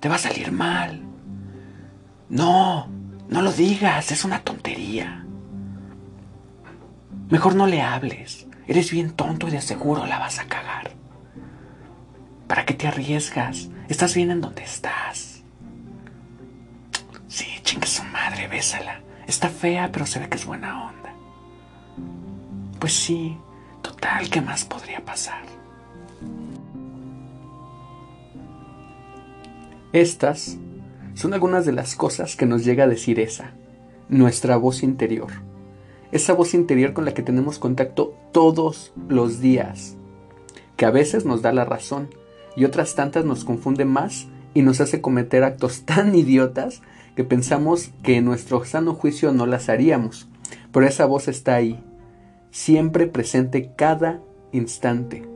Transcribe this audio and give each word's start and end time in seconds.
te 0.00 0.08
va 0.08 0.16
a 0.16 0.18
salir 0.18 0.50
mal. 0.50 1.00
No, 2.28 2.88
no 3.28 3.42
lo 3.42 3.52
digas, 3.52 4.10
es 4.10 4.24
una 4.24 4.40
tontería. 4.40 5.24
Mejor 7.30 7.54
no 7.54 7.68
le 7.68 7.82
hables, 7.82 8.48
eres 8.66 8.90
bien 8.90 9.12
tonto 9.12 9.46
y 9.46 9.52
de 9.52 9.60
seguro 9.60 10.06
la 10.06 10.18
vas 10.18 10.40
a 10.40 10.46
cagar. 10.46 10.90
¿Para 12.48 12.64
qué 12.64 12.74
te 12.74 12.88
arriesgas? 12.88 13.68
Estás 13.88 14.14
bien 14.14 14.32
en 14.32 14.40
donde 14.40 14.64
estás. 14.64 15.42
Sí, 17.28 17.46
chingue 17.62 17.86
su 17.86 18.02
madre, 18.04 18.48
bésala. 18.48 19.02
Está 19.28 19.48
fea, 19.48 19.90
pero 19.92 20.04
se 20.04 20.18
ve 20.18 20.28
que 20.28 20.36
es 20.36 20.44
buena 20.44 20.88
onda. 20.88 21.14
Pues 22.80 22.92
sí, 22.92 23.38
total, 23.82 24.28
¿qué 24.28 24.40
más 24.40 24.64
podría 24.64 25.02
pasar? 25.04 25.51
Estas 29.92 30.56
son 31.12 31.34
algunas 31.34 31.66
de 31.66 31.72
las 31.72 31.96
cosas 31.96 32.34
que 32.34 32.46
nos 32.46 32.64
llega 32.64 32.84
a 32.84 32.88
decir 32.88 33.20
esa, 33.20 33.52
nuestra 34.08 34.56
voz 34.56 34.82
interior. 34.82 35.28
Esa 36.12 36.32
voz 36.32 36.54
interior 36.54 36.94
con 36.94 37.04
la 37.04 37.12
que 37.12 37.22
tenemos 37.22 37.58
contacto 37.58 38.14
todos 38.32 38.94
los 39.08 39.40
días, 39.40 39.96
que 40.76 40.86
a 40.86 40.90
veces 40.90 41.26
nos 41.26 41.42
da 41.42 41.52
la 41.52 41.66
razón 41.66 42.08
y 42.56 42.64
otras 42.64 42.94
tantas 42.94 43.26
nos 43.26 43.44
confunde 43.44 43.84
más 43.84 44.28
y 44.54 44.62
nos 44.62 44.80
hace 44.80 45.02
cometer 45.02 45.44
actos 45.44 45.82
tan 45.84 46.14
idiotas 46.14 46.80
que 47.14 47.24
pensamos 47.24 47.90
que 48.02 48.16
en 48.16 48.24
nuestro 48.24 48.64
sano 48.64 48.94
juicio 48.94 49.32
no 49.32 49.44
las 49.44 49.68
haríamos. 49.68 50.26
Pero 50.72 50.86
esa 50.86 51.04
voz 51.04 51.28
está 51.28 51.54
ahí, 51.54 51.84
siempre 52.50 53.06
presente 53.06 53.72
cada 53.76 54.20
instante. 54.52 55.28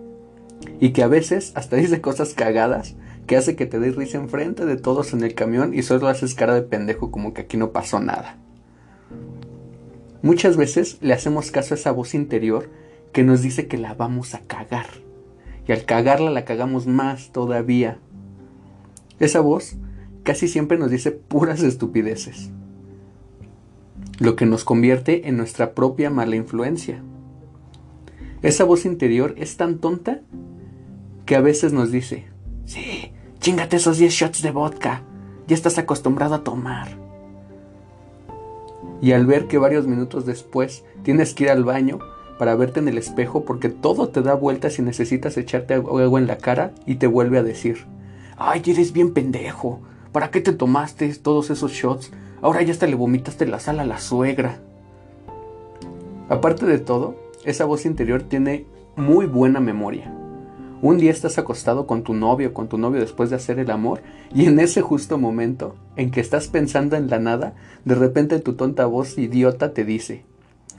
Y 0.80 0.90
que 0.90 1.02
a 1.02 1.08
veces 1.08 1.52
hasta 1.54 1.76
dice 1.76 2.00
cosas 2.00 2.32
cagadas 2.32 2.94
que 3.26 3.36
hace 3.36 3.56
que 3.56 3.66
te 3.66 3.78
des 3.78 3.96
risa 3.96 4.18
enfrente 4.18 4.64
de 4.64 4.76
todos 4.76 5.12
en 5.12 5.22
el 5.22 5.34
camión 5.34 5.74
y 5.74 5.82
solo 5.82 6.08
haces 6.08 6.34
cara 6.34 6.54
de 6.54 6.62
pendejo 6.62 7.10
como 7.10 7.34
que 7.34 7.42
aquí 7.42 7.56
no 7.56 7.72
pasó 7.72 8.00
nada. 8.00 8.38
Muchas 10.22 10.56
veces 10.56 10.98
le 11.00 11.12
hacemos 11.12 11.50
caso 11.50 11.74
a 11.74 11.76
esa 11.76 11.92
voz 11.92 12.14
interior 12.14 12.70
que 13.12 13.22
nos 13.22 13.42
dice 13.42 13.66
que 13.66 13.78
la 13.78 13.94
vamos 13.94 14.34
a 14.34 14.40
cagar. 14.40 14.86
Y 15.66 15.72
al 15.72 15.84
cagarla 15.84 16.30
la 16.30 16.44
cagamos 16.44 16.86
más 16.86 17.32
todavía. 17.32 17.98
Esa 19.18 19.40
voz 19.40 19.76
casi 20.22 20.48
siempre 20.48 20.78
nos 20.78 20.90
dice 20.90 21.12
puras 21.12 21.62
estupideces. 21.62 22.50
Lo 24.18 24.36
que 24.36 24.46
nos 24.46 24.64
convierte 24.64 25.28
en 25.28 25.36
nuestra 25.36 25.74
propia 25.74 26.10
mala 26.10 26.36
influencia. 26.36 27.02
Esa 28.42 28.64
voz 28.64 28.84
interior 28.84 29.34
es 29.36 29.56
tan 29.56 29.78
tonta 29.78 30.20
que 31.24 31.36
a 31.36 31.40
veces 31.40 31.72
nos 31.72 31.90
dice, 31.90 32.26
sí, 32.64 33.12
Chingate 33.46 33.76
esos 33.76 33.98
10 33.98 34.12
shots 34.12 34.42
de 34.42 34.50
vodka. 34.50 35.02
Ya 35.46 35.54
estás 35.54 35.78
acostumbrado 35.78 36.34
a 36.34 36.42
tomar. 36.42 36.88
Y 39.00 39.12
al 39.12 39.24
ver 39.24 39.46
que 39.46 39.56
varios 39.56 39.86
minutos 39.86 40.26
después 40.26 40.82
tienes 41.04 41.32
que 41.32 41.44
ir 41.44 41.50
al 41.50 41.62
baño 41.62 42.00
para 42.40 42.56
verte 42.56 42.80
en 42.80 42.88
el 42.88 42.98
espejo 42.98 43.44
porque 43.44 43.68
todo 43.68 44.08
te 44.08 44.20
da 44.20 44.34
vueltas 44.34 44.80
y 44.80 44.82
necesitas 44.82 45.36
echarte 45.36 45.74
agua 45.74 46.18
en 46.18 46.26
la 46.26 46.38
cara 46.38 46.72
y 46.86 46.96
te 46.96 47.06
vuelve 47.06 47.38
a 47.38 47.44
decir, 47.44 47.86
ay, 48.36 48.64
eres 48.66 48.92
bien 48.92 49.14
pendejo. 49.14 49.78
¿Para 50.10 50.32
qué 50.32 50.40
te 50.40 50.50
tomaste 50.50 51.14
todos 51.14 51.48
esos 51.50 51.70
shots? 51.70 52.10
Ahora 52.42 52.62
ya 52.62 52.72
hasta 52.72 52.88
le 52.88 52.96
vomitaste 52.96 53.46
la 53.46 53.60
sal 53.60 53.78
a 53.78 53.84
la 53.84 54.00
suegra. 54.00 54.58
Aparte 56.28 56.66
de 56.66 56.80
todo, 56.80 57.14
esa 57.44 57.64
voz 57.64 57.86
interior 57.86 58.24
tiene 58.24 58.66
muy 58.96 59.26
buena 59.26 59.60
memoria. 59.60 60.25
Un 60.82 60.98
día 60.98 61.10
estás 61.10 61.38
acostado 61.38 61.86
con 61.86 62.02
tu 62.02 62.12
novio 62.12 62.52
con 62.52 62.68
tu 62.68 62.76
novio 62.76 63.00
después 63.00 63.30
de 63.30 63.36
hacer 63.36 63.58
el 63.58 63.70
amor 63.70 64.02
y 64.34 64.44
en 64.44 64.60
ese 64.60 64.82
justo 64.82 65.16
momento 65.16 65.74
en 65.96 66.10
que 66.10 66.20
estás 66.20 66.48
pensando 66.48 66.96
en 66.96 67.08
la 67.08 67.18
nada, 67.18 67.54
de 67.84 67.94
repente 67.94 68.38
tu 68.40 68.54
tonta 68.54 68.84
voz 68.84 69.16
idiota 69.16 69.72
te 69.72 69.84
dice, 69.84 70.24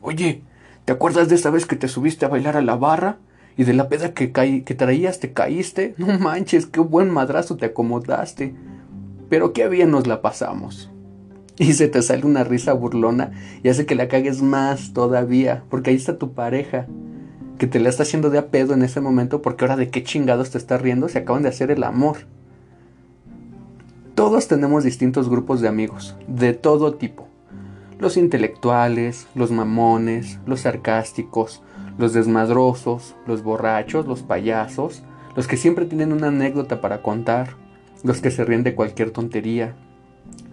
Oye, 0.01 0.43
¿te 0.85 0.93
acuerdas 0.93 1.29
de 1.29 1.35
esa 1.35 1.49
vez 1.49 1.65
que 1.65 1.75
te 1.75 1.87
subiste 1.87 2.25
a 2.25 2.29
bailar 2.29 2.57
a 2.57 2.61
la 2.61 2.75
barra? 2.75 3.17
Y 3.57 3.63
de 3.63 3.73
la 3.73 3.89
peda 3.89 4.13
que, 4.13 4.31
que 4.31 4.75
traías 4.75 5.19
te 5.19 5.33
caíste. 5.33 5.95
No 5.97 6.19
manches, 6.19 6.67
qué 6.67 6.79
buen 6.79 7.09
madrazo 7.09 7.57
te 7.57 7.65
acomodaste. 7.65 8.53
Pero 9.29 9.51
qué 9.51 9.67
bien 9.67 9.89
nos 9.89 10.05
la 10.05 10.21
pasamos. 10.21 10.91
Y 11.59 11.73
se 11.73 11.87
te 11.87 12.03
sale 12.03 12.23
una 12.23 12.43
risa 12.43 12.73
burlona 12.73 13.31
y 13.63 13.69
hace 13.69 13.87
que 13.87 13.95
la 13.95 14.07
cagues 14.07 14.43
más 14.43 14.93
todavía, 14.93 15.63
porque 15.69 15.89
ahí 15.89 15.95
está 15.95 16.19
tu 16.19 16.33
pareja 16.33 16.85
que 17.57 17.67
te 17.67 17.79
la 17.79 17.89
está 17.89 18.03
haciendo 18.03 18.29
de 18.29 18.37
a 18.37 18.47
pedo 18.47 18.73
en 18.73 18.83
ese 18.83 19.01
momento 19.01 19.41
porque 19.41 19.65
ahora 19.65 19.75
de 19.75 19.89
qué 19.89 20.03
chingados 20.03 20.51
te 20.51 20.57
está 20.57 20.77
riendo, 20.77 21.09
se 21.09 21.19
acaban 21.19 21.43
de 21.43 21.49
hacer 21.49 21.71
el 21.71 21.83
amor. 21.83 22.17
Todos 24.15 24.47
tenemos 24.47 24.83
distintos 24.83 25.29
grupos 25.29 25.61
de 25.61 25.67
amigos, 25.67 26.15
de 26.27 26.53
todo 26.53 26.95
tipo. 26.95 27.27
Los 27.99 28.17
intelectuales, 28.17 29.27
los 29.35 29.51
mamones, 29.51 30.39
los 30.45 30.61
sarcásticos, 30.61 31.61
los 31.97 32.13
desmadrosos, 32.13 33.15
los 33.25 33.43
borrachos, 33.43 34.05
los 34.05 34.21
payasos, 34.21 35.03
los 35.35 35.47
que 35.47 35.57
siempre 35.57 35.85
tienen 35.85 36.13
una 36.13 36.27
anécdota 36.27 36.81
para 36.81 37.01
contar, 37.01 37.49
los 38.03 38.21
que 38.21 38.31
se 38.31 38.45
ríen 38.45 38.63
de 38.63 38.75
cualquier 38.75 39.11
tontería, 39.11 39.75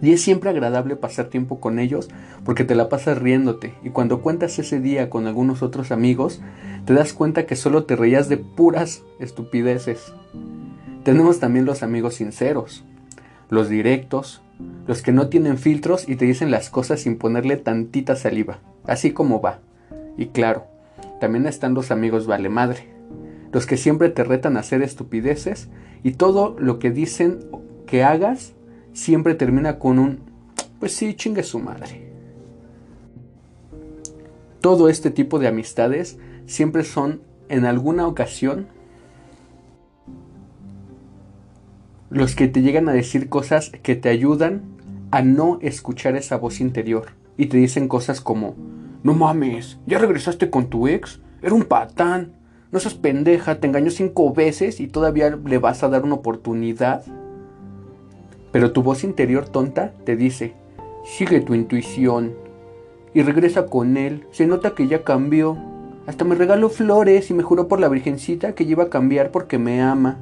y 0.01 0.11
es 0.11 0.21
siempre 0.21 0.49
agradable 0.49 0.95
pasar 0.95 1.27
tiempo 1.27 1.59
con 1.59 1.79
ellos 1.79 2.09
porque 2.43 2.63
te 2.63 2.75
la 2.75 2.89
pasas 2.89 3.17
riéndote 3.17 3.73
y 3.83 3.89
cuando 3.89 4.21
cuentas 4.21 4.59
ese 4.59 4.79
día 4.79 5.09
con 5.09 5.25
algunos 5.25 5.63
otros 5.63 5.91
amigos 5.91 6.41
te 6.85 6.93
das 6.93 7.13
cuenta 7.13 7.45
que 7.45 7.55
solo 7.55 7.85
te 7.85 7.95
reías 7.95 8.29
de 8.29 8.37
puras 8.37 9.03
estupideces. 9.19 10.13
Tenemos 11.03 11.39
también 11.39 11.65
los 11.65 11.83
amigos 11.83 12.15
sinceros, 12.15 12.83
los 13.49 13.69
directos, 13.69 14.41
los 14.87 15.01
que 15.01 15.11
no 15.11 15.27
tienen 15.27 15.57
filtros 15.57 16.07
y 16.07 16.15
te 16.15 16.25
dicen 16.25 16.51
las 16.51 16.69
cosas 16.69 17.01
sin 17.01 17.17
ponerle 17.17 17.57
tantita 17.57 18.15
saliva, 18.15 18.59
así 18.85 19.11
como 19.11 19.41
va. 19.41 19.59
Y 20.17 20.27
claro, 20.27 20.65
también 21.19 21.45
están 21.45 21.73
los 21.73 21.91
amigos 21.91 22.27
vale 22.27 22.49
madre, 22.49 22.87
los 23.51 23.65
que 23.65 23.77
siempre 23.77 24.09
te 24.09 24.23
retan 24.23 24.57
a 24.57 24.61
hacer 24.61 24.81
estupideces 24.81 25.69
y 26.03 26.11
todo 26.11 26.55
lo 26.59 26.79
que 26.79 26.91
dicen 26.91 27.39
que 27.85 28.03
hagas 28.03 28.54
siempre 28.95 29.35
termina 29.35 29.77
con 29.77 29.99
un, 29.99 30.19
pues 30.79 30.93
sí, 30.93 31.13
chingue 31.13 31.43
su 31.43 31.59
madre. 31.59 32.09
Todo 34.61 34.89
este 34.89 35.11
tipo 35.11 35.37
de 35.37 35.47
amistades 35.47 36.17
siempre 36.47 36.83
son 36.83 37.21
en 37.49 37.65
alguna 37.65 38.07
ocasión 38.07 38.67
los 42.09 42.35
que 42.35 42.47
te 42.47 42.61
llegan 42.61 42.87
a 42.89 42.93
decir 42.93 43.29
cosas 43.29 43.71
que 43.83 43.95
te 43.95 44.09
ayudan 44.09 44.63
a 45.11 45.21
no 45.21 45.59
escuchar 45.61 46.15
esa 46.15 46.37
voz 46.37 46.61
interior 46.61 47.07
y 47.37 47.47
te 47.47 47.57
dicen 47.57 47.87
cosas 47.87 48.21
como, 48.21 48.55
no 49.03 49.13
mames, 49.13 49.77
ya 49.85 49.97
regresaste 49.97 50.49
con 50.49 50.69
tu 50.69 50.87
ex, 50.87 51.19
era 51.41 51.53
un 51.53 51.65
patán, 51.65 52.33
no 52.71 52.79
seas 52.79 52.93
pendeja, 52.95 53.59
te 53.59 53.67
engañó 53.67 53.91
cinco 53.91 54.33
veces 54.33 54.79
y 54.79 54.87
todavía 54.87 55.29
le 55.29 55.57
vas 55.57 55.83
a 55.83 55.89
dar 55.89 56.03
una 56.03 56.15
oportunidad. 56.15 57.03
Pero 58.55 58.71
tu 58.71 58.83
voz 58.83 59.03
interior 59.03 59.49
tonta 59.49 59.91
te 60.05 60.15
dice, 60.15 60.53
sigue 61.03 61.41
tu 61.41 61.55
intuición 61.55 62.35
y 63.13 63.21
regresa 63.21 63.65
con 63.65 63.97
él. 63.97 64.25
Se 64.31 64.47
nota 64.47 64.73
que 64.73 64.87
ya 64.87 65.03
cambió. 65.03 65.57
Hasta 66.07 66.23
me 66.23 66.35
regaló 66.35 66.69
flores 66.69 67.29
y 67.29 67.33
me 67.33 67.43
juró 67.43 67.67
por 67.67 67.81
la 67.81 67.89
Virgencita 67.89 68.55
que 68.55 68.63
iba 68.63 68.85
a 68.85 68.89
cambiar 68.89 69.31
porque 69.31 69.59
me 69.59 69.81
ama. 69.81 70.19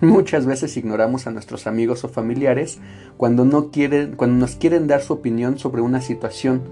Muchas 0.00 0.46
veces 0.46 0.74
ignoramos 0.78 1.26
a 1.26 1.30
nuestros 1.30 1.66
amigos 1.66 2.04
o 2.04 2.08
familiares 2.08 2.80
cuando, 3.18 3.44
no 3.44 3.70
quieren, 3.70 4.16
cuando 4.16 4.36
nos 4.36 4.56
quieren 4.56 4.86
dar 4.86 5.02
su 5.02 5.12
opinión 5.12 5.58
sobre 5.58 5.82
una 5.82 6.00
situación 6.00 6.62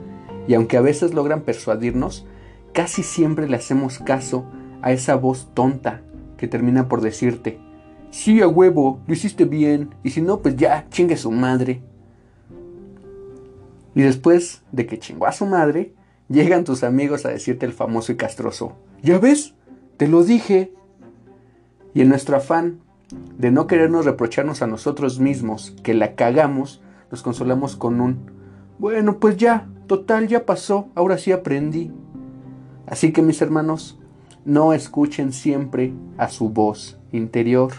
y 0.48 0.54
aunque 0.54 0.78
a 0.78 0.80
veces 0.80 1.12
logran 1.12 1.42
persuadirnos, 1.42 2.24
casi 2.72 3.02
siempre 3.02 3.50
le 3.50 3.56
hacemos 3.56 3.98
caso 3.98 4.46
a 4.80 4.92
esa 4.92 5.16
voz 5.16 5.50
tonta 5.52 6.00
que 6.38 6.48
termina 6.48 6.88
por 6.88 7.02
decirte, 7.02 7.58
Sí, 8.10 8.42
a 8.42 8.48
huevo, 8.48 9.00
lo 9.06 9.14
hiciste 9.14 9.44
bien. 9.44 9.94
Y 10.02 10.10
si 10.10 10.20
no, 10.20 10.40
pues 10.40 10.56
ya, 10.56 10.86
chingue 10.90 11.16
su 11.16 11.30
madre. 11.30 11.82
Y 13.94 14.02
después 14.02 14.62
de 14.72 14.86
que 14.86 14.98
chingó 14.98 15.26
a 15.26 15.32
su 15.32 15.46
madre, 15.46 15.94
llegan 16.28 16.64
tus 16.64 16.82
amigos 16.82 17.24
a 17.24 17.30
decirte 17.30 17.66
el 17.66 17.72
famoso 17.72 18.12
y 18.12 18.16
castroso. 18.16 18.72
¿Ya 19.02 19.18
ves? 19.18 19.54
Te 19.96 20.08
lo 20.08 20.24
dije. 20.24 20.72
Y 21.94 22.02
en 22.02 22.08
nuestro 22.08 22.36
afán 22.36 22.80
de 23.38 23.50
no 23.50 23.66
querernos 23.66 24.04
reprocharnos 24.04 24.62
a 24.62 24.66
nosotros 24.66 25.18
mismos 25.18 25.74
que 25.82 25.94
la 25.94 26.14
cagamos, 26.14 26.80
nos 27.10 27.22
consolamos 27.22 27.74
con 27.76 28.00
un, 28.00 28.30
bueno, 28.78 29.18
pues 29.18 29.36
ya, 29.36 29.68
total, 29.86 30.28
ya 30.28 30.46
pasó, 30.46 30.88
ahora 30.94 31.18
sí 31.18 31.32
aprendí. 31.32 31.90
Así 32.86 33.12
que 33.12 33.22
mis 33.22 33.42
hermanos, 33.42 33.98
no 34.44 34.72
escuchen 34.72 35.32
siempre 35.32 35.92
a 36.16 36.28
su 36.28 36.48
voz 36.48 36.98
interior. 37.12 37.72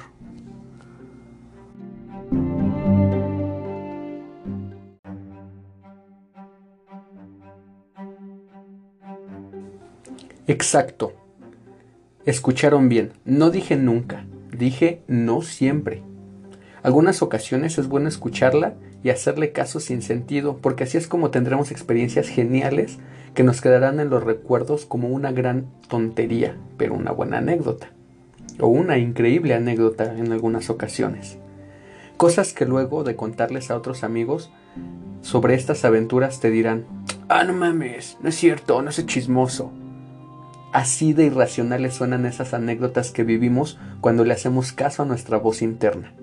Exacto. 10.47 11.13
Escucharon 12.25 12.89
bien. 12.89 13.13
No 13.25 13.49
dije 13.49 13.75
nunca. 13.75 14.25
Dije 14.51 15.01
no 15.07 15.41
siempre. 15.41 16.03
Algunas 16.83 17.21
ocasiones 17.21 17.77
es 17.77 17.87
bueno 17.87 18.07
escucharla 18.07 18.73
y 19.03 19.09
hacerle 19.09 19.51
caso 19.51 19.79
sin 19.79 20.01
sentido, 20.01 20.57
porque 20.57 20.83
así 20.83 20.97
es 20.97 21.07
como 21.07 21.31
tendremos 21.31 21.71
experiencias 21.71 22.27
geniales 22.27 22.97
que 23.33 23.43
nos 23.43 23.61
quedarán 23.61 23.99
en 23.99 24.09
los 24.09 24.23
recuerdos 24.23 24.85
como 24.85 25.09
una 25.09 25.31
gran 25.31 25.67
tontería, 25.87 26.55
pero 26.77 26.95
una 26.95 27.11
buena 27.11 27.37
anécdota, 27.37 27.91
o 28.59 28.67
una 28.67 28.97
increíble 28.97 29.53
anécdota 29.53 30.17
en 30.17 30.31
algunas 30.31 30.69
ocasiones. 30.69 31.37
Cosas 32.17 32.53
que 32.53 32.65
luego 32.65 33.03
de 33.03 33.15
contarles 33.15 33.71
a 33.71 33.77
otros 33.77 34.03
amigos 34.03 34.51
sobre 35.21 35.55
estas 35.55 35.85
aventuras 35.85 36.39
te 36.39 36.51
dirán, 36.51 36.85
ah, 37.29 37.43
no 37.43 37.53
mames, 37.53 38.17
no 38.21 38.29
es 38.29 38.35
cierto, 38.35 38.81
no 38.81 38.89
es 38.89 39.05
chismoso. 39.05 39.71
Así 40.71 41.13
de 41.13 41.25
irracionales 41.25 41.95
suenan 41.95 42.25
esas 42.25 42.53
anécdotas 42.53 43.11
que 43.11 43.23
vivimos 43.23 43.77
cuando 43.99 44.23
le 44.23 44.33
hacemos 44.33 44.71
caso 44.71 45.03
a 45.03 45.05
nuestra 45.05 45.37
voz 45.37 45.61
interna. 45.61 46.13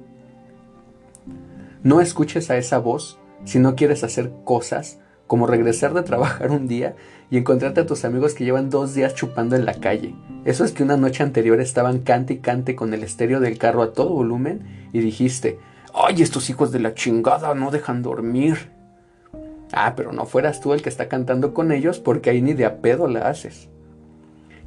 No 1.82 2.00
escuches 2.00 2.50
a 2.50 2.56
esa 2.56 2.78
voz 2.78 3.18
si 3.44 3.58
no 3.58 3.76
quieres 3.76 4.04
hacer 4.04 4.32
cosas 4.44 4.98
como 5.26 5.46
regresar 5.46 5.92
de 5.94 6.02
trabajar 6.02 6.50
un 6.50 6.66
día 6.66 6.96
y 7.30 7.36
encontrarte 7.36 7.82
a 7.82 7.86
tus 7.86 8.04
amigos 8.04 8.34
que 8.34 8.44
llevan 8.44 8.70
dos 8.70 8.94
días 8.94 9.14
chupando 9.14 9.54
en 9.54 9.66
la 9.66 9.74
calle. 9.74 10.14
Eso 10.44 10.64
es 10.64 10.72
que 10.72 10.82
una 10.82 10.96
noche 10.96 11.22
anterior 11.22 11.60
estaban 11.60 11.98
cante 12.00 12.34
y 12.34 12.38
cante 12.38 12.74
con 12.74 12.94
el 12.94 13.04
estéreo 13.04 13.38
del 13.38 13.58
carro 13.58 13.82
a 13.82 13.92
todo 13.92 14.14
volumen 14.14 14.88
y 14.92 15.00
dijiste, 15.00 15.58
¡ay, 15.94 16.22
estos 16.22 16.48
hijos 16.48 16.72
de 16.72 16.80
la 16.80 16.94
chingada 16.94 17.54
no 17.54 17.70
dejan 17.70 18.02
dormir! 18.02 18.72
Ah, 19.72 19.92
pero 19.94 20.12
no 20.12 20.24
fueras 20.24 20.62
tú 20.62 20.72
el 20.72 20.80
que 20.80 20.88
está 20.88 21.08
cantando 21.08 21.52
con 21.52 21.70
ellos 21.70 22.00
porque 22.00 22.30
ahí 22.30 22.40
ni 22.40 22.54
de 22.54 22.64
a 22.64 22.80
pedo 22.80 23.06
la 23.06 23.28
haces. 23.28 23.68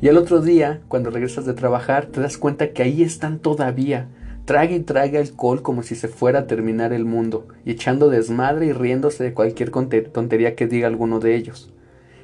Y 0.02 0.08
el 0.08 0.18
otro 0.18 0.42
día, 0.42 0.82
cuando 0.88 1.12
regresas 1.12 1.46
de 1.46 1.54
trabajar, 1.54 2.08
te 2.08 2.22
das 2.22 2.40
cuenta 2.40 2.72
que 2.72 2.82
ahí 2.82 3.04
están 3.04 3.38
todavía, 3.38 4.08
traga 4.46 4.74
y 4.74 4.80
traga 4.80 5.20
alcohol 5.20 5.62
como 5.62 5.84
si 5.84 5.94
se 5.94 6.08
fuera 6.08 6.40
a 6.40 6.48
terminar 6.48 6.92
el 6.92 7.06
mundo, 7.06 7.48
y 7.66 7.72
echando 7.72 8.10
desmadre 8.10 8.66
y 8.66 8.74
riéndose 8.74 9.24
de 9.24 9.36
cualquier 9.36 9.70
tontería 9.70 10.56
que 10.56 10.66
diga 10.66 10.88
alguno 10.88 11.20
de 11.20 11.36
ellos. 11.36 11.72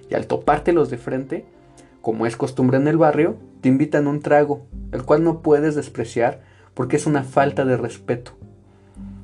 Y 0.09 0.15
al 0.15 0.25
topártelos 0.25 0.89
de 0.89 0.97
frente, 0.97 1.45
como 2.01 2.25
es 2.25 2.35
costumbre 2.35 2.77
en 2.77 2.87
el 2.87 2.97
barrio, 2.97 3.37
te 3.61 3.69
invitan 3.69 4.07
un 4.07 4.21
trago, 4.21 4.65
el 4.91 5.03
cual 5.03 5.23
no 5.23 5.41
puedes 5.43 5.75
despreciar 5.75 6.41
porque 6.73 6.95
es 6.95 7.05
una 7.05 7.23
falta 7.23 7.63
de 7.63 7.77
respeto. 7.77 8.31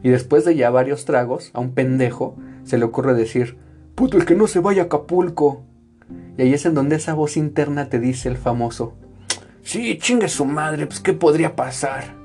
Y 0.03 0.09
después 0.09 0.45
de 0.45 0.55
ya 0.55 0.69
varios 0.69 1.05
tragos, 1.05 1.49
a 1.53 1.59
un 1.59 1.73
pendejo 1.73 2.35
se 2.65 2.77
le 2.77 2.85
ocurre 2.85 3.15
decir, 3.15 3.57
puto 3.95 4.17
el 4.17 4.25
que 4.25 4.35
no 4.35 4.47
se 4.47 4.59
vaya 4.59 4.83
a 4.83 4.85
Acapulco. 4.85 5.63
Y 6.37 6.41
ahí 6.41 6.53
es 6.53 6.65
en 6.65 6.73
donde 6.73 6.95
esa 6.95 7.13
voz 7.13 7.37
interna 7.37 7.89
te 7.89 7.99
dice 7.99 8.29
el 8.29 8.37
famoso, 8.37 8.93
sí, 9.61 9.97
chingue 9.97 10.29
su 10.29 10.45
madre, 10.45 10.87
pues 10.87 10.99
qué 10.99 11.13
podría 11.13 11.55
pasar. 11.55 12.15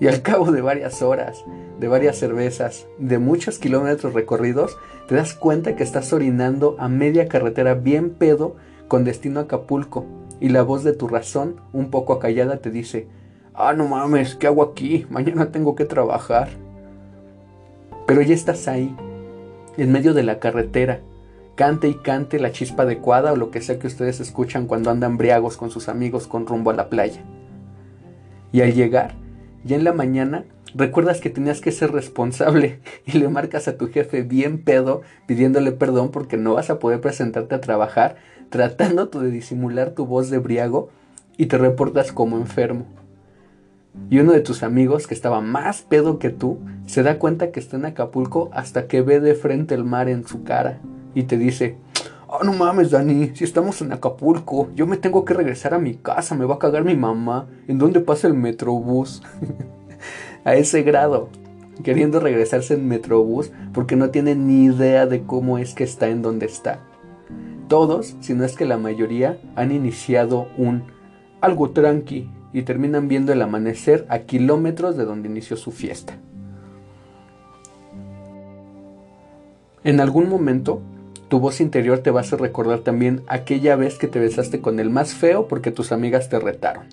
Y 0.00 0.06
al 0.06 0.22
cabo 0.22 0.50
de 0.50 0.62
varias 0.62 1.02
horas, 1.02 1.44
de 1.78 1.88
varias 1.88 2.16
cervezas, 2.16 2.86
de 2.98 3.18
muchos 3.18 3.58
kilómetros 3.58 4.14
recorridos, 4.14 4.76
te 5.08 5.14
das 5.14 5.34
cuenta 5.34 5.76
que 5.76 5.82
estás 5.82 6.12
orinando 6.12 6.76
a 6.78 6.88
media 6.88 7.28
carretera 7.28 7.74
bien 7.74 8.10
pedo 8.10 8.56
con 8.88 9.04
destino 9.04 9.40
a 9.40 9.42
Acapulco. 9.44 10.06
Y 10.40 10.48
la 10.48 10.62
voz 10.62 10.84
de 10.84 10.94
tu 10.94 11.06
razón, 11.06 11.60
un 11.72 11.90
poco 11.90 12.14
acallada, 12.14 12.58
te 12.58 12.70
dice, 12.70 13.08
ah, 13.54 13.74
no 13.74 13.88
mames, 13.88 14.36
¿qué 14.36 14.46
hago 14.46 14.62
aquí? 14.62 15.06
Mañana 15.10 15.52
tengo 15.52 15.74
que 15.74 15.84
trabajar. 15.84 16.48
Pero 18.06 18.22
ya 18.22 18.34
estás 18.34 18.68
ahí, 18.68 18.96
en 19.76 19.92
medio 19.92 20.14
de 20.14 20.22
la 20.22 20.38
carretera, 20.38 21.00
cante 21.60 21.88
y 21.88 21.94
cante 21.94 22.40
la 22.40 22.52
chispa 22.52 22.84
adecuada 22.84 23.34
o 23.34 23.36
lo 23.36 23.50
que 23.50 23.60
sea 23.60 23.78
que 23.78 23.86
ustedes 23.86 24.18
escuchan 24.18 24.66
cuando 24.66 24.90
andan 24.90 25.18
briagos 25.18 25.58
con 25.58 25.70
sus 25.70 25.90
amigos 25.90 26.26
con 26.26 26.46
rumbo 26.46 26.70
a 26.70 26.74
la 26.74 26.88
playa. 26.88 27.22
Y 28.50 28.62
al 28.62 28.72
llegar, 28.72 29.14
ya 29.62 29.76
en 29.76 29.84
la 29.84 29.92
mañana, 29.92 30.46
recuerdas 30.74 31.20
que 31.20 31.28
tenías 31.28 31.60
que 31.60 31.70
ser 31.70 31.92
responsable 31.92 32.80
y 33.04 33.18
le 33.18 33.28
marcas 33.28 33.68
a 33.68 33.76
tu 33.76 33.88
jefe 33.88 34.22
bien 34.22 34.64
pedo 34.64 35.02
pidiéndole 35.26 35.72
perdón 35.72 36.10
porque 36.12 36.38
no 36.38 36.54
vas 36.54 36.70
a 36.70 36.78
poder 36.78 37.02
presentarte 37.02 37.54
a 37.54 37.60
trabajar 37.60 38.16
tratando 38.48 39.04
de 39.04 39.30
disimular 39.30 39.90
tu 39.90 40.06
voz 40.06 40.30
de 40.30 40.38
briago 40.38 40.88
y 41.36 41.44
te 41.44 41.58
reportas 41.58 42.10
como 42.10 42.38
enfermo. 42.38 42.86
Y 44.08 44.20
uno 44.20 44.32
de 44.32 44.40
tus 44.40 44.62
amigos, 44.62 45.06
que 45.06 45.12
estaba 45.12 45.42
más 45.42 45.82
pedo 45.82 46.18
que 46.18 46.30
tú, 46.30 46.58
se 46.86 47.02
da 47.02 47.18
cuenta 47.18 47.50
que 47.50 47.60
está 47.60 47.76
en 47.76 47.84
Acapulco 47.84 48.48
hasta 48.54 48.86
que 48.86 49.02
ve 49.02 49.20
de 49.20 49.34
frente 49.34 49.74
el 49.74 49.84
mar 49.84 50.08
en 50.08 50.26
su 50.26 50.42
cara 50.42 50.80
y 51.14 51.24
te 51.24 51.36
dice, 51.36 51.76
oh 52.26 52.44
no 52.44 52.52
mames 52.52 52.90
Dani, 52.90 53.34
si 53.34 53.44
estamos 53.44 53.80
en 53.82 53.92
Acapulco, 53.92 54.68
yo 54.74 54.86
me 54.86 54.96
tengo 54.96 55.24
que 55.24 55.34
regresar 55.34 55.74
a 55.74 55.78
mi 55.78 55.94
casa, 55.94 56.34
me 56.34 56.44
va 56.44 56.56
a 56.56 56.58
cagar 56.58 56.84
mi 56.84 56.96
mamá, 56.96 57.48
¿en 57.68 57.78
dónde 57.78 58.00
pasa 58.00 58.28
el 58.28 58.34
metrobús? 58.34 59.22
a 60.44 60.54
ese 60.54 60.82
grado, 60.82 61.28
queriendo 61.82 62.20
regresarse 62.20 62.74
en 62.74 62.88
metrobús 62.88 63.50
porque 63.72 63.96
no 63.96 64.10
tiene 64.10 64.34
ni 64.34 64.64
idea 64.64 65.06
de 65.06 65.22
cómo 65.22 65.58
es 65.58 65.74
que 65.74 65.84
está 65.84 66.08
en 66.08 66.22
donde 66.22 66.46
está. 66.46 66.80
Todos, 67.68 68.16
si 68.20 68.34
no 68.34 68.44
es 68.44 68.56
que 68.56 68.64
la 68.64 68.78
mayoría, 68.78 69.38
han 69.54 69.72
iniciado 69.72 70.48
un 70.56 70.84
algo 71.40 71.70
tranqui 71.70 72.28
y 72.52 72.62
terminan 72.62 73.08
viendo 73.08 73.32
el 73.32 73.42
amanecer 73.42 74.06
a 74.08 74.20
kilómetros 74.20 74.96
de 74.96 75.04
donde 75.04 75.28
inició 75.28 75.56
su 75.56 75.70
fiesta. 75.70 76.18
En 79.82 80.00
algún 80.00 80.28
momento, 80.28 80.82
tu 81.30 81.38
voz 81.38 81.60
interior 81.60 82.00
te 82.00 82.10
va 82.10 82.22
a 82.22 82.36
recordar 82.36 82.80
también 82.80 83.22
aquella 83.28 83.76
vez 83.76 83.98
que 83.98 84.08
te 84.08 84.18
besaste 84.18 84.60
con 84.60 84.80
el 84.80 84.90
más 84.90 85.14
feo 85.14 85.46
porque 85.46 85.70
tus 85.70 85.92
amigas 85.92 86.28
te 86.28 86.40
retaron. 86.40 86.86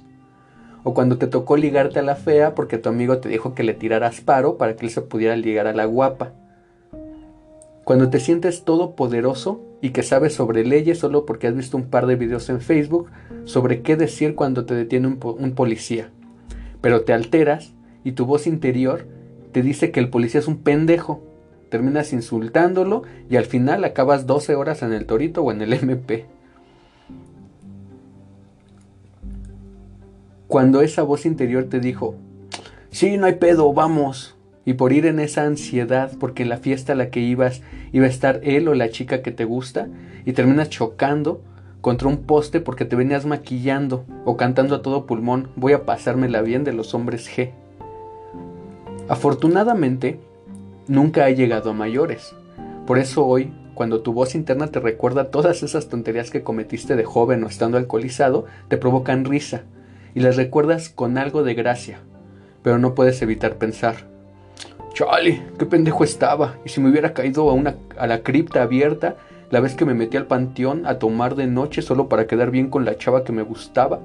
O 0.83 0.93
cuando 0.93 1.17
te 1.17 1.25
tocó 1.25 1.57
ligarte 1.57 1.99
a 1.99 2.03
la 2.03 2.15
fea 2.15 2.53
porque 2.53 2.77
tu 2.77 2.87
amigo 2.87 3.17
te 3.17 3.29
dijo 3.29 3.55
que 3.55 3.63
le 3.63 3.73
tiraras 3.73 4.21
paro 4.21 4.57
para 4.57 4.75
que 4.75 4.85
él 4.85 4.91
se 4.91 5.01
pudiera 5.01 5.35
ligar 5.35 5.65
a 5.65 5.73
la 5.73 5.85
guapa. 5.85 6.33
Cuando 7.83 8.11
te 8.11 8.19
sientes 8.19 8.63
todopoderoso 8.63 9.59
y 9.81 9.89
que 9.89 10.03
sabes 10.03 10.35
sobre 10.35 10.63
leyes 10.63 10.99
solo 10.99 11.25
porque 11.25 11.47
has 11.47 11.55
visto 11.55 11.75
un 11.75 11.89
par 11.89 12.05
de 12.05 12.15
videos 12.15 12.47
en 12.49 12.61
Facebook 12.61 13.09
sobre 13.45 13.81
qué 13.81 13.95
decir 13.95 14.35
cuando 14.35 14.65
te 14.65 14.75
detiene 14.75 15.07
un, 15.07 15.19
un 15.19 15.55
policía. 15.55 16.11
Pero 16.79 17.01
te 17.01 17.13
alteras 17.13 17.73
y 18.03 18.11
tu 18.11 18.27
voz 18.27 18.45
interior 18.45 19.07
te 19.51 19.63
dice 19.63 19.89
que 19.89 19.99
el 19.99 20.11
policía 20.11 20.41
es 20.41 20.47
un 20.47 20.57
pendejo 20.57 21.23
terminas 21.69 22.13
insultándolo 22.13 23.03
y 23.29 23.35
al 23.35 23.45
final 23.45 23.83
acabas 23.83 24.25
12 24.25 24.55
horas 24.55 24.81
en 24.81 24.93
el 24.93 25.05
torito 25.05 25.43
o 25.43 25.51
en 25.51 25.61
el 25.61 25.73
MP. 25.73 26.25
Cuando 30.47 30.81
esa 30.81 31.03
voz 31.03 31.25
interior 31.25 31.65
te 31.65 31.79
dijo, 31.79 32.15
sí, 32.89 33.17
no 33.17 33.25
hay 33.25 33.35
pedo, 33.35 33.73
vamos. 33.73 34.35
Y 34.65 34.73
por 34.73 34.93
ir 34.93 35.05
en 35.05 35.19
esa 35.19 35.43
ansiedad, 35.43 36.11
porque 36.19 36.43
en 36.43 36.49
la 36.49 36.57
fiesta 36.57 36.93
a 36.93 36.95
la 36.95 37.09
que 37.09 37.19
ibas 37.19 37.61
iba 37.91 38.05
a 38.05 38.09
estar 38.09 38.41
él 38.43 38.67
o 38.67 38.73
la 38.73 38.89
chica 38.89 39.21
que 39.21 39.31
te 39.31 39.45
gusta, 39.45 39.87
y 40.25 40.33
terminas 40.33 40.69
chocando 40.69 41.41
contra 41.81 42.07
un 42.07 42.23
poste 42.23 42.59
porque 42.59 42.85
te 42.85 42.97
venías 42.97 43.25
maquillando 43.25 44.05
o 44.25 44.35
cantando 44.35 44.75
a 44.75 44.81
todo 44.81 45.05
pulmón, 45.05 45.49
voy 45.55 45.73
a 45.73 45.85
pasármela 45.85 46.41
bien 46.41 46.63
de 46.63 46.73
los 46.73 46.93
hombres 46.93 47.29
G. 47.29 47.51
Afortunadamente, 49.07 50.19
nunca 50.87 51.25
ha 51.25 51.29
llegado 51.29 51.71
a 51.71 51.73
mayores. 51.73 52.35
Por 52.85 52.97
eso 52.97 53.25
hoy, 53.25 53.51
cuando 53.73 54.01
tu 54.01 54.13
voz 54.13 54.35
interna 54.35 54.67
te 54.67 54.79
recuerda 54.79 55.29
todas 55.29 55.63
esas 55.63 55.87
tonterías 55.89 56.31
que 56.31 56.43
cometiste 56.43 56.95
de 56.95 57.05
joven 57.05 57.43
o 57.43 57.47
estando 57.47 57.77
alcoholizado, 57.77 58.45
te 58.69 58.77
provocan 58.77 59.25
risa 59.25 59.63
y 60.15 60.21
las 60.21 60.35
recuerdas 60.35 60.89
con 60.89 61.17
algo 61.17 61.43
de 61.43 61.53
gracia, 61.53 61.99
pero 62.63 62.79
no 62.79 62.95
puedes 62.95 63.21
evitar 63.21 63.57
pensar, 63.57 63.95
Chale, 64.93 65.43
qué 65.59 65.67
pendejo 65.67 66.03
estaba, 66.03 66.55
y 66.65 66.69
si 66.69 66.81
me 66.81 66.89
hubiera 66.89 67.13
caído 67.13 67.47
a, 67.51 67.53
una, 67.53 67.75
a 67.99 68.07
la 68.07 68.23
cripta 68.23 68.63
abierta 68.63 69.15
la 69.51 69.59
vez 69.59 69.75
que 69.75 69.85
me 69.85 69.93
metí 69.93 70.17
al 70.17 70.25
panteón 70.25 70.87
a 70.87 70.97
tomar 70.97 71.35
de 71.35 71.45
noche 71.45 71.83
solo 71.83 72.09
para 72.09 72.25
quedar 72.25 72.49
bien 72.49 72.71
con 72.71 72.83
la 72.83 72.97
chava 72.97 73.23
que 73.23 73.31
me 73.31 73.43
gustaba, 73.43 73.99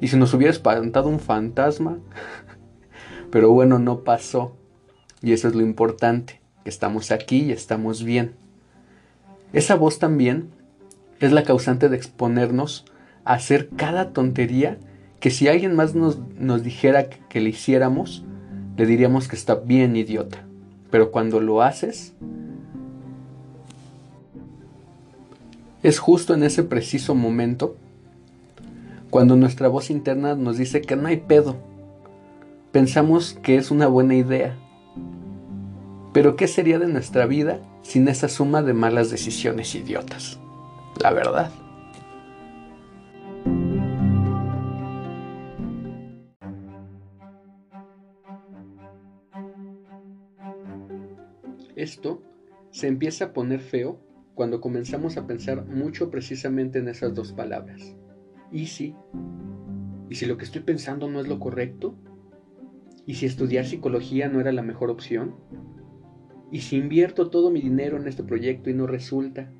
y 0.00 0.08
si 0.08 0.16
nos 0.16 0.32
hubiera 0.32 0.50
espantado 0.50 1.10
un 1.10 1.20
fantasma, 1.20 1.98
pero 3.30 3.50
bueno, 3.50 3.78
no 3.78 4.00
pasó. 4.00 4.56
Y 5.22 5.32
eso 5.32 5.48
es 5.48 5.54
lo 5.54 5.62
importante, 5.62 6.40
que 6.64 6.70
estamos 6.70 7.10
aquí 7.10 7.42
y 7.42 7.52
estamos 7.52 8.04
bien. 8.04 8.32
Esa 9.52 9.74
voz 9.74 9.98
también 9.98 10.50
es 11.20 11.32
la 11.32 11.42
causante 11.42 11.88
de 11.88 11.96
exponernos 11.96 12.86
a 13.24 13.34
hacer 13.34 13.68
cada 13.76 14.12
tontería 14.12 14.78
que 15.18 15.30
si 15.30 15.48
alguien 15.48 15.74
más 15.74 15.94
nos, 15.94 16.18
nos 16.38 16.62
dijera 16.62 17.10
que, 17.10 17.18
que 17.28 17.40
le 17.40 17.50
hiciéramos, 17.50 18.24
le 18.76 18.86
diríamos 18.86 19.28
que 19.28 19.36
está 19.36 19.56
bien 19.56 19.96
idiota. 19.96 20.44
Pero 20.90 21.10
cuando 21.10 21.40
lo 21.40 21.62
haces, 21.62 22.14
es 25.82 25.98
justo 25.98 26.32
en 26.32 26.42
ese 26.42 26.62
preciso 26.62 27.14
momento 27.14 27.76
cuando 29.10 29.36
nuestra 29.36 29.68
voz 29.68 29.90
interna 29.90 30.34
nos 30.36 30.56
dice 30.56 30.80
que 30.80 30.96
no 30.96 31.08
hay 31.08 31.18
pedo. 31.18 31.56
Pensamos 32.72 33.36
que 33.42 33.56
es 33.56 33.70
una 33.70 33.88
buena 33.88 34.14
idea 34.14 34.56
pero 36.12 36.36
¿qué 36.36 36.48
sería 36.48 36.78
de 36.78 36.88
nuestra 36.88 37.26
vida 37.26 37.60
sin 37.82 38.08
esa 38.08 38.28
suma 38.28 38.62
de 38.62 38.74
malas 38.74 39.10
decisiones 39.10 39.74
idiotas? 39.74 40.38
La 41.00 41.12
verdad. 41.12 41.50
esto 51.80 52.22
se 52.70 52.86
empieza 52.86 53.26
a 53.26 53.32
poner 53.32 53.60
feo 53.60 54.00
cuando 54.34 54.60
comenzamos 54.60 55.16
a 55.16 55.26
pensar 55.26 55.66
mucho 55.66 56.10
precisamente 56.10 56.78
en 56.78 56.88
esas 56.88 57.14
dos 57.14 57.32
palabras. 57.32 57.96
¿Y 58.52 58.66
si? 58.66 58.94
¿Y 60.08 60.14
si 60.14 60.26
lo 60.26 60.36
que 60.36 60.44
estoy 60.44 60.62
pensando 60.62 61.08
no 61.08 61.20
es 61.20 61.28
lo 61.28 61.38
correcto? 61.38 61.96
¿Y 63.06 63.14
si 63.14 63.26
estudiar 63.26 63.64
psicología 63.64 64.28
no 64.28 64.40
era 64.40 64.52
la 64.52 64.62
mejor 64.62 64.90
opción? 64.90 65.34
¿Y 66.52 66.60
si 66.60 66.76
invierto 66.76 67.30
todo 67.30 67.50
mi 67.50 67.60
dinero 67.60 67.96
en 67.96 68.08
este 68.08 68.24
proyecto 68.24 68.70
y 68.70 68.74
no 68.74 68.86
resulta? 68.88 69.52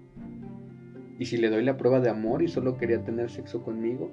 ¿Y 1.18 1.26
si 1.26 1.36
le 1.36 1.48
doy 1.48 1.64
la 1.64 1.76
prueba 1.76 2.00
de 2.00 2.10
amor 2.10 2.42
y 2.42 2.48
solo 2.48 2.76
quería 2.78 3.04
tener 3.04 3.30
sexo 3.30 3.62
conmigo? 3.62 4.10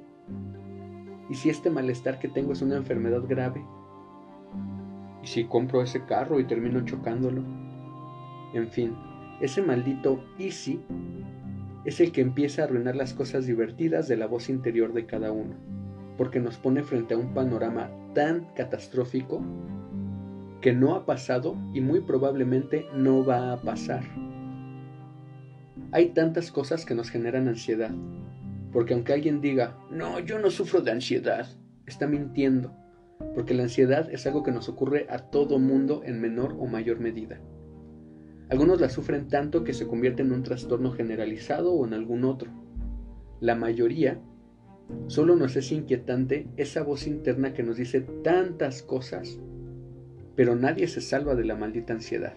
¿Y 1.30 1.34
si 1.34 1.50
este 1.50 1.72
malestar 1.72 2.20
que 2.20 2.28
tengo 2.28 2.54
es 2.54 2.62
una 2.62 2.76
enfermedad 2.76 3.24
grave? 3.28 3.66
¿Y 5.24 5.28
si 5.28 5.46
compro 5.46 5.82
ese 5.82 6.06
carro 6.06 6.40
y 6.40 6.46
termino 6.46 6.86
chocándolo? 6.86 7.44
En 8.54 8.68
fin, 8.70 8.96
ese 9.42 9.64
maldito 9.64 10.24
easy 10.38 10.80
es 11.84 12.00
el 12.00 12.12
que 12.12 12.22
empieza 12.22 12.62
a 12.62 12.66
arruinar 12.66 12.96
las 12.96 13.14
cosas 13.14 13.48
divertidas 13.48 14.08
de 14.08 14.18
la 14.18 14.28
voz 14.28 14.50
interior 14.50 14.94
de 14.94 15.06
cada 15.06 15.32
uno, 15.32 15.56
porque 16.16 16.40
nos 16.40 16.58
pone 16.58 16.84
frente 16.84 17.16
a 17.16 17.18
un 17.18 17.34
panorama 17.34 17.90
tan 18.14 18.54
catastrófico 18.54 19.42
que 20.62 20.74
no 20.74 20.96
ha 20.96 21.06
pasado 21.06 21.56
y 21.74 21.82
muy 21.82 22.02
probablemente 22.02 22.86
no 22.96 23.26
va 23.26 23.54
a 23.54 23.62
pasar. 23.62 24.04
Hay 25.92 26.10
tantas 26.10 26.52
cosas 26.52 26.86
que 26.86 26.96
nos 26.96 27.10
generan 27.10 27.48
ansiedad, 27.48 27.92
porque 28.72 28.94
aunque 28.94 29.14
alguien 29.14 29.42
diga, 29.42 29.78
no, 29.92 30.20
yo 30.20 30.40
no 30.40 30.50
sufro 30.50 30.82
de 30.82 30.92
ansiedad, 30.92 31.48
está 31.86 32.08
mintiendo, 32.08 32.74
porque 33.36 33.54
la 33.54 33.64
ansiedad 33.64 34.10
es 34.12 34.26
algo 34.28 34.44
que 34.44 34.52
nos 34.52 34.68
ocurre 34.70 35.08
a 35.10 35.20
todo 35.20 35.60
mundo 35.60 36.02
en 36.04 36.20
menor 36.20 36.56
o 36.60 36.68
mayor 36.68 37.00
medida. 37.00 37.40
Algunos 38.50 38.80
la 38.80 38.90
sufren 38.90 39.28
tanto 39.28 39.64
que 39.64 39.74
se 39.74 39.88
convierte 39.88 40.22
en 40.22 40.32
un 40.32 40.44
trastorno 40.44 40.92
generalizado 40.92 41.74
o 41.74 41.86
en 41.86 41.94
algún 41.94 42.24
otro. 42.24 42.50
La 43.40 43.56
mayoría 43.56 44.20
solo 45.08 45.36
nos 45.36 45.56
es 45.56 45.72
inquietante 45.72 46.48
esa 46.56 46.82
voz 46.84 47.08
interna 47.08 47.54
que 47.54 47.64
nos 47.64 47.78
dice 47.78 48.02
tantas 48.24 48.82
cosas, 48.84 49.40
pero 50.38 50.56
nadie 50.56 50.88
se 50.88 51.02
salva 51.02 51.36
de 51.36 51.44
la 51.44 51.56
maldita 51.56 51.94
ansiedad. 51.94 52.34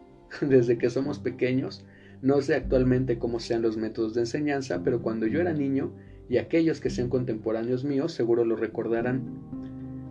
Desde 0.40 0.78
que 0.78 0.88
somos 0.88 1.18
pequeños, 1.18 1.84
no 2.22 2.40
sé 2.40 2.54
actualmente 2.54 3.18
cómo 3.18 3.40
sean 3.40 3.60
los 3.60 3.76
métodos 3.76 4.14
de 4.14 4.20
enseñanza, 4.20 4.82
pero 4.84 5.02
cuando 5.02 5.26
yo 5.26 5.40
era 5.40 5.52
niño, 5.52 5.92
y 6.28 6.38
aquellos 6.38 6.80
que 6.80 6.90
sean 6.90 7.08
contemporáneos 7.08 7.84
míos 7.84 8.12
seguro 8.12 8.44
lo 8.44 8.54
recordarán, 8.54 9.22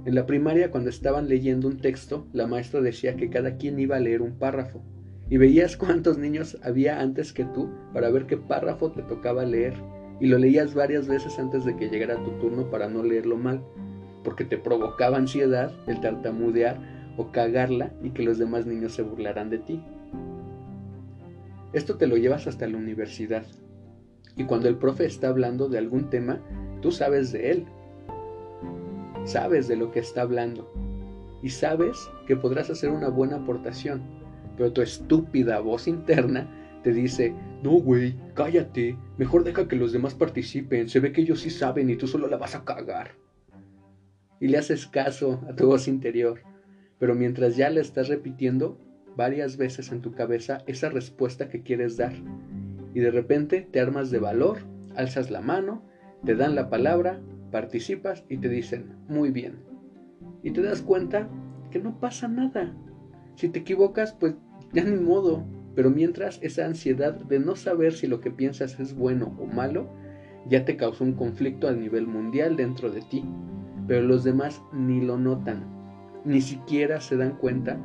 en 0.06 0.16
la 0.16 0.26
primaria 0.26 0.70
cuando 0.70 0.90
estaban 0.90 1.30
leyendo 1.30 1.70
un 1.70 1.78
texto, 1.78 2.28
la 2.34 2.46
maestra 2.46 2.82
decía 2.82 3.16
que 3.16 3.30
cada 3.30 3.56
quien 3.56 3.80
iba 3.80 3.96
a 3.96 4.02
leer 4.02 4.22
un 4.22 4.38
párrafo 4.38 4.84
y 5.30 5.38
veías 5.38 5.78
cuántos 5.78 6.18
niños 6.18 6.58
había 6.62 7.00
antes 7.00 7.32
que 7.32 7.46
tú 7.46 7.70
para 7.94 8.10
ver 8.10 8.26
qué 8.26 8.36
párrafo 8.36 8.92
te 8.92 9.04
tocaba 9.04 9.46
leer 9.46 9.76
y 10.20 10.28
lo 10.28 10.38
leías 10.38 10.74
varias 10.74 11.08
veces 11.08 11.40
antes 11.40 11.64
de 11.64 11.78
que 11.78 11.90
llegara 11.90 12.22
tu 12.24 12.32
turno 12.40 12.70
para 12.70 12.90
no 12.90 13.02
leerlo 13.02 13.38
mal, 13.38 13.62
porque 14.26 14.44
te 14.44 14.58
provocaba 14.58 15.18
ansiedad 15.18 15.72
el 15.88 16.02
tartamudear 16.02 16.99
o 17.20 17.34
cagarla 17.34 17.92
y 18.02 18.12
que 18.12 18.24
los 18.24 18.38
demás 18.38 18.66
niños 18.66 18.94
se 18.94 19.02
burlaran 19.02 19.50
de 19.50 19.58
ti. 19.58 19.84
Esto 21.74 21.98
te 21.98 22.08
lo 22.08 22.16
llevas 22.16 22.48
hasta 22.48 22.66
la 22.66 22.78
universidad. 22.78 23.44
Y 24.38 24.46
cuando 24.46 24.70
el 24.70 24.78
profe 24.78 25.06
está 25.06 25.28
hablando 25.28 25.68
de 25.68 25.80
algún 25.80 26.10
tema, 26.10 26.40
tú 26.82 26.94
sabes 26.94 27.34
de 27.34 27.52
él, 27.52 27.66
sabes 29.26 29.68
de 29.68 29.76
lo 29.76 29.92
que 29.92 30.00
está 30.00 30.22
hablando. 30.22 30.72
Y 31.44 31.50
sabes 31.50 32.10
que 32.26 32.38
podrás 32.38 32.70
hacer 32.70 32.90
una 32.90 33.10
buena 33.10 33.36
aportación. 33.36 34.02
Pero 34.56 34.72
tu 34.72 34.82
estúpida 34.82 35.60
voz 35.60 35.90
interna 35.90 36.50
te 36.84 36.94
dice, 36.94 37.36
no, 37.62 37.72
güey, 37.72 38.16
cállate, 38.34 38.98
mejor 39.18 39.44
deja 39.44 39.68
que 39.68 39.76
los 39.76 39.92
demás 39.92 40.16
participen, 40.16 40.88
se 40.88 41.02
ve 41.02 41.12
que 41.12 41.22
ellos 41.22 41.42
sí 41.42 41.50
saben 41.50 41.90
y 41.90 41.98
tú 41.98 42.08
solo 42.08 42.30
la 42.30 42.38
vas 42.38 42.56
a 42.56 42.64
cagar. 42.64 43.12
Y 44.40 44.48
le 44.48 44.58
haces 44.58 44.88
caso 44.88 45.42
a 45.50 45.54
tu 45.54 45.68
voz 45.68 45.90
interior, 45.90 46.40
pero 47.00 47.16
mientras 47.16 47.56
ya 47.56 47.70
le 47.70 47.82
estás 47.82 48.10
repitiendo 48.10 48.78
varias 49.16 49.58
veces 49.58 49.92
en 49.92 50.02
tu 50.02 50.12
cabeza 50.12 50.60
esa 50.68 50.90
respuesta 50.90 51.50
que 51.50 51.64
quieres 51.64 51.98
dar, 51.98 52.14
y 52.94 53.00
de 53.00 53.12
repente 53.12 53.68
te 53.72 53.80
armas 53.80 54.12
de 54.12 54.20
valor, 54.20 54.60
alzas 54.96 55.32
la 55.32 55.42
mano, 55.42 55.84
te 56.26 56.36
dan 56.36 56.56
la 56.56 56.70
palabra, 56.70 57.20
participas 57.52 58.24
y 58.30 58.38
te 58.38 58.50
dicen, 58.50 58.96
muy 59.08 59.32
bien. 59.32 59.60
Y 60.44 60.52
te 60.52 60.62
das 60.62 60.82
cuenta 60.82 61.30
que 61.72 61.80
no 61.80 62.00
pasa 62.00 62.28
nada. 62.28 62.76
Si 63.36 63.50
te 63.50 63.60
equivocas, 63.60 64.14
pues 64.14 64.36
ya 64.74 64.84
ni 64.84 64.98
modo, 64.98 65.46
pero 65.76 65.90
mientras 65.90 66.40
esa 66.42 66.66
ansiedad 66.66 67.14
de 67.14 67.40
no 67.40 67.56
saber 67.56 67.94
si 67.94 68.08
lo 68.08 68.20
que 68.20 68.32
piensas 68.32 68.80
es 68.80 68.96
bueno 68.96 69.36
o 69.40 69.46
malo, 69.46 69.90
ya 70.48 70.66
te 70.66 70.76
causó 70.76 71.04
un 71.04 71.14
conflicto 71.14 71.68
a 71.68 71.74
nivel 71.74 72.08
mundial 72.08 72.56
dentro 72.56 72.90
de 72.90 73.02
ti, 73.02 73.24
pero 73.88 74.02
los 74.04 74.24
demás 74.24 74.62
ni 74.74 75.02
lo 75.02 75.18
notan, 75.18 75.79
ni 76.26 76.42
siquiera 76.42 77.02
se 77.02 77.18
dan 77.18 77.38
cuenta 77.38 77.78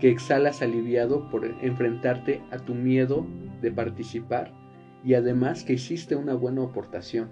que 0.00 0.10
exhalas 0.10 0.62
aliviado 0.62 1.28
por 1.30 1.44
enfrentarte 1.44 2.42
a 2.50 2.58
tu 2.58 2.74
miedo 2.74 3.26
de 3.60 3.70
participar 3.70 4.52
y 5.04 5.14
además 5.14 5.64
que 5.64 5.74
hiciste 5.74 6.16
una 6.16 6.34
buena 6.34 6.64
aportación. 6.64 7.30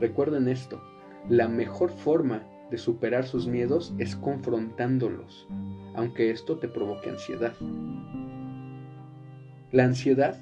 Recuerden 0.00 0.48
esto, 0.48 0.82
la 1.28 1.48
mejor 1.48 1.90
forma 1.90 2.42
de 2.70 2.78
superar 2.78 3.24
sus 3.24 3.46
miedos 3.46 3.94
es 3.98 4.16
confrontándolos 4.16 5.48
aunque 5.94 6.30
esto 6.30 6.58
te 6.58 6.68
provoque 6.68 7.10
ansiedad. 7.10 7.54
La 9.70 9.84
ansiedad 9.84 10.38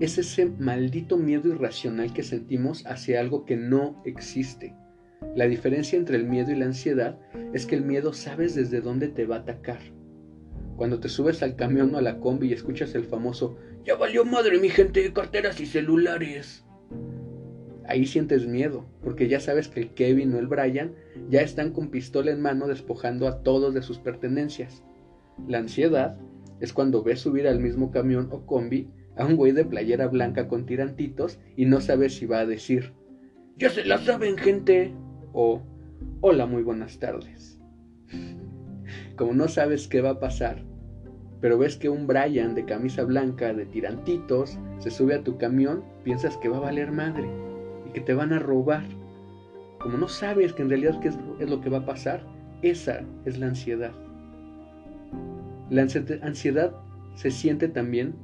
es 0.00 0.18
ese 0.18 0.46
maldito 0.46 1.16
miedo 1.16 1.48
irracional 1.48 2.12
que 2.12 2.22
sentimos 2.22 2.86
hacia 2.86 3.20
algo 3.20 3.44
que 3.44 3.56
no 3.56 4.00
existe. 4.04 4.74
La 5.34 5.46
diferencia 5.46 5.98
entre 5.98 6.16
el 6.16 6.24
miedo 6.24 6.50
y 6.50 6.56
la 6.56 6.66
ansiedad 6.66 7.18
es 7.52 7.66
que 7.66 7.76
el 7.76 7.82
miedo 7.82 8.12
sabes 8.12 8.54
desde 8.54 8.80
dónde 8.80 9.08
te 9.08 9.26
va 9.26 9.36
a 9.36 9.40
atacar. 9.40 9.80
Cuando 10.76 11.00
te 11.00 11.08
subes 11.08 11.42
al 11.42 11.56
camión 11.56 11.94
o 11.94 11.98
a 11.98 12.02
la 12.02 12.18
combi 12.18 12.48
y 12.48 12.52
escuchas 12.52 12.94
el 12.94 13.04
famoso 13.04 13.56
Ya 13.84 13.96
valió 13.96 14.24
madre 14.24 14.58
mi 14.58 14.68
gente, 14.68 15.12
carteras 15.12 15.60
y 15.60 15.66
celulares 15.66 16.64
ahí 17.88 18.04
sientes 18.06 18.46
miedo, 18.46 18.86
porque 19.02 19.28
ya 19.28 19.40
sabes 19.40 19.68
que 19.68 19.80
el 19.80 19.90
Kevin 19.94 20.34
o 20.34 20.38
el 20.38 20.46
Brian 20.46 20.94
ya 21.30 21.40
están 21.40 21.72
con 21.72 21.88
pistola 21.88 22.30
en 22.30 22.40
mano 22.40 22.68
despojando 22.68 23.26
a 23.26 23.42
todos 23.42 23.74
de 23.74 23.82
sus 23.82 23.98
pertenencias. 23.98 24.84
La 25.48 25.58
ansiedad 25.58 26.18
es 26.60 26.72
cuando 26.72 27.02
ves 27.02 27.20
subir 27.20 27.48
al 27.48 27.60
mismo 27.60 27.90
camión 27.90 28.28
o 28.30 28.44
combi 28.44 28.90
a 29.16 29.24
un 29.24 29.36
güey 29.36 29.52
de 29.52 29.64
playera 29.64 30.06
blanca 30.06 30.48
con 30.48 30.66
tirantitos 30.66 31.40
y 31.56 31.64
no 31.64 31.80
sabes 31.80 32.14
si 32.14 32.26
va 32.26 32.40
a 32.40 32.46
decir, 32.46 32.92
ya 33.56 33.70
se 33.70 33.84
la 33.84 33.98
saben 33.98 34.36
gente, 34.36 34.94
o 35.40 35.62
hola 36.20 36.46
muy 36.46 36.64
buenas 36.64 36.98
tardes. 36.98 37.60
Como 39.14 39.34
no 39.34 39.46
sabes 39.46 39.86
qué 39.86 40.00
va 40.00 40.10
a 40.10 40.18
pasar, 40.18 40.64
pero 41.40 41.58
ves 41.58 41.76
que 41.76 41.88
un 41.88 42.08
Brian 42.08 42.56
de 42.56 42.64
camisa 42.64 43.04
blanca 43.04 43.54
de 43.54 43.64
tirantitos 43.64 44.58
se 44.80 44.90
sube 44.90 45.14
a 45.14 45.22
tu 45.22 45.38
camión, 45.38 45.84
piensas 46.02 46.36
que 46.38 46.48
va 46.48 46.56
a 46.56 46.62
valer 46.62 46.90
madre 46.90 47.30
y 47.86 47.92
que 47.92 48.00
te 48.00 48.14
van 48.14 48.32
a 48.32 48.40
robar. 48.40 48.82
Como 49.78 49.96
no 49.96 50.08
sabes 50.08 50.52
que 50.52 50.62
en 50.62 50.70
realidad 50.70 50.98
qué 50.98 51.06
es, 51.06 51.48
lo 51.48 51.60
que 51.60 51.70
va 51.70 51.78
a 51.78 51.86
pasar, 51.86 52.26
esa 52.62 53.02
es 53.24 53.38
la 53.38 53.46
ansiedad. 53.46 53.92
La 55.70 55.82
ansiedad 55.82 56.72
se 57.14 57.30
siente 57.30 57.68
también 57.68 58.16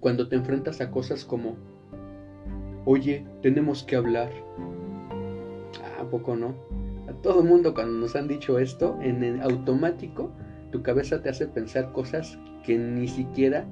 cuando 0.00 0.26
te 0.26 0.34
enfrentas 0.34 0.80
a 0.80 0.90
cosas 0.90 1.24
como, 1.24 1.54
oye, 2.86 3.24
tenemos 3.40 3.84
que 3.84 3.94
hablar. 3.94 4.32
Ah, 6.04 6.06
¿A 6.06 6.10
poco 6.10 6.36
no? 6.36 6.54
A 7.08 7.12
todo 7.22 7.42
mundo 7.42 7.72
cuando 7.72 7.94
nos 7.98 8.14
han 8.14 8.28
dicho 8.28 8.58
esto, 8.58 8.98
en 9.00 9.24
el 9.24 9.40
automático, 9.40 10.32
tu 10.70 10.82
cabeza 10.82 11.22
te 11.22 11.30
hace 11.30 11.46
pensar 11.46 11.92
cosas 11.92 12.38
que 12.62 12.76
ni 12.76 13.08
siquiera 13.08 13.66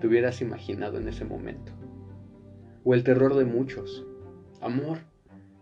te 0.00 0.08
hubieras 0.08 0.40
imaginado 0.40 0.98
en 0.98 1.08
ese 1.08 1.24
momento. 1.24 1.72
O 2.84 2.94
el 2.94 3.04
terror 3.04 3.34
de 3.34 3.44
muchos. 3.44 4.04
Amor, 4.60 4.98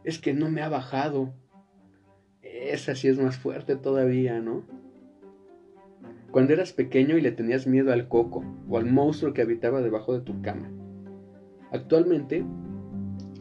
es 0.02 0.18
que 0.18 0.32
no 0.32 0.50
me 0.50 0.62
ha 0.62 0.68
bajado. 0.68 1.34
Esa 2.42 2.94
sí 2.94 3.08
es 3.08 3.18
más 3.18 3.36
fuerte 3.36 3.76
todavía, 3.76 4.40
¿no? 4.40 4.62
Cuando 6.30 6.52
eras 6.54 6.72
pequeño 6.72 7.18
y 7.18 7.20
le 7.20 7.32
tenías 7.32 7.66
miedo 7.66 7.92
al 7.92 8.08
coco 8.08 8.44
o 8.68 8.78
al 8.78 8.86
monstruo 8.86 9.34
que 9.34 9.42
habitaba 9.42 9.82
debajo 9.82 10.14
de 10.14 10.20
tu 10.20 10.40
cama. 10.42 10.70
Actualmente, 11.70 12.44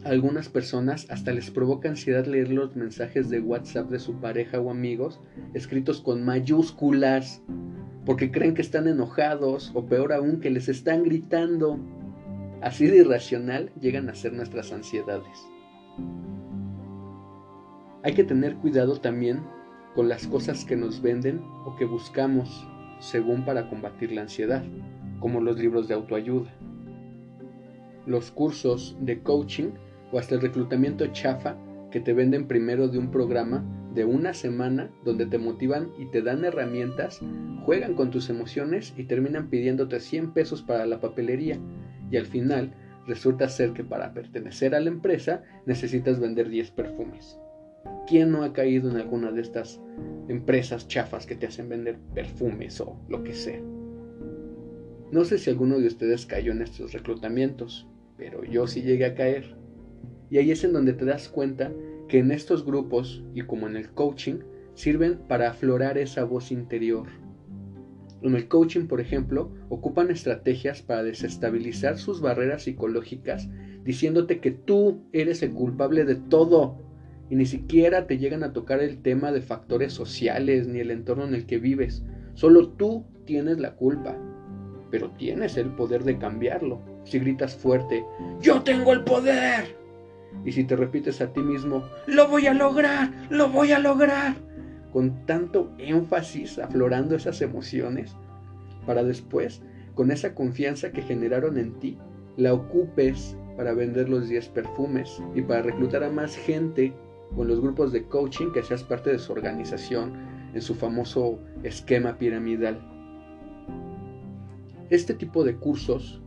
algunas 0.04 0.48
personas 0.48 1.06
hasta 1.10 1.32
les 1.32 1.50
provoca 1.50 1.88
ansiedad 1.88 2.26
leer 2.26 2.50
los 2.50 2.76
mensajes 2.76 3.30
de 3.30 3.40
WhatsApp 3.40 3.90
de 3.90 3.98
su 3.98 4.20
pareja 4.20 4.60
o 4.60 4.70
amigos 4.70 5.20
escritos 5.54 6.00
con 6.00 6.24
mayúsculas 6.24 7.42
porque 8.04 8.30
creen 8.30 8.54
que 8.54 8.62
están 8.62 8.86
enojados 8.86 9.70
o 9.74 9.86
peor 9.86 10.12
aún 10.12 10.40
que 10.40 10.50
les 10.50 10.68
están 10.68 11.04
gritando. 11.04 11.78
Así 12.60 12.86
de 12.86 12.98
irracional 12.98 13.70
llegan 13.80 14.08
a 14.08 14.14
ser 14.14 14.34
nuestras 14.34 14.72
ansiedades. 14.72 15.46
Hay 18.02 18.14
que 18.14 18.24
tener 18.24 18.56
cuidado 18.56 19.00
también 19.00 19.40
con 19.94 20.08
las 20.08 20.26
cosas 20.26 20.64
que 20.66 20.76
nos 20.76 21.00
venden 21.00 21.42
o 21.64 21.76
que 21.76 21.86
buscamos 21.86 22.68
según 22.98 23.44
para 23.44 23.68
combatir 23.68 24.12
la 24.12 24.22
ansiedad, 24.22 24.62
como 25.20 25.40
los 25.40 25.58
libros 25.58 25.88
de 25.88 25.94
autoayuda. 25.94 26.54
Los 28.06 28.30
cursos 28.30 28.96
de 29.00 29.22
coaching 29.22 29.70
o 30.14 30.18
hasta 30.18 30.36
el 30.36 30.40
reclutamiento 30.40 31.08
chafa 31.08 31.56
que 31.90 31.98
te 31.98 32.12
venden 32.12 32.46
primero 32.46 32.86
de 32.86 32.98
un 32.98 33.10
programa 33.10 33.64
de 33.94 34.04
una 34.04 34.32
semana 34.32 34.88
donde 35.04 35.26
te 35.26 35.38
motivan 35.38 35.90
y 35.98 36.06
te 36.06 36.22
dan 36.22 36.44
herramientas, 36.44 37.20
juegan 37.64 37.94
con 37.94 38.12
tus 38.12 38.30
emociones 38.30 38.94
y 38.96 39.04
terminan 39.04 39.50
pidiéndote 39.50 39.98
100 39.98 40.32
pesos 40.32 40.62
para 40.62 40.86
la 40.86 41.00
papelería 41.00 41.58
y 42.12 42.16
al 42.16 42.26
final 42.26 42.72
resulta 43.08 43.48
ser 43.48 43.72
que 43.72 43.82
para 43.82 44.14
pertenecer 44.14 44.76
a 44.76 44.80
la 44.80 44.88
empresa 44.88 45.42
necesitas 45.66 46.20
vender 46.20 46.48
10 46.48 46.70
perfumes. 46.70 47.36
¿Quién 48.06 48.30
no 48.30 48.44
ha 48.44 48.52
caído 48.52 48.88
en 48.90 48.98
alguna 48.98 49.32
de 49.32 49.40
estas 49.40 49.80
empresas 50.28 50.86
chafas 50.86 51.26
que 51.26 51.34
te 51.34 51.46
hacen 51.46 51.68
vender 51.68 51.98
perfumes 52.14 52.80
o 52.80 53.00
lo 53.08 53.24
que 53.24 53.34
sea? 53.34 53.60
No 55.10 55.24
sé 55.24 55.38
si 55.38 55.50
alguno 55.50 55.80
de 55.80 55.88
ustedes 55.88 56.24
cayó 56.24 56.52
en 56.52 56.62
estos 56.62 56.92
reclutamientos, 56.92 57.88
pero 58.16 58.44
yo 58.44 58.68
sí 58.68 58.82
llegué 58.82 59.06
a 59.06 59.14
caer. 59.16 59.63
Y 60.30 60.38
ahí 60.38 60.50
es 60.50 60.64
en 60.64 60.72
donde 60.72 60.92
te 60.92 61.04
das 61.04 61.28
cuenta 61.28 61.72
que 62.08 62.18
en 62.18 62.30
estos 62.32 62.64
grupos, 62.64 63.22
y 63.34 63.42
como 63.42 63.66
en 63.66 63.76
el 63.76 63.90
coaching, 63.90 64.40
sirven 64.74 65.18
para 65.28 65.50
aflorar 65.50 65.98
esa 65.98 66.24
voz 66.24 66.50
interior. 66.50 67.06
En 68.22 68.34
el 68.34 68.48
coaching, 68.48 68.86
por 68.86 69.00
ejemplo, 69.00 69.52
ocupan 69.68 70.10
estrategias 70.10 70.82
para 70.82 71.02
desestabilizar 71.02 71.98
sus 71.98 72.20
barreras 72.20 72.62
psicológicas, 72.62 73.48
diciéndote 73.84 74.40
que 74.40 74.50
tú 74.50 75.04
eres 75.12 75.42
el 75.42 75.52
culpable 75.52 76.04
de 76.04 76.14
todo, 76.16 76.78
y 77.28 77.36
ni 77.36 77.46
siquiera 77.46 78.06
te 78.06 78.18
llegan 78.18 78.42
a 78.42 78.52
tocar 78.52 78.80
el 78.80 79.02
tema 79.02 79.32
de 79.32 79.42
factores 79.42 79.92
sociales 79.92 80.66
ni 80.66 80.80
el 80.80 80.90
entorno 80.90 81.24
en 81.24 81.34
el 81.34 81.46
que 81.46 81.58
vives. 81.58 82.02
Solo 82.34 82.70
tú 82.70 83.04
tienes 83.24 83.58
la 83.58 83.76
culpa, 83.76 84.16
pero 84.90 85.10
tienes 85.12 85.56
el 85.56 85.68
poder 85.70 86.04
de 86.04 86.18
cambiarlo. 86.18 86.80
Si 87.04 87.18
gritas 87.18 87.54
fuerte, 87.54 88.04
yo 88.40 88.62
tengo 88.62 88.92
el 88.92 89.04
poder, 89.04 89.76
y 90.44 90.52
si 90.52 90.64
te 90.64 90.76
repites 90.76 91.20
a 91.20 91.32
ti 91.32 91.40
mismo, 91.40 91.84
lo 92.06 92.28
voy 92.28 92.46
a 92.46 92.54
lograr, 92.54 93.12
lo 93.30 93.48
voy 93.48 93.72
a 93.72 93.78
lograr, 93.78 94.34
con 94.92 95.24
tanto 95.26 95.72
énfasis 95.78 96.58
aflorando 96.58 97.16
esas 97.16 97.40
emociones, 97.40 98.14
para 98.86 99.02
después, 99.02 99.62
con 99.94 100.10
esa 100.10 100.34
confianza 100.34 100.92
que 100.92 101.02
generaron 101.02 101.58
en 101.58 101.78
ti, 101.78 101.98
la 102.36 102.52
ocupes 102.52 103.36
para 103.56 103.72
vender 103.72 104.08
los 104.08 104.28
10 104.28 104.48
perfumes 104.48 105.22
y 105.34 105.42
para 105.42 105.62
reclutar 105.62 106.02
a 106.02 106.10
más 106.10 106.36
gente 106.36 106.92
con 107.34 107.48
los 107.48 107.60
grupos 107.60 107.92
de 107.92 108.04
coaching 108.04 108.52
que 108.52 108.62
seas 108.62 108.82
parte 108.82 109.10
de 109.10 109.18
su 109.18 109.32
organización 109.32 110.12
en 110.54 110.60
su 110.60 110.74
famoso 110.74 111.38
esquema 111.62 112.18
piramidal. 112.18 112.80
Este 114.90 115.14
tipo 115.14 115.44
de 115.44 115.56
cursos 115.56 116.22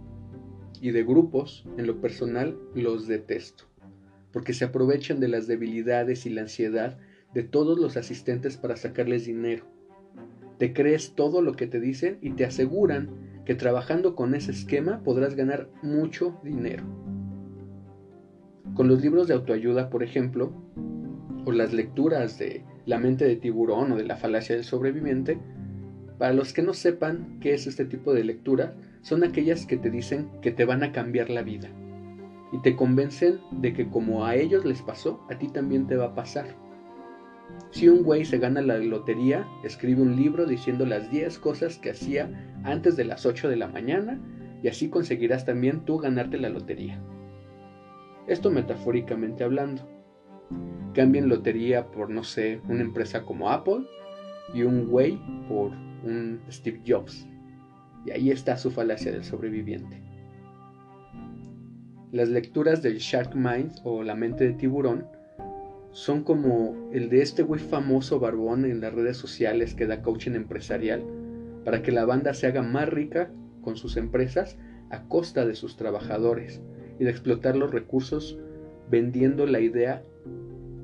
y 0.81 0.91
de 0.91 1.03
grupos, 1.03 1.65
en 1.77 1.87
lo 1.87 2.01
personal, 2.01 2.57
los 2.73 3.07
detesto 3.07 3.65
porque 4.38 4.53
se 4.53 4.65
aprovechan 4.65 5.20
de 5.20 5.29
las 5.29 5.48
debilidades 5.48 6.27
y 6.27 6.29
la 6.29 6.41
ansiedad 6.41 7.00
de 7.34 7.41
todos 7.41 7.79
los 7.79 7.98
asistentes 7.98 8.56
para 8.56 8.75
sacarles 8.75 9.25
dinero. 9.25 9.65
Te 10.60 10.74
crees 10.74 11.15
todo 11.15 11.41
lo 11.41 11.53
que 11.53 11.65
te 11.65 11.79
dicen 11.79 12.20
y 12.22 12.29
te 12.34 12.46
aseguran 12.46 13.10
que 13.46 13.56
trabajando 13.56 14.15
con 14.15 14.36
ese 14.36 14.51
esquema 14.51 15.01
podrás 15.01 15.34
ganar 15.34 15.72
mucho 15.82 16.39
dinero. 16.44 16.84
Con 18.75 18.88
los 18.88 19.01
libros 19.01 19.27
de 19.27 19.34
autoayuda, 19.34 19.89
por 19.89 20.03
ejemplo, 20.03 20.53
o 21.46 21.51
las 21.51 21.74
lecturas 21.74 22.38
de 22.38 22.64
La 22.85 23.00
mente 23.00 23.25
de 23.25 23.38
tiburón 23.38 23.94
o 23.94 23.98
de 23.98 24.05
la 24.05 24.18
falacia 24.18 24.53
del 24.53 24.66
sobreviviente, 24.66 25.40
para 26.20 26.33
los 26.33 26.53
que 26.53 26.61
no 26.61 26.75
sepan 26.75 27.40
qué 27.42 27.55
es 27.55 27.66
este 27.66 27.85
tipo 27.85 28.14
de 28.14 28.24
lectura, 28.24 28.75
son 29.01 29.24
aquellas 29.24 29.66
que 29.66 29.77
te 29.77 29.90
dicen 29.90 30.29
que 30.44 30.51
te 30.51 30.64
van 30.66 30.83
a 30.83 30.92
cambiar 30.92 31.31
la 31.31 31.42
vida 31.42 31.72
y 32.51 32.60
te 32.60 32.75
convencen 32.75 33.40
de 33.51 33.74
que 33.74 33.90
como 33.90 34.25
a 34.25 34.36
ellos 34.36 34.66
les 34.66 34.81
pasó, 34.81 35.25
a 35.29 35.38
ti 35.38 35.48
también 35.48 35.88
te 35.88 35.96
va 35.96 36.05
a 36.05 36.16
pasar. 36.16 36.55
Si 37.72 37.88
un 37.88 38.03
güey 38.03 38.25
se 38.25 38.38
gana 38.38 38.62
la 38.62 38.77
lotería, 38.77 39.48
escribe 39.64 40.01
un 40.01 40.16
libro 40.16 40.46
diciendo 40.46 40.86
las 40.86 41.10
10 41.12 41.40
cosas 41.40 41.77
que 41.77 41.92
hacía 41.92 42.29
antes 42.64 42.96
de 42.96 43.05
las 43.05 43.25
8 43.25 43.50
de 43.50 43.55
la 43.55 43.68
mañana 43.68 44.20
y 44.64 44.68
así 44.68 44.90
conseguirás 44.90 45.46
también 45.46 45.86
tú 45.86 45.98
ganarte 45.98 46.38
la 46.38 46.50
lotería. 46.50 47.01
Esto 48.27 48.51
metafóricamente 48.51 49.44
hablando. 49.44 49.88
Cambien 50.94 51.29
lotería 51.29 51.92
por, 51.92 52.10
no 52.10 52.24
sé, 52.24 52.62
una 52.68 52.81
empresa 52.81 53.24
como 53.24 53.50
Apple 53.50 53.86
y 54.53 54.64
un 54.64 54.88
güey 54.88 55.20
por 55.48 55.72
un 56.03 56.42
Steve 56.50 56.81
Jobs. 56.86 57.27
Y 58.05 58.12
ahí 58.12 58.31
está 58.31 58.57
su 58.57 58.72
falacia 58.72 59.12
del 59.12 59.24
sobreviviente. 59.24 60.01
Las 62.18 62.30
lecturas 62.30 62.82
del 62.82 62.98
Shark 62.98 63.36
Mind 63.36 63.74
o 63.84 64.01
La 64.01 64.16
mente 64.16 64.46
de 64.46 64.53
tiburón 64.53 65.06
son 65.92 66.24
como 66.24 66.90
el 66.92 67.10
de 67.10 67.22
este 67.22 67.44
güey 67.44 67.62
famoso 67.62 68.20
barbón 68.20 68.66
en 68.66 68.82
las 68.82 68.92
redes 68.92 69.18
sociales 69.18 69.75
que 69.75 69.86
da 69.86 70.01
coaching 70.01 70.32
empresarial 70.32 71.03
para 71.64 71.84
que 71.84 71.92
la 71.92 72.06
banda 72.06 72.34
se 72.34 72.48
haga 72.48 72.64
más 72.64 72.90
rica 72.90 73.30
con 73.62 73.77
sus 73.77 73.98
empresas 73.98 74.58
a 74.90 75.03
costa 75.03 75.46
de 75.46 75.53
sus 75.53 75.77
trabajadores 75.77 76.60
y 77.00 77.03
de 77.03 77.12
explotar 77.12 77.56
los 77.56 77.70
recursos 77.70 78.40
vendiendo 78.90 79.46
la 79.46 79.60
idea 79.60 80.03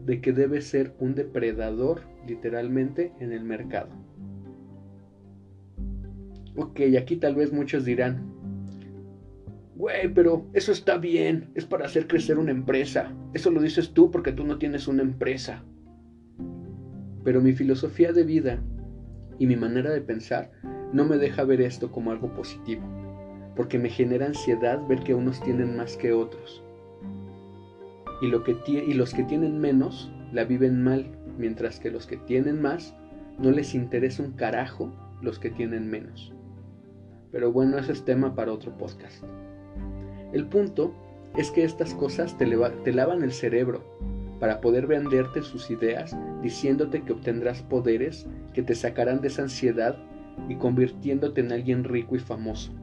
de 0.05 0.21
que 0.21 0.33
debe 0.33 0.61
ser 0.61 0.93
un 0.99 1.15
depredador 1.15 2.01
literalmente 2.27 3.11
en 3.19 3.31
el 3.31 3.43
mercado. 3.43 3.89
Ok, 6.55 6.81
aquí 6.95 7.15
tal 7.15 7.33
vez 7.33 7.51
muchos 7.51 7.85
dirán, 7.85 8.32
Güey, 9.75 10.13
pero 10.13 10.45
eso 10.53 10.71
está 10.71 10.97
bien, 10.97 11.49
es 11.55 11.65
para 11.65 11.85
hacer 11.85 12.07
crecer 12.07 12.37
una 12.37 12.51
empresa. 12.51 13.11
Eso 13.33 13.49
lo 13.49 13.61
dices 13.61 13.91
tú 13.93 14.11
porque 14.11 14.31
tú 14.31 14.43
no 14.43 14.57
tienes 14.57 14.87
una 14.87 15.01
empresa. 15.01 15.63
Pero 17.23 17.41
mi 17.41 17.53
filosofía 17.53 18.11
de 18.11 18.23
vida 18.23 18.59
y 19.39 19.47
mi 19.47 19.55
manera 19.55 19.89
de 19.89 20.01
pensar 20.01 20.51
no 20.91 21.05
me 21.05 21.17
deja 21.17 21.43
ver 21.43 21.61
esto 21.61 21.91
como 21.91 22.11
algo 22.11 22.33
positivo, 22.35 22.83
porque 23.55 23.79
me 23.79 23.89
genera 23.89 24.27
ansiedad 24.27 24.79
ver 24.87 24.99
que 24.99 25.15
unos 25.15 25.41
tienen 25.41 25.75
más 25.75 25.97
que 25.97 26.13
otros. 26.13 26.63
Y, 28.21 28.27
lo 28.27 28.43
que 28.43 28.55
y 28.67 28.93
los 28.93 29.13
que 29.13 29.23
tienen 29.23 29.59
menos 29.59 30.11
la 30.31 30.43
viven 30.43 30.83
mal, 30.83 31.07
mientras 31.37 31.79
que 31.79 31.89
los 31.89 32.05
que 32.05 32.17
tienen 32.17 32.61
más 32.61 32.95
no 33.39 33.49
les 33.49 33.73
interesa 33.73 34.21
un 34.21 34.33
carajo 34.33 34.93
los 35.21 35.39
que 35.39 35.49
tienen 35.49 35.89
menos. 35.89 36.31
Pero 37.31 37.51
bueno, 37.51 37.79
ese 37.79 37.93
es 37.93 38.05
tema 38.05 38.35
para 38.35 38.53
otro 38.53 38.77
podcast. 38.77 39.23
El 40.33 40.47
punto 40.47 40.93
es 41.37 41.51
que 41.51 41.63
estas 41.63 41.93
cosas 41.93 42.37
te, 42.37 42.47
lavan 42.47 43.23
el 43.23 43.31
cerebro 43.31 43.83
para 44.39 44.61
poder 44.61 44.87
venderte 44.87 45.43
sus 45.43 45.69
ideas 45.69 46.17
diciéndote 46.41 47.03
que 47.03 47.13
obtendrás 47.13 47.61
poderes 47.61 48.27
que 48.53 48.63
te 48.63 48.75
sacarán 48.75 49.21
de 49.21 49.27
esa 49.27 49.43
ansiedad 49.43 49.97
y 50.49 50.55
convirtiéndote 50.55 51.41
en 51.41 51.51
alguien 51.51 51.83
rico 51.83 52.15
y 52.15 52.19
famoso. 52.19 52.73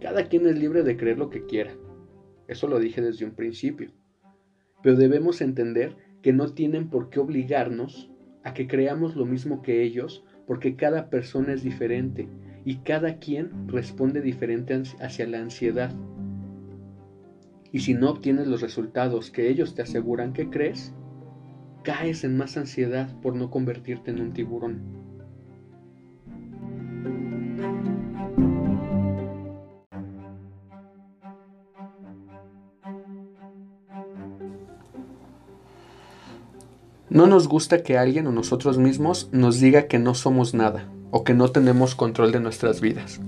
Cada 0.00 0.24
quien 0.24 0.46
es 0.46 0.58
libre 0.58 0.82
de 0.82 0.96
creer 0.96 1.18
lo 1.18 1.28
que 1.28 1.44
quiera. 1.44 1.72
Eso 2.46 2.66
lo 2.66 2.78
dije 2.78 3.02
desde 3.02 3.26
un 3.26 3.32
principio. 3.32 3.90
Pero 4.82 4.96
debemos 4.96 5.42
entender 5.42 5.96
que 6.22 6.32
no 6.32 6.54
tienen 6.54 6.88
por 6.88 7.10
qué 7.10 7.20
obligarnos 7.20 8.10
a 8.42 8.54
que 8.54 8.66
creamos 8.66 9.16
lo 9.16 9.26
mismo 9.26 9.60
que 9.60 9.82
ellos 9.82 10.24
porque 10.46 10.76
cada 10.76 11.10
persona 11.10 11.52
es 11.52 11.62
diferente 11.62 12.26
y 12.64 12.76
cada 12.76 13.18
quien 13.18 13.68
responde 13.68 14.22
diferente 14.22 14.82
hacia 15.00 15.26
la 15.26 15.40
ansiedad. 15.40 15.92
Y 17.72 17.80
si 17.80 17.94
no 17.94 18.10
obtienes 18.10 18.46
los 18.46 18.60
resultados 18.60 19.30
que 19.30 19.48
ellos 19.50 19.74
te 19.74 19.82
aseguran 19.82 20.32
que 20.32 20.48
crees, 20.48 20.92
caes 21.82 22.24
en 22.24 22.36
más 22.36 22.56
ansiedad 22.56 23.14
por 23.20 23.34
no 23.34 23.50
convertirte 23.50 24.10
en 24.10 24.20
un 24.20 24.32
tiburón. 24.32 24.98
No 37.10 37.26
nos 37.26 37.48
gusta 37.48 37.82
que 37.82 37.96
alguien 37.96 38.26
o 38.26 38.32
nosotros 38.32 38.78
mismos 38.78 39.28
nos 39.32 39.58
diga 39.60 39.88
que 39.88 39.98
no 39.98 40.14
somos 40.14 40.52
nada 40.52 40.88
o 41.10 41.24
que 41.24 41.32
no 41.34 41.50
tenemos 41.50 41.94
control 41.94 42.32
de 42.32 42.40
nuestras 42.40 42.80
vidas. 42.80 43.20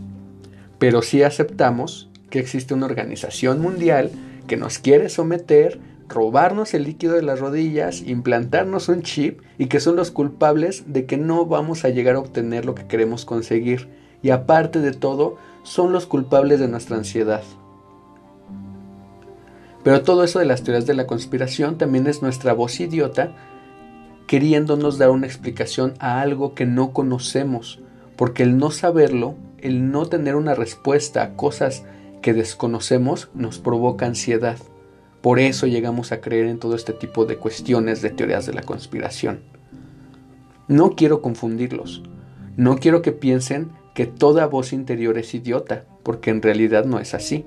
Pero 0.79 1.01
sí 1.03 1.23
aceptamos 1.23 2.11
que 2.29 2.41
existe 2.41 2.75
una 2.75 2.87
organización 2.87 3.61
mundial 3.61 4.11
que 4.51 4.57
nos 4.57 4.81
quiere 4.81 5.09
someter, 5.11 5.79
robarnos 6.09 6.75
el 6.75 6.83
líquido 6.83 7.15
de 7.15 7.23
las 7.23 7.39
rodillas, 7.39 8.03
implantarnos 8.03 8.89
un 8.89 9.03
chip 9.03 9.43
y 9.59 9.67
que 9.67 9.79
son 9.79 9.95
los 9.95 10.11
culpables 10.11 10.93
de 10.93 11.07
que 11.07 11.17
no 11.17 11.47
vamos 11.47 11.85
a 11.85 11.89
llegar 11.91 12.17
a 12.17 12.19
obtener 12.19 12.65
lo 12.65 12.75
que 12.75 12.89
queremos 12.89 13.25
conseguir. 13.25 13.87
Y 14.25 14.31
aparte 14.31 14.81
de 14.81 14.91
todo, 14.91 15.37
son 15.63 15.93
los 15.93 16.07
culpables 16.07 16.59
de 16.59 16.67
nuestra 16.67 16.97
ansiedad. 16.97 17.45
Pero 19.85 20.03
todo 20.03 20.25
eso 20.25 20.41
de 20.41 20.47
las 20.47 20.65
teorías 20.65 20.85
de 20.85 20.95
la 20.95 21.07
conspiración 21.07 21.79
también 21.79 22.09
es 22.09 22.21
nuestra 22.21 22.53
voz 22.53 22.81
idiota 22.81 23.31
queriéndonos 24.27 24.99
dar 24.99 25.11
una 25.11 25.29
explicación 25.29 25.95
a 26.01 26.21
algo 26.23 26.57
que 26.57 26.67
no 26.67 26.93
conocemos, 26.93 27.79
porque 28.17 28.43
el 28.43 28.59
no 28.59 28.73
saberlo, 28.73 29.37
el 29.59 29.93
no 29.93 30.07
tener 30.07 30.35
una 30.35 30.57
respuesta 30.57 31.23
a 31.23 31.37
cosas 31.37 31.85
que 32.23 32.33
desconocemos, 32.33 33.29
nos 33.35 33.59
provoca 33.59 34.07
ansiedad. 34.07 34.59
Por 35.21 35.39
eso 35.39 35.67
llegamos 35.67 36.13
a 36.13 36.21
creer 36.21 36.47
en 36.47 36.59
todo 36.59 36.75
este 36.75 36.93
tipo 36.93 37.27
de 37.27 37.37
cuestiones 37.37 38.03
de 38.03 38.11
teorías 38.11 38.47
de 38.47 38.55
la 38.55 38.63
conspiración. 38.63 39.41
No 40.69 40.97
quiero 40.97 41.21
confundirlos. 41.21 42.03
No 42.57 42.79
quiero 42.79 43.03
que 43.03 43.13
piensen 43.13 43.71
que 43.95 44.07
toda 44.07 44.47
voz 44.47 44.73
interior 44.73 45.19
es 45.19 45.35
idiota, 45.35 45.85
porque 46.03 46.31
en 46.31 46.43
realidad 46.43 46.85
no 46.85 47.01
es 47.01 47.15
así. 47.15 47.45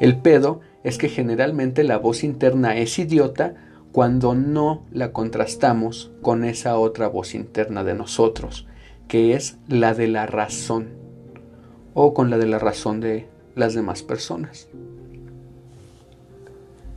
El 0.00 0.18
pedo 0.18 0.60
es 0.82 0.98
que 0.98 1.08
generalmente 1.08 1.84
la 1.84 1.98
voz 1.98 2.24
interna 2.24 2.76
es 2.76 2.98
idiota 2.98 3.54
cuando 3.92 4.34
no 4.34 4.84
la 4.90 5.12
contrastamos 5.12 6.10
con 6.20 6.44
esa 6.44 6.76
otra 6.78 7.06
voz 7.06 7.34
interna 7.34 7.84
de 7.84 7.94
nosotros, 7.94 8.66
que 9.08 9.34
es 9.34 9.56
la 9.68 9.94
de 9.94 10.08
la 10.08 10.26
razón, 10.26 10.88
o 11.94 12.12
con 12.12 12.28
la 12.28 12.38
de 12.38 12.46
la 12.46 12.58
razón 12.58 13.00
de 13.00 13.28
las 13.54 13.74
demás 13.74 14.02
personas. 14.02 14.68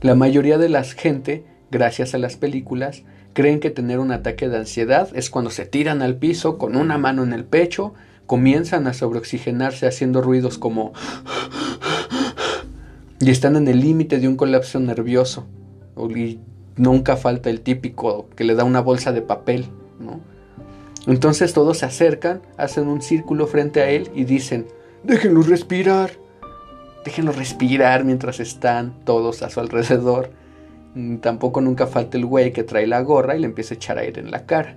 La 0.00 0.14
mayoría 0.14 0.58
de 0.58 0.68
la 0.68 0.84
gente, 0.84 1.44
gracias 1.70 2.14
a 2.14 2.18
las 2.18 2.36
películas, 2.36 3.02
creen 3.32 3.60
que 3.60 3.70
tener 3.70 3.98
un 3.98 4.12
ataque 4.12 4.48
de 4.48 4.56
ansiedad 4.56 5.08
es 5.14 5.30
cuando 5.30 5.50
se 5.50 5.66
tiran 5.66 6.02
al 6.02 6.16
piso 6.16 6.58
con 6.58 6.76
una 6.76 6.98
mano 6.98 7.22
en 7.22 7.32
el 7.32 7.44
pecho, 7.44 7.94
comienzan 8.26 8.86
a 8.86 8.94
sobreoxigenarse 8.94 9.86
haciendo 9.86 10.22
ruidos 10.22 10.58
como 10.58 10.92
y 13.20 13.30
están 13.30 13.56
en 13.56 13.66
el 13.66 13.80
límite 13.80 14.20
de 14.20 14.28
un 14.28 14.36
colapso 14.36 14.78
nervioso. 14.78 15.46
Y 16.14 16.38
nunca 16.76 17.16
falta 17.16 17.50
el 17.50 17.60
típico 17.60 18.28
que 18.36 18.44
le 18.44 18.54
da 18.54 18.62
una 18.64 18.80
bolsa 18.80 19.12
de 19.12 19.22
papel, 19.22 19.66
¿no? 19.98 20.20
Entonces 21.06 21.52
todos 21.52 21.78
se 21.78 21.86
acercan, 21.86 22.42
hacen 22.56 22.86
un 22.86 23.02
círculo 23.02 23.46
frente 23.46 23.80
a 23.80 23.90
él 23.90 24.10
y 24.14 24.24
dicen, 24.24 24.66
déjenlo 25.02 25.42
respirar, 25.42 26.12
déjenlo 27.04 27.32
respirar 27.32 28.04
mientras 28.04 28.40
están 28.40 28.94
todos 29.04 29.42
a 29.42 29.50
su 29.50 29.60
alrededor. 29.60 30.30
Mm, 30.94 31.16
tampoco 31.18 31.60
nunca 31.60 31.86
falta 31.86 32.16
el 32.16 32.26
güey 32.26 32.52
que 32.52 32.64
trae 32.64 32.86
la 32.86 33.02
gorra 33.02 33.36
y 33.36 33.40
le 33.40 33.46
empieza 33.46 33.74
a 33.74 33.76
echar 33.76 33.98
aire 33.98 34.20
en 34.20 34.30
la 34.30 34.46
cara. 34.46 34.76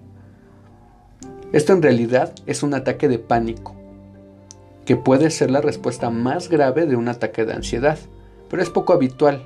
Esto 1.51 1.73
en 1.73 1.81
realidad 1.81 2.34
es 2.45 2.63
un 2.63 2.73
ataque 2.73 3.10
de 3.10 3.19
pánico, 3.19 3.75
que 4.86 4.95
puede 4.95 5.29
ser 5.31 5.51
la 5.51 5.60
respuesta 5.60 6.10
más 6.10 6.47
grave 6.47 6.86
de 6.86 6.95
un 6.95 7.10
ataque 7.10 7.43
de 7.43 7.53
ansiedad, 7.53 7.97
pero 8.49 8.63
es 8.63 8.69
poco 8.69 8.93
habitual. 8.93 9.43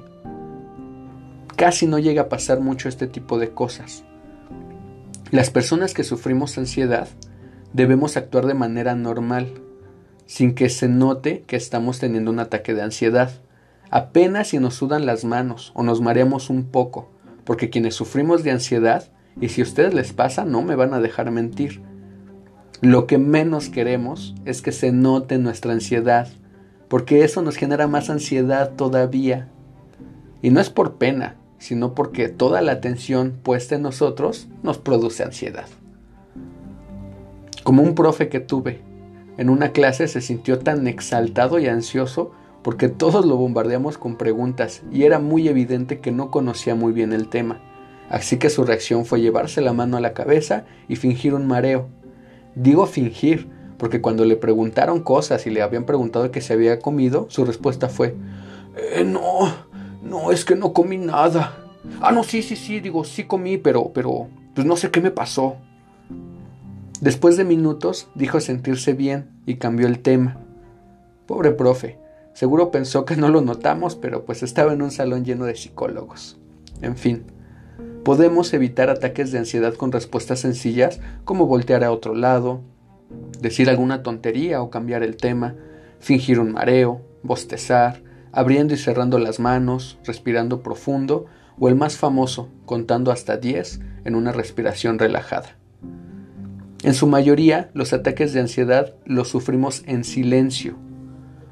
Casi 1.56 1.88
no 1.88 1.98
llega 1.98 2.24
a 2.24 2.30
pasar 2.30 2.60
mucho 2.60 2.90
este 2.90 3.08
tipo 3.08 3.40
de 3.40 3.50
cosas. 3.50 4.04
Las 5.32 5.50
personas 5.50 5.94
que 5.94 6.04
sufrimos 6.04 6.58
ansiedad 6.58 7.08
debemos 7.74 8.18
actuar 8.18 8.46
de 8.46 8.54
manera 8.54 8.94
normal, 8.94 9.48
sin 10.26 10.56
que 10.56 10.70
se 10.70 10.88
note 10.88 11.44
que 11.48 11.56
estamos 11.56 12.00
teniendo 12.00 12.32
un 12.32 12.40
ataque 12.40 12.74
de 12.74 12.82
ansiedad. 12.82 13.32
Apenas 13.90 14.50
si 14.50 14.60
nos 14.60 14.76
sudan 14.76 15.06
las 15.06 15.26
manos 15.26 15.72
o 15.76 15.84
nos 15.84 16.02
mareamos 16.02 16.50
un 16.50 16.66
poco, 16.66 17.10
porque 17.44 17.70
quienes 17.70 17.96
sufrimos 17.96 18.44
de 18.44 18.52
ansiedad, 18.52 19.10
y 19.40 19.50
si 19.50 19.62
a 19.62 19.66
ustedes 19.66 19.94
les 19.94 20.14
pasa, 20.14 20.46
no 20.46 20.62
me 20.62 20.76
van 20.76 20.94
a 20.94 21.00
dejar 21.00 21.30
mentir. 21.32 21.82
Lo 22.82 23.06
que 23.08 23.18
menos 23.18 23.70
queremos 23.70 24.36
es 24.46 24.62
que 24.62 24.72
se 24.72 24.92
note 24.92 25.38
nuestra 25.38 25.74
ansiedad, 25.74 26.28
porque 26.88 27.24
eso 27.24 27.42
nos 27.42 27.56
genera 27.56 27.88
más 27.88 28.10
ansiedad 28.10 28.72
todavía. 28.76 29.50
Y 30.42 30.50
no 30.50 30.60
es 30.60 30.70
por 30.70 30.96
pena, 30.96 31.36
sino 31.58 31.96
porque 31.96 32.30
toda 32.30 32.62
la 32.62 32.74
atención 32.74 33.40
puesta 33.42 33.76
en 33.76 33.82
nosotros 33.82 34.48
nos 34.64 34.78
produce 34.78 35.24
ansiedad. 35.24 35.68
Como 37.64 37.82
un 37.82 37.96
profe 37.96 38.30
que 38.30 38.40
tuve, 38.40 38.82
en 39.38 39.50
una 39.50 39.72
clase 39.72 40.08
se 40.08 40.22
sintió 40.22 40.60
tan 40.60 40.88
exaltado 40.88 41.60
y 41.60 41.68
ansioso 41.68 42.32
porque 42.62 42.90
todos 42.90 43.26
lo 43.26 43.36
bombardeamos 43.36 43.98
con 43.98 44.16
preguntas 44.16 44.82
y 44.92 45.04
era 45.04 45.20
muy 45.20 45.48
evidente 45.48 46.00
que 46.00 46.12
no 46.12 46.32
conocía 46.32 46.74
muy 46.74 46.94
bien 46.94 47.14
el 47.14 47.28
tema. 47.28 47.60
Así 48.10 48.38
que 48.38 48.50
su 48.50 48.64
reacción 48.64 49.06
fue 49.06 49.22
llevarse 49.22 49.62
la 49.62 49.74
mano 49.74 49.98
a 49.98 50.02
la 50.02 50.14
cabeza 50.14 50.66
y 50.88 50.96
fingir 50.96 51.34
un 51.34 51.48
mareo. 51.48 51.90
Digo 52.56 52.86
fingir, 52.86 53.50
porque 53.78 54.02
cuando 54.02 54.26
le 54.26 54.36
preguntaron 54.36 55.02
cosas 55.02 55.46
y 55.48 55.50
le 55.50 55.62
habían 55.62 55.86
preguntado 55.86 56.32
que 56.32 56.42
se 56.42 56.54
había 56.54 56.80
comido, 56.80 57.28
su 57.30 57.46
respuesta 57.46 57.90
fue, 57.90 58.16
eh, 58.78 59.04
no, 59.04 59.54
no, 60.02 60.32
es 60.32 60.46
que 60.46 60.56
no 60.56 60.74
comí 60.74 60.98
nada. 60.98 61.58
Ah, 62.02 62.12
no, 62.12 62.24
sí, 62.24 62.42
sí, 62.42 62.56
sí, 62.56 62.80
digo, 62.80 63.04
sí 63.04 63.26
comí, 63.26 63.58
pero, 63.58 63.92
pero, 63.94 64.28
pues 64.54 64.66
no 64.66 64.76
sé 64.76 64.92
qué 64.92 65.02
me 65.02 65.12
pasó. 65.12 65.58
Después 67.02 67.36
de 67.36 67.44
minutos 67.44 68.08
dijo 68.16 68.40
sentirse 68.40 68.94
bien 68.94 69.30
y 69.46 69.56
cambió 69.56 69.88
el 69.88 70.00
tema. 70.00 70.38
Pobre 71.26 71.52
profe, 71.52 72.00
seguro 72.34 72.72
pensó 72.72 73.04
que 73.04 73.18
no 73.18 73.28
lo 73.30 73.42
notamos, 73.42 73.96
pero 73.96 74.24
pues 74.24 74.44
estaba 74.44 74.72
en 74.72 74.82
un 74.82 74.92
salón 74.92 75.26
lleno 75.26 75.46
de 75.46 75.56
psicólogos. 75.56 76.40
En 76.82 76.96
fin, 76.96 77.24
podemos 78.04 78.54
evitar 78.54 78.90
ataques 78.90 79.32
de 79.34 79.40
ansiedad 79.40 79.74
con 79.74 79.92
respuestas 79.92 80.40
sencillas 80.40 81.02
como 81.26 81.48
voltear 81.48 81.84
a 81.84 81.92
otro 81.92 82.16
lado, 82.16 82.62
decir 83.42 83.70
alguna 83.70 84.02
tontería 84.02 84.62
o 84.62 84.70
cambiar 84.70 85.04
el 85.04 85.18
tema, 85.18 85.56
fingir 86.00 86.40
un 86.40 86.54
mareo, 86.54 87.02
bostezar, 87.24 88.04
abriendo 88.32 88.74
y 88.74 88.78
cerrando 88.78 89.20
las 89.20 89.40
manos, 89.40 89.98
respirando 90.06 90.62
profundo, 90.62 91.26
o 91.60 91.68
el 91.68 91.76
más 91.76 91.98
famoso, 91.98 92.50
contando 92.66 93.12
hasta 93.12 93.38
10 93.38 93.80
en 94.06 94.16
una 94.16 94.32
respiración 94.32 95.00
relajada. 95.00 95.58
En 96.86 96.94
su 96.94 97.08
mayoría, 97.08 97.72
los 97.74 97.94
ataques 97.94 98.32
de 98.32 98.42
ansiedad 98.42 98.94
los 99.06 99.28
sufrimos 99.28 99.82
en 99.88 100.04
silencio. 100.04 100.76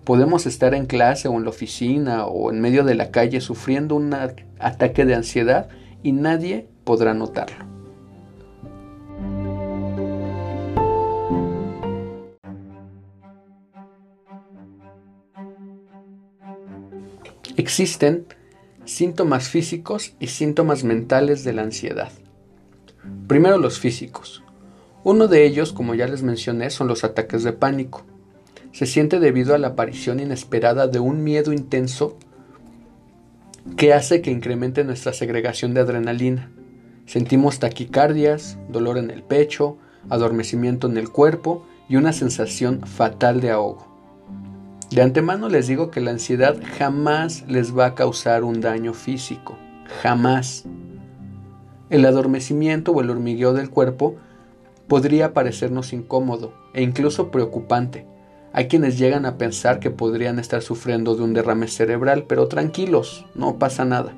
Podemos 0.03 0.45
estar 0.45 0.75
en 0.75 0.85
clase 0.85 1.27
o 1.27 1.33
en 1.33 1.43
la 1.43 1.49
oficina 1.49 2.27
o 2.27 2.51
en 2.51 2.61
medio 2.61 2.83
de 2.83 2.93
la 2.93 3.09
calle 3.09 3.41
sufriendo 3.41 3.95
un 3.95 4.13
ataque 4.13 5.05
de 5.05 5.15
ansiedad 5.15 5.69
y 6.03 6.11
nadie 6.11 6.67
podrá 6.83 7.15
notarlo. 7.15 7.65
Existen 17.57 18.27
síntomas 18.85 19.49
físicos 19.49 20.13
y 20.19 20.27
síntomas 20.27 20.83
mentales 20.83 21.43
de 21.43 21.53
la 21.53 21.63
ansiedad. 21.63 22.11
Primero 23.27 23.57
los 23.57 23.79
físicos. 23.79 24.42
Uno 25.03 25.27
de 25.27 25.45
ellos, 25.45 25.73
como 25.73 25.95
ya 25.95 26.07
les 26.07 26.23
mencioné, 26.23 26.69
son 26.69 26.87
los 26.87 27.03
ataques 27.03 27.43
de 27.43 27.51
pánico. 27.51 28.03
Se 28.71 28.85
siente 28.85 29.19
debido 29.19 29.53
a 29.53 29.57
la 29.57 29.69
aparición 29.69 30.21
inesperada 30.21 30.87
de 30.87 30.99
un 30.99 31.23
miedo 31.23 31.51
intenso 31.51 32.17
que 33.75 33.93
hace 33.93 34.21
que 34.21 34.31
incremente 34.31 34.83
nuestra 34.85 35.11
segregación 35.11 35.73
de 35.73 35.81
adrenalina. 35.81 36.51
Sentimos 37.05 37.59
taquicardias, 37.59 38.57
dolor 38.69 38.97
en 38.97 39.11
el 39.11 39.23
pecho, 39.23 39.77
adormecimiento 40.09 40.87
en 40.87 40.97
el 40.97 41.09
cuerpo 41.09 41.65
y 41.89 41.97
una 41.97 42.13
sensación 42.13 42.81
fatal 42.81 43.41
de 43.41 43.51
ahogo. 43.51 43.87
De 44.89 45.01
antemano 45.01 45.49
les 45.49 45.67
digo 45.67 45.91
que 45.91 46.01
la 46.01 46.11
ansiedad 46.11 46.55
jamás 46.77 47.43
les 47.47 47.77
va 47.77 47.87
a 47.87 47.95
causar 47.95 48.43
un 48.43 48.61
daño 48.61 48.93
físico, 48.93 49.57
jamás. 50.01 50.63
El 51.89 52.05
adormecimiento 52.05 52.91
o 52.91 53.01
el 53.01 53.09
hormigueo 53.09 53.53
del 53.53 53.69
cuerpo 53.69 54.15
podría 54.87 55.33
parecernos 55.33 55.93
incómodo 55.93 56.53
e 56.73 56.81
incluso 56.81 57.31
preocupante. 57.31 58.07
Hay 58.51 58.67
quienes 58.67 58.97
llegan 58.97 59.25
a 59.25 59.37
pensar 59.37 59.79
que 59.79 59.89
podrían 59.89 60.37
estar 60.37 60.61
sufriendo 60.61 61.15
de 61.15 61.23
un 61.23 61.33
derrame 61.33 61.67
cerebral, 61.67 62.25
pero 62.27 62.47
tranquilos, 62.47 63.25
no 63.33 63.57
pasa 63.57 63.85
nada. 63.85 64.13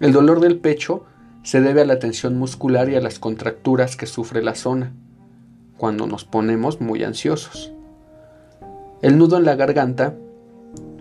El 0.00 0.12
dolor 0.12 0.40
del 0.40 0.58
pecho 0.58 1.04
se 1.42 1.60
debe 1.60 1.82
a 1.82 1.84
la 1.84 1.98
tensión 1.98 2.38
muscular 2.38 2.88
y 2.88 2.94
a 2.94 3.00
las 3.00 3.18
contracturas 3.18 3.96
que 3.96 4.06
sufre 4.06 4.42
la 4.42 4.54
zona, 4.54 4.94
cuando 5.76 6.06
nos 6.06 6.24
ponemos 6.24 6.80
muy 6.80 7.04
ansiosos. 7.04 7.72
El 9.02 9.18
nudo 9.18 9.36
en 9.36 9.44
la 9.44 9.56
garganta 9.56 10.16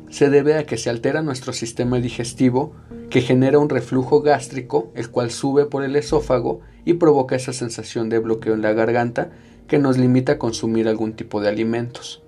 se 0.09 0.29
debe 0.29 0.57
a 0.57 0.65
que 0.65 0.77
se 0.77 0.89
altera 0.89 1.21
nuestro 1.21 1.53
sistema 1.53 1.97
digestivo 1.99 2.73
que 3.09 3.21
genera 3.21 3.59
un 3.59 3.69
reflujo 3.69 4.21
gástrico, 4.21 4.91
el 4.95 5.09
cual 5.09 5.31
sube 5.31 5.65
por 5.65 5.83
el 5.83 5.95
esófago 5.95 6.61
y 6.85 6.93
provoca 6.93 7.35
esa 7.35 7.53
sensación 7.53 8.09
de 8.09 8.19
bloqueo 8.19 8.53
en 8.53 8.61
la 8.61 8.73
garganta 8.73 9.31
que 9.67 9.79
nos 9.79 9.97
limita 9.97 10.33
a 10.33 10.37
consumir 10.37 10.87
algún 10.87 11.13
tipo 11.13 11.41
de 11.41 11.49
alimentos. 11.49 12.21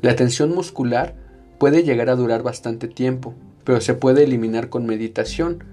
La 0.00 0.16
tensión 0.16 0.54
muscular 0.54 1.14
puede 1.58 1.82
llegar 1.82 2.10
a 2.10 2.16
durar 2.16 2.42
bastante 2.42 2.88
tiempo, 2.88 3.34
pero 3.64 3.80
se 3.80 3.94
puede 3.94 4.24
eliminar 4.24 4.68
con 4.68 4.86
meditación, 4.86 5.64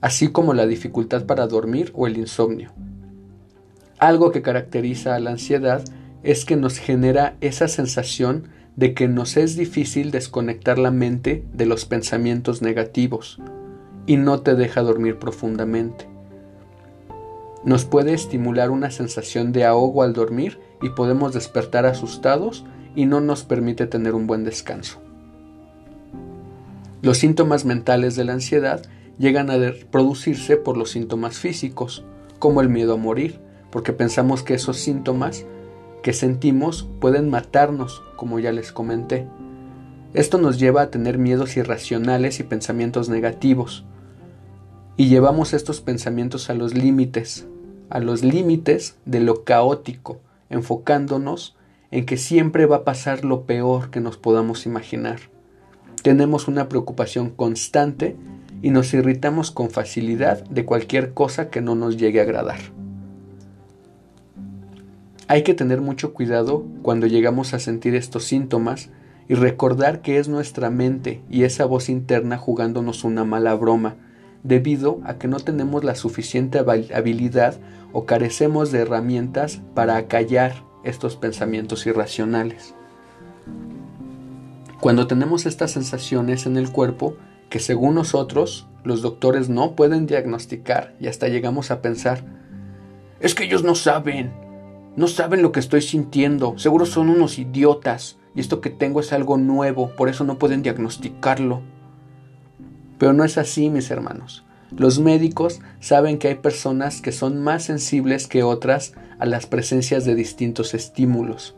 así 0.00 0.28
como 0.28 0.54
la 0.54 0.66
dificultad 0.66 1.26
para 1.26 1.46
dormir 1.46 1.92
o 1.94 2.06
el 2.06 2.18
insomnio. 2.18 2.72
Algo 3.98 4.32
que 4.32 4.42
caracteriza 4.42 5.14
a 5.14 5.20
la 5.20 5.30
ansiedad 5.30 5.84
es 6.22 6.44
que 6.44 6.56
nos 6.56 6.78
genera 6.78 7.36
esa 7.40 7.68
sensación 7.68 8.48
de 8.76 8.94
que 8.94 9.08
nos 9.08 9.36
es 9.36 9.56
difícil 9.56 10.10
desconectar 10.10 10.78
la 10.78 10.90
mente 10.90 11.44
de 11.52 11.66
los 11.66 11.84
pensamientos 11.84 12.62
negativos 12.62 13.38
y 14.06 14.16
no 14.16 14.40
te 14.40 14.54
deja 14.54 14.82
dormir 14.82 15.18
profundamente. 15.18 16.08
Nos 17.64 17.84
puede 17.84 18.14
estimular 18.14 18.70
una 18.70 18.90
sensación 18.90 19.52
de 19.52 19.64
ahogo 19.64 20.02
al 20.02 20.14
dormir 20.14 20.58
y 20.80 20.90
podemos 20.90 21.34
despertar 21.34 21.84
asustados 21.84 22.64
y 22.94 23.06
no 23.06 23.20
nos 23.20 23.44
permite 23.44 23.86
tener 23.86 24.14
un 24.14 24.26
buen 24.26 24.44
descanso. 24.44 25.00
Los 27.02 27.18
síntomas 27.18 27.64
mentales 27.64 28.16
de 28.16 28.24
la 28.24 28.32
ansiedad 28.32 28.82
llegan 29.18 29.50
a 29.50 29.56
producirse 29.90 30.56
por 30.56 30.76
los 30.76 30.90
síntomas 30.90 31.38
físicos, 31.38 32.04
como 32.38 32.62
el 32.62 32.68
miedo 32.68 32.94
a 32.94 32.96
morir, 32.96 33.40
porque 33.70 33.92
pensamos 33.92 34.42
que 34.42 34.54
esos 34.54 34.78
síntomas 34.78 35.44
que 36.02 36.12
sentimos 36.14 36.88
pueden 37.00 37.28
matarnos, 37.28 38.02
como 38.16 38.38
ya 38.38 38.52
les 38.52 38.72
comenté. 38.72 39.28
Esto 40.14 40.38
nos 40.38 40.58
lleva 40.58 40.82
a 40.82 40.90
tener 40.90 41.18
miedos 41.18 41.56
irracionales 41.56 42.40
y 42.40 42.42
pensamientos 42.42 43.08
negativos. 43.08 43.84
Y 44.96 45.08
llevamos 45.08 45.52
estos 45.54 45.80
pensamientos 45.80 46.50
a 46.50 46.54
los 46.54 46.74
límites, 46.74 47.46
a 47.90 48.00
los 48.00 48.22
límites 48.22 48.96
de 49.04 49.20
lo 49.20 49.44
caótico, 49.44 50.20
enfocándonos 50.48 51.56
en 51.90 52.06
que 52.06 52.16
siempre 52.16 52.66
va 52.66 52.76
a 52.76 52.84
pasar 52.84 53.24
lo 53.24 53.44
peor 53.44 53.90
que 53.90 54.00
nos 54.00 54.16
podamos 54.16 54.64
imaginar. 54.64 55.20
Tenemos 56.02 56.48
una 56.48 56.68
preocupación 56.68 57.30
constante 57.30 58.16
y 58.62 58.70
nos 58.70 58.94
irritamos 58.94 59.50
con 59.50 59.70
facilidad 59.70 60.44
de 60.44 60.64
cualquier 60.64 61.12
cosa 61.12 61.50
que 61.50 61.60
no 61.60 61.74
nos 61.74 61.96
llegue 61.96 62.20
a 62.20 62.22
agradar. 62.22 62.60
Hay 65.28 65.42
que 65.42 65.54
tener 65.54 65.80
mucho 65.80 66.12
cuidado 66.12 66.64
cuando 66.82 67.06
llegamos 67.06 67.54
a 67.54 67.60
sentir 67.60 67.94
estos 67.94 68.24
síntomas 68.24 68.90
y 69.28 69.34
recordar 69.34 70.02
que 70.02 70.18
es 70.18 70.28
nuestra 70.28 70.70
mente 70.70 71.22
y 71.30 71.44
esa 71.44 71.64
voz 71.64 71.88
interna 71.88 72.36
jugándonos 72.36 73.04
una 73.04 73.24
mala 73.24 73.54
broma, 73.54 73.96
debido 74.42 75.00
a 75.04 75.14
que 75.14 75.28
no 75.28 75.38
tenemos 75.38 75.84
la 75.84 75.94
suficiente 75.94 76.58
habilidad 76.58 77.58
o 77.92 78.06
carecemos 78.06 78.72
de 78.72 78.80
herramientas 78.80 79.60
para 79.74 79.96
acallar 79.96 80.64
estos 80.84 81.16
pensamientos 81.16 81.86
irracionales. 81.86 82.74
Cuando 84.80 85.06
tenemos 85.06 85.44
estas 85.44 85.72
sensaciones 85.72 86.46
en 86.46 86.56
el 86.56 86.70
cuerpo, 86.72 87.16
que 87.50 87.58
según 87.58 87.94
nosotros 87.96 88.66
los 88.82 89.02
doctores 89.02 89.50
no 89.50 89.74
pueden 89.76 90.06
diagnosticar 90.06 90.94
y 90.98 91.08
hasta 91.08 91.28
llegamos 91.28 91.70
a 91.70 91.82
pensar, 91.82 92.24
es 93.20 93.34
que 93.34 93.44
ellos 93.44 93.62
no 93.62 93.74
saben, 93.74 94.32
no 94.96 95.06
saben 95.06 95.42
lo 95.42 95.52
que 95.52 95.60
estoy 95.60 95.82
sintiendo, 95.82 96.58
seguro 96.58 96.86
son 96.86 97.10
unos 97.10 97.38
idiotas 97.38 98.18
y 98.34 98.40
esto 98.40 98.60
que 98.60 98.70
tengo 98.70 99.00
es 99.00 99.12
algo 99.12 99.36
nuevo, 99.36 99.94
por 99.96 100.08
eso 100.08 100.24
no 100.24 100.38
pueden 100.38 100.62
diagnosticarlo. 100.62 101.60
Pero 103.00 103.14
no 103.14 103.24
es 103.24 103.38
así, 103.38 103.70
mis 103.70 103.90
hermanos. 103.90 104.44
Los 104.76 105.00
médicos 105.00 105.60
saben 105.80 106.18
que 106.18 106.28
hay 106.28 106.34
personas 106.34 107.00
que 107.00 107.12
son 107.12 107.42
más 107.42 107.64
sensibles 107.64 108.26
que 108.26 108.42
otras 108.42 108.92
a 109.18 109.24
las 109.24 109.46
presencias 109.46 110.04
de 110.04 110.14
distintos 110.14 110.74
estímulos. 110.74 111.56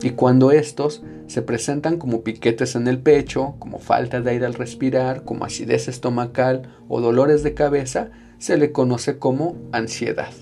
Y 0.00 0.12
cuando 0.12 0.52
estos 0.52 1.02
se 1.26 1.42
presentan 1.42 1.98
como 1.98 2.22
piquetes 2.22 2.76
en 2.76 2.88
el 2.88 2.98
pecho, 2.98 3.56
como 3.58 3.78
falta 3.78 4.22
de 4.22 4.30
aire 4.30 4.46
al 4.46 4.54
respirar, 4.54 5.22
como 5.24 5.44
acidez 5.44 5.86
estomacal 5.86 6.74
o 6.88 7.02
dolores 7.02 7.42
de 7.42 7.52
cabeza, 7.52 8.08
se 8.38 8.56
le 8.56 8.72
conoce 8.72 9.18
como 9.18 9.56
ansiedad. 9.72 10.32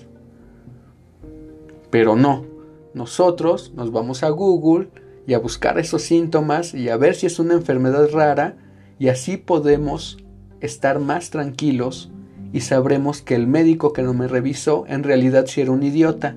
Pero 1.89 2.15
no, 2.15 2.45
nosotros 2.93 3.73
nos 3.75 3.91
vamos 3.91 4.23
a 4.23 4.29
Google 4.29 4.87
y 5.27 5.33
a 5.33 5.39
buscar 5.39 5.77
esos 5.79 6.03
síntomas 6.03 6.73
y 6.73 6.87
a 6.87 6.95
ver 6.95 7.15
si 7.15 7.25
es 7.25 7.39
una 7.39 7.55
enfermedad 7.55 8.09
rara 8.13 8.55
y 8.99 9.09
así 9.09 9.35
podemos 9.35 10.17
estar 10.61 10.99
más 10.99 11.29
tranquilos 11.29 12.11
y 12.51 12.61
sabremos 12.61 13.21
que 13.21 13.35
el 13.35 13.47
médico 13.47 13.93
que 13.93 14.01
no 14.01 14.13
me 14.13 14.27
revisó 14.27 14.85
en 14.87 15.03
realidad 15.03 15.45
sí 15.47 15.61
era 15.61 15.71
un 15.71 15.83
idiota 15.83 16.35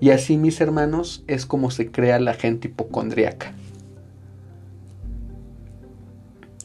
y 0.00 0.10
así, 0.10 0.36
mis 0.36 0.60
hermanos, 0.60 1.24
es 1.26 1.46
como 1.46 1.70
se 1.70 1.90
crea 1.90 2.20
la 2.20 2.34
gente 2.34 2.68
hipocondriaca. 2.68 3.52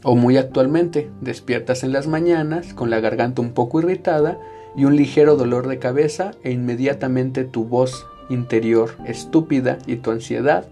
O 0.03 0.15
muy 0.15 0.37
actualmente, 0.37 1.09
despiertas 1.21 1.83
en 1.83 1.93
las 1.93 2.07
mañanas 2.07 2.73
con 2.73 2.89
la 2.89 2.99
garganta 2.99 3.41
un 3.41 3.53
poco 3.53 3.79
irritada 3.79 4.39
y 4.75 4.85
un 4.85 4.95
ligero 4.95 5.35
dolor 5.35 5.67
de 5.67 5.79
cabeza 5.79 6.31
e 6.43 6.51
inmediatamente 6.51 7.45
tu 7.45 7.65
voz 7.65 8.05
interior 8.29 8.95
estúpida 9.05 9.77
y 9.85 9.97
tu 9.97 10.11
ansiedad, 10.11 10.65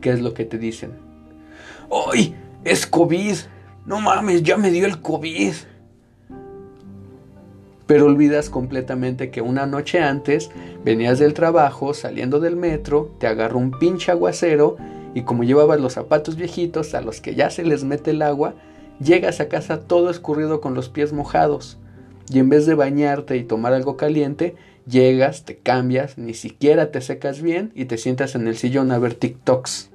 ¿qué 0.00 0.10
es 0.10 0.20
lo 0.20 0.34
que 0.34 0.44
te 0.44 0.58
dicen? 0.58 0.92
¡Ay! 2.12 2.34
¡Es 2.64 2.86
COVID! 2.86 3.36
No 3.86 4.00
mames, 4.00 4.42
ya 4.42 4.56
me 4.56 4.70
dio 4.70 4.86
el 4.86 5.00
COVID 5.00 5.54
pero 7.92 8.06
olvidas 8.06 8.48
completamente 8.48 9.30
que 9.30 9.42
una 9.42 9.66
noche 9.66 10.00
antes 10.00 10.50
venías 10.82 11.18
del 11.18 11.34
trabajo, 11.34 11.92
saliendo 11.92 12.40
del 12.40 12.56
metro, 12.56 13.14
te 13.18 13.26
agarró 13.26 13.58
un 13.58 13.70
pinche 13.78 14.10
aguacero 14.10 14.78
y 15.12 15.24
como 15.24 15.44
llevabas 15.44 15.78
los 15.78 15.92
zapatos 15.92 16.36
viejitos 16.36 16.94
a 16.94 17.02
los 17.02 17.20
que 17.20 17.34
ya 17.34 17.50
se 17.50 17.64
les 17.64 17.84
mete 17.84 18.12
el 18.12 18.22
agua, 18.22 18.54
llegas 18.98 19.40
a 19.40 19.48
casa 19.50 19.80
todo 19.80 20.08
escurrido 20.08 20.62
con 20.62 20.72
los 20.72 20.88
pies 20.88 21.12
mojados. 21.12 21.76
Y 22.30 22.38
en 22.38 22.48
vez 22.48 22.64
de 22.64 22.74
bañarte 22.74 23.36
y 23.36 23.44
tomar 23.44 23.74
algo 23.74 23.98
caliente, 23.98 24.54
llegas, 24.86 25.44
te 25.44 25.58
cambias, 25.58 26.16
ni 26.16 26.32
siquiera 26.32 26.92
te 26.92 27.02
secas 27.02 27.42
bien 27.42 27.72
y 27.74 27.84
te 27.84 27.98
sientas 27.98 28.34
en 28.36 28.46
el 28.46 28.56
sillón 28.56 28.90
a 28.90 28.98
ver 28.98 29.12
TikToks. 29.12 29.91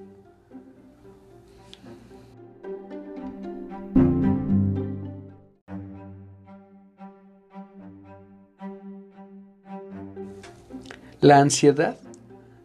La 11.28 11.40
ansiedad 11.40 11.98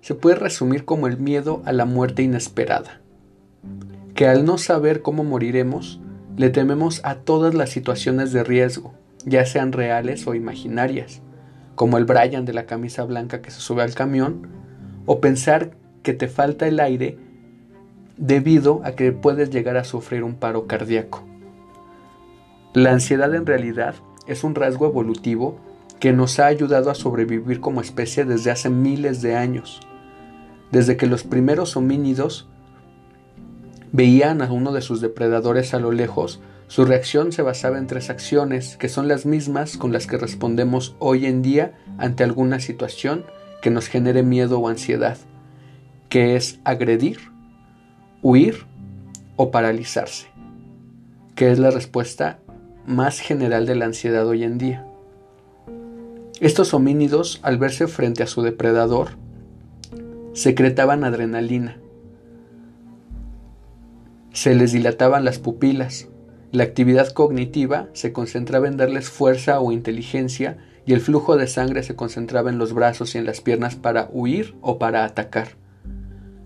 se 0.02 0.14
puede 0.14 0.36
resumir 0.36 0.84
como 0.84 1.08
el 1.08 1.18
miedo 1.18 1.62
a 1.64 1.72
la 1.72 1.84
muerte 1.84 2.22
inesperada, 2.22 3.00
que 4.14 4.28
al 4.28 4.44
no 4.44 4.56
saber 4.56 5.02
cómo 5.02 5.24
moriremos, 5.24 6.00
le 6.36 6.48
tememos 6.48 7.00
a 7.02 7.16
todas 7.16 7.54
las 7.54 7.70
situaciones 7.70 8.30
de 8.30 8.44
riesgo, 8.44 8.94
ya 9.24 9.44
sean 9.46 9.72
reales 9.72 10.28
o 10.28 10.36
imaginarias, 10.36 11.22
como 11.74 11.98
el 11.98 12.04
Brian 12.04 12.44
de 12.44 12.52
la 12.52 12.66
camisa 12.66 13.02
blanca 13.02 13.42
que 13.42 13.50
se 13.50 13.58
sube 13.58 13.82
al 13.82 13.96
camión, 13.96 14.46
o 15.06 15.20
pensar 15.20 15.72
que 16.04 16.14
te 16.14 16.28
falta 16.28 16.68
el 16.68 16.78
aire 16.78 17.18
debido 18.16 18.80
a 18.84 18.92
que 18.92 19.10
puedes 19.10 19.50
llegar 19.50 19.76
a 19.76 19.82
sufrir 19.82 20.22
un 20.22 20.36
paro 20.36 20.68
cardíaco. 20.68 21.24
La 22.74 22.92
ansiedad 22.92 23.34
en 23.34 23.44
realidad 23.44 23.96
es 24.28 24.44
un 24.44 24.54
rasgo 24.54 24.86
evolutivo 24.86 25.58
que 26.02 26.12
nos 26.12 26.40
ha 26.40 26.46
ayudado 26.46 26.90
a 26.90 26.96
sobrevivir 26.96 27.60
como 27.60 27.80
especie 27.80 28.24
desde 28.24 28.50
hace 28.50 28.68
miles 28.68 29.22
de 29.22 29.36
años. 29.36 29.78
Desde 30.72 30.96
que 30.96 31.06
los 31.06 31.22
primeros 31.22 31.76
homínidos 31.76 32.48
veían 33.92 34.42
a 34.42 34.50
uno 34.50 34.72
de 34.72 34.80
sus 34.80 35.00
depredadores 35.00 35.74
a 35.74 35.78
lo 35.78 35.92
lejos, 35.92 36.40
su 36.66 36.84
reacción 36.84 37.30
se 37.30 37.42
basaba 37.42 37.78
en 37.78 37.86
tres 37.86 38.10
acciones, 38.10 38.76
que 38.78 38.88
son 38.88 39.06
las 39.06 39.26
mismas 39.26 39.76
con 39.76 39.92
las 39.92 40.08
que 40.08 40.18
respondemos 40.18 40.96
hoy 40.98 41.24
en 41.24 41.40
día 41.40 41.78
ante 41.98 42.24
alguna 42.24 42.58
situación 42.58 43.24
que 43.62 43.70
nos 43.70 43.86
genere 43.86 44.24
miedo 44.24 44.58
o 44.58 44.68
ansiedad, 44.68 45.18
que 46.08 46.34
es 46.34 46.58
agredir, 46.64 47.18
huir 48.22 48.66
o 49.36 49.52
paralizarse, 49.52 50.26
que 51.36 51.52
es 51.52 51.60
la 51.60 51.70
respuesta 51.70 52.40
más 52.88 53.20
general 53.20 53.66
de 53.66 53.76
la 53.76 53.84
ansiedad 53.84 54.26
hoy 54.26 54.42
en 54.42 54.58
día. 54.58 54.88
Estos 56.42 56.74
homínidos, 56.74 57.38
al 57.44 57.56
verse 57.56 57.86
frente 57.86 58.24
a 58.24 58.26
su 58.26 58.42
depredador, 58.42 59.10
secretaban 60.32 61.04
adrenalina. 61.04 61.78
Se 64.32 64.56
les 64.56 64.72
dilataban 64.72 65.24
las 65.24 65.38
pupilas. 65.38 66.08
La 66.50 66.64
actividad 66.64 67.10
cognitiva 67.10 67.90
se 67.92 68.12
concentraba 68.12 68.66
en 68.66 68.76
darles 68.76 69.08
fuerza 69.08 69.60
o 69.60 69.70
inteligencia 69.70 70.58
y 70.84 70.94
el 70.94 71.00
flujo 71.00 71.36
de 71.36 71.46
sangre 71.46 71.84
se 71.84 71.94
concentraba 71.94 72.50
en 72.50 72.58
los 72.58 72.72
brazos 72.72 73.14
y 73.14 73.18
en 73.18 73.24
las 73.24 73.40
piernas 73.40 73.76
para 73.76 74.08
huir 74.10 74.56
o 74.62 74.80
para 74.80 75.04
atacar. 75.04 75.50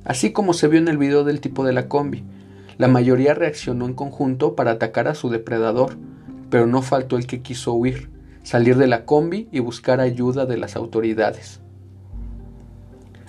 Así 0.05 0.31
como 0.31 0.53
se 0.53 0.69
vio 0.69 0.79
en 0.79 0.89
el 0.89 0.99
video 0.99 1.25
del 1.25 1.41
tipo 1.41 1.65
de 1.65 1.73
la 1.73 1.89
combi, 1.89 2.23
la 2.77 2.89
mayoría 2.89 3.33
reaccionó 3.33 3.87
en 3.87 3.95
conjunto 3.95 4.57
para 4.57 4.73
atacar 4.73 5.09
a 5.09 5.15
su 5.15 5.31
depredador, 5.31 5.97
pero 6.51 6.67
no 6.67 6.83
faltó 6.83 7.17
el 7.17 7.27
que 7.27 7.41
quiso 7.41 7.73
huir 7.73 8.15
salir 8.47 8.77
de 8.77 8.87
la 8.87 9.05
combi 9.05 9.49
y 9.51 9.59
buscar 9.59 9.99
ayuda 9.99 10.47
de 10.47 10.57
las 10.57 10.77
autoridades. 10.77 11.61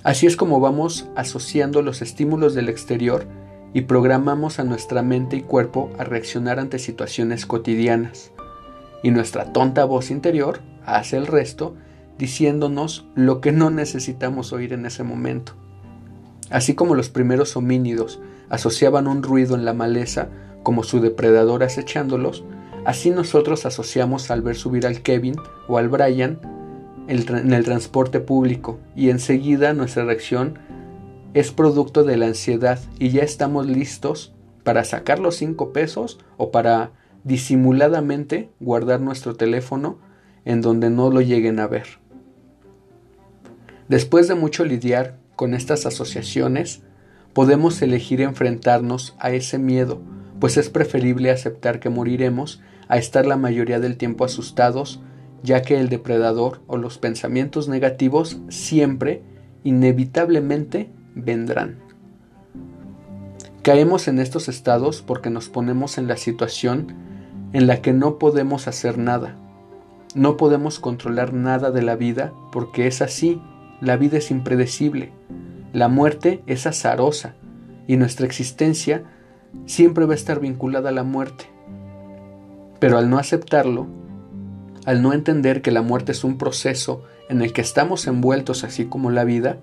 Así 0.03 0.27
es 0.27 0.37
como 0.37 0.59
vamos 0.59 1.09
asociando 1.15 1.81
los 1.81 2.03
estímulos 2.03 2.53
del 2.53 2.69
exterior 2.69 3.25
y 3.73 3.81
programamos 3.81 4.59
a 4.59 4.63
nuestra 4.63 5.01
mente 5.01 5.35
y 5.35 5.41
cuerpo 5.41 5.89
a 5.97 6.03
reaccionar 6.03 6.59
ante 6.59 6.77
situaciones 6.77 7.47
cotidianas. 7.47 8.31
Y 9.01 9.09
nuestra 9.09 9.51
tonta 9.53 9.85
voz 9.85 10.11
interior 10.11 10.59
hace 10.85 11.17
el 11.17 11.25
resto 11.25 11.73
diciéndonos 12.19 13.07
lo 13.15 13.41
que 13.41 13.51
no 13.51 13.71
necesitamos 13.71 14.53
oír 14.53 14.71
en 14.71 14.85
ese 14.85 15.01
momento. 15.01 15.53
Así 16.51 16.75
como 16.75 16.93
los 16.93 17.09
primeros 17.09 17.57
homínidos 17.57 18.19
asociaban 18.49 19.07
un 19.07 19.23
ruido 19.23 19.55
en 19.55 19.65
la 19.65 19.73
maleza 19.73 20.29
como 20.61 20.83
su 20.83 20.99
depredador 21.01 21.63
acechándolos, 21.63 22.43
Así 22.87 23.09
nosotros 23.09 23.65
asociamos 23.65 24.31
al 24.31 24.41
ver 24.41 24.55
subir 24.55 24.87
al 24.87 25.01
Kevin 25.01 25.35
o 25.67 25.77
al 25.77 25.89
Brian 25.89 26.39
en 27.09 27.51
el 27.51 27.65
transporte 27.65 28.21
público 28.21 28.79
y 28.95 29.09
enseguida 29.09 29.73
nuestra 29.73 30.05
reacción 30.05 30.57
es 31.33 31.51
producto 31.51 32.05
de 32.05 32.15
la 32.15 32.27
ansiedad 32.27 32.79
y 32.97 33.09
ya 33.09 33.23
estamos 33.23 33.67
listos 33.67 34.33
para 34.63 34.85
sacar 34.85 35.19
los 35.19 35.35
cinco 35.35 35.73
pesos 35.73 36.17
o 36.37 36.49
para 36.49 36.93
disimuladamente 37.25 38.51
guardar 38.61 39.01
nuestro 39.01 39.35
teléfono 39.35 39.99
en 40.45 40.61
donde 40.61 40.89
no 40.89 41.11
lo 41.11 41.19
lleguen 41.19 41.59
a 41.59 41.67
ver. 41.67 41.87
Después 43.89 44.29
de 44.29 44.35
mucho 44.35 44.63
lidiar 44.63 45.17
con 45.35 45.53
estas 45.53 45.85
asociaciones, 45.85 46.83
podemos 47.33 47.81
elegir 47.81 48.21
enfrentarnos 48.21 49.13
a 49.19 49.31
ese 49.31 49.59
miedo, 49.59 49.99
pues 50.39 50.55
es 50.55 50.69
preferible 50.69 51.31
aceptar 51.31 51.81
que 51.81 51.89
moriremos 51.89 52.61
a 52.87 52.97
estar 52.97 53.25
la 53.25 53.37
mayoría 53.37 53.79
del 53.79 53.97
tiempo 53.97 54.25
asustados, 54.25 55.01
ya 55.43 55.61
que 55.61 55.79
el 55.79 55.89
depredador 55.89 56.61
o 56.67 56.77
los 56.77 56.97
pensamientos 56.97 57.67
negativos 57.67 58.39
siempre, 58.49 59.23
inevitablemente, 59.63 60.89
vendrán. 61.15 61.79
Caemos 63.61 64.07
en 64.07 64.19
estos 64.19 64.47
estados 64.47 65.01
porque 65.01 65.29
nos 65.29 65.49
ponemos 65.49 65.97
en 65.97 66.07
la 66.07 66.17
situación 66.17 66.95
en 67.53 67.67
la 67.67 67.81
que 67.81 67.93
no 67.93 68.17
podemos 68.17 68.67
hacer 68.67 68.97
nada. 68.97 69.35
No 70.15 70.37
podemos 70.37 70.79
controlar 70.79 71.33
nada 71.33 71.71
de 71.71 71.81
la 71.81 71.95
vida 71.95 72.33
porque 72.51 72.87
es 72.87 73.01
así, 73.01 73.41
la 73.81 73.97
vida 73.97 74.17
es 74.17 74.31
impredecible, 74.31 75.11
la 75.73 75.89
muerte 75.89 76.41
es 76.47 76.65
azarosa 76.65 77.35
y 77.87 77.97
nuestra 77.97 78.25
existencia 78.25 79.03
siempre 79.65 80.05
va 80.05 80.13
a 80.13 80.15
estar 80.15 80.39
vinculada 80.39 80.89
a 80.89 80.93
la 80.93 81.03
muerte. 81.03 81.45
Pero 82.79 82.97
al 82.97 83.09
no 83.09 83.17
aceptarlo, 83.17 83.87
al 84.85 85.01
no 85.01 85.13
entender 85.13 85.61
que 85.61 85.71
la 85.71 85.81
muerte 85.81 86.11
es 86.11 86.23
un 86.23 86.37
proceso 86.37 87.03
en 87.29 87.41
el 87.41 87.53
que 87.53 87.61
estamos 87.61 88.07
envueltos 88.07 88.63
así 88.63 88.85
como 88.85 89.11
la 89.11 89.23
vida, 89.23 89.57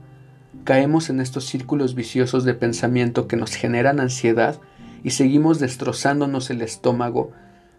caemos 0.65 1.11
en 1.11 1.21
estos 1.21 1.47
círculos 1.47 1.95
viciosos 1.95 2.45
de 2.45 2.55
pensamiento 2.55 3.27
que 3.27 3.37
nos 3.37 3.55
generan 3.55 4.01
ansiedad 4.01 4.61
y 5.03 5.11
seguimos 5.11 5.59
destrozándonos 5.59 6.51
el 6.51 6.63
estómago 6.63 7.33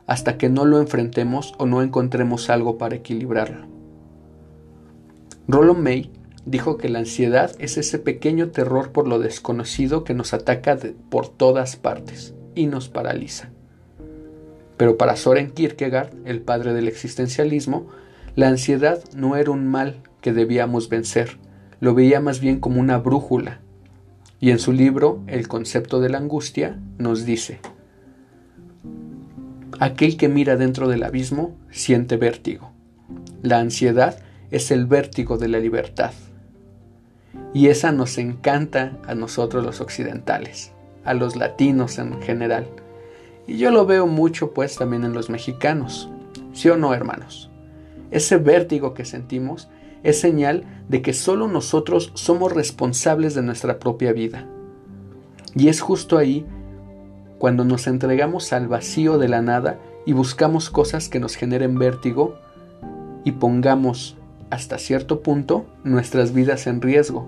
hasta 0.07 0.37
que 0.37 0.49
no 0.49 0.65
lo 0.65 0.79
enfrentemos 0.79 1.53
o 1.57 1.65
no 1.65 1.81
encontremos 1.81 2.49
algo 2.49 2.77
para 2.77 2.95
equilibrarlo. 2.95 3.67
Rollo 5.47 5.73
May 5.73 6.11
dijo 6.45 6.77
que 6.77 6.89
la 6.89 6.99
ansiedad 6.99 7.51
es 7.59 7.77
ese 7.77 7.99
pequeño 7.99 8.49
terror 8.49 8.91
por 8.91 9.07
lo 9.07 9.19
desconocido 9.19 10.03
que 10.03 10.13
nos 10.13 10.33
ataca 10.33 10.77
por 11.09 11.27
todas 11.27 11.75
partes 11.75 12.33
y 12.53 12.67
nos 12.67 12.89
paraliza. 12.89 13.49
Pero 14.77 14.97
para 14.97 15.15
Soren 15.15 15.51
Kierkegaard, 15.51 16.09
el 16.25 16.41
padre 16.41 16.73
del 16.73 16.87
existencialismo, 16.87 17.87
la 18.35 18.49
ansiedad 18.49 19.01
no 19.15 19.37
era 19.37 19.51
un 19.51 19.67
mal 19.67 20.01
que 20.21 20.33
debíamos 20.33 20.89
vencer, 20.89 21.37
lo 21.79 21.93
veía 21.93 22.19
más 22.19 22.39
bien 22.39 22.59
como 22.59 22.81
una 22.81 22.97
brújula. 22.97 23.59
Y 24.39 24.51
en 24.51 24.59
su 24.59 24.73
libro 24.73 25.21
El 25.27 25.47
concepto 25.47 26.01
de 26.01 26.09
la 26.09 26.17
angustia 26.17 26.79
nos 26.97 27.25
dice, 27.25 27.59
Aquel 29.79 30.17
que 30.17 30.29
mira 30.29 30.55
dentro 30.55 30.87
del 30.87 31.03
abismo 31.03 31.55
siente 31.69 32.17
vértigo. 32.17 32.71
La 33.41 33.59
ansiedad 33.59 34.19
es 34.51 34.71
el 34.71 34.85
vértigo 34.85 35.37
de 35.37 35.47
la 35.47 35.59
libertad. 35.59 36.11
Y 37.53 37.67
esa 37.67 37.91
nos 37.91 38.17
encanta 38.17 38.97
a 39.05 39.15
nosotros 39.15 39.65
los 39.65 39.81
occidentales, 39.81 40.71
a 41.03 41.13
los 41.13 41.35
latinos 41.35 41.97
en 41.99 42.21
general. 42.21 42.67
Y 43.47 43.57
yo 43.57 43.71
lo 43.71 43.85
veo 43.85 44.07
mucho 44.07 44.51
pues 44.51 44.75
también 44.75 45.03
en 45.03 45.13
los 45.13 45.29
mexicanos. 45.29 46.09
¿Sí 46.53 46.69
o 46.69 46.77
no, 46.77 46.93
hermanos? 46.93 47.49
Ese 48.11 48.37
vértigo 48.37 48.93
que 48.93 49.05
sentimos 49.05 49.69
es 50.03 50.19
señal 50.19 50.63
de 50.87 51.01
que 51.01 51.13
solo 51.13 51.47
nosotros 51.47 52.11
somos 52.13 52.53
responsables 52.53 53.35
de 53.35 53.41
nuestra 53.41 53.79
propia 53.79 54.13
vida. 54.13 54.47
Y 55.55 55.69
es 55.69 55.81
justo 55.81 56.17
ahí 56.17 56.45
cuando 57.39 57.65
nos 57.65 57.87
entregamos 57.87 58.53
al 58.53 58.67
vacío 58.67 59.17
de 59.17 59.27
la 59.27 59.41
nada 59.41 59.79
y 60.05 60.13
buscamos 60.13 60.69
cosas 60.69 61.09
que 61.09 61.19
nos 61.19 61.35
generen 61.35 61.77
vértigo 61.77 62.35
y 63.23 63.33
pongamos 63.33 64.17
hasta 64.49 64.77
cierto 64.77 65.21
punto 65.21 65.65
nuestras 65.83 66.33
vidas 66.33 66.67
en 66.67 66.81
riesgo. 66.81 67.27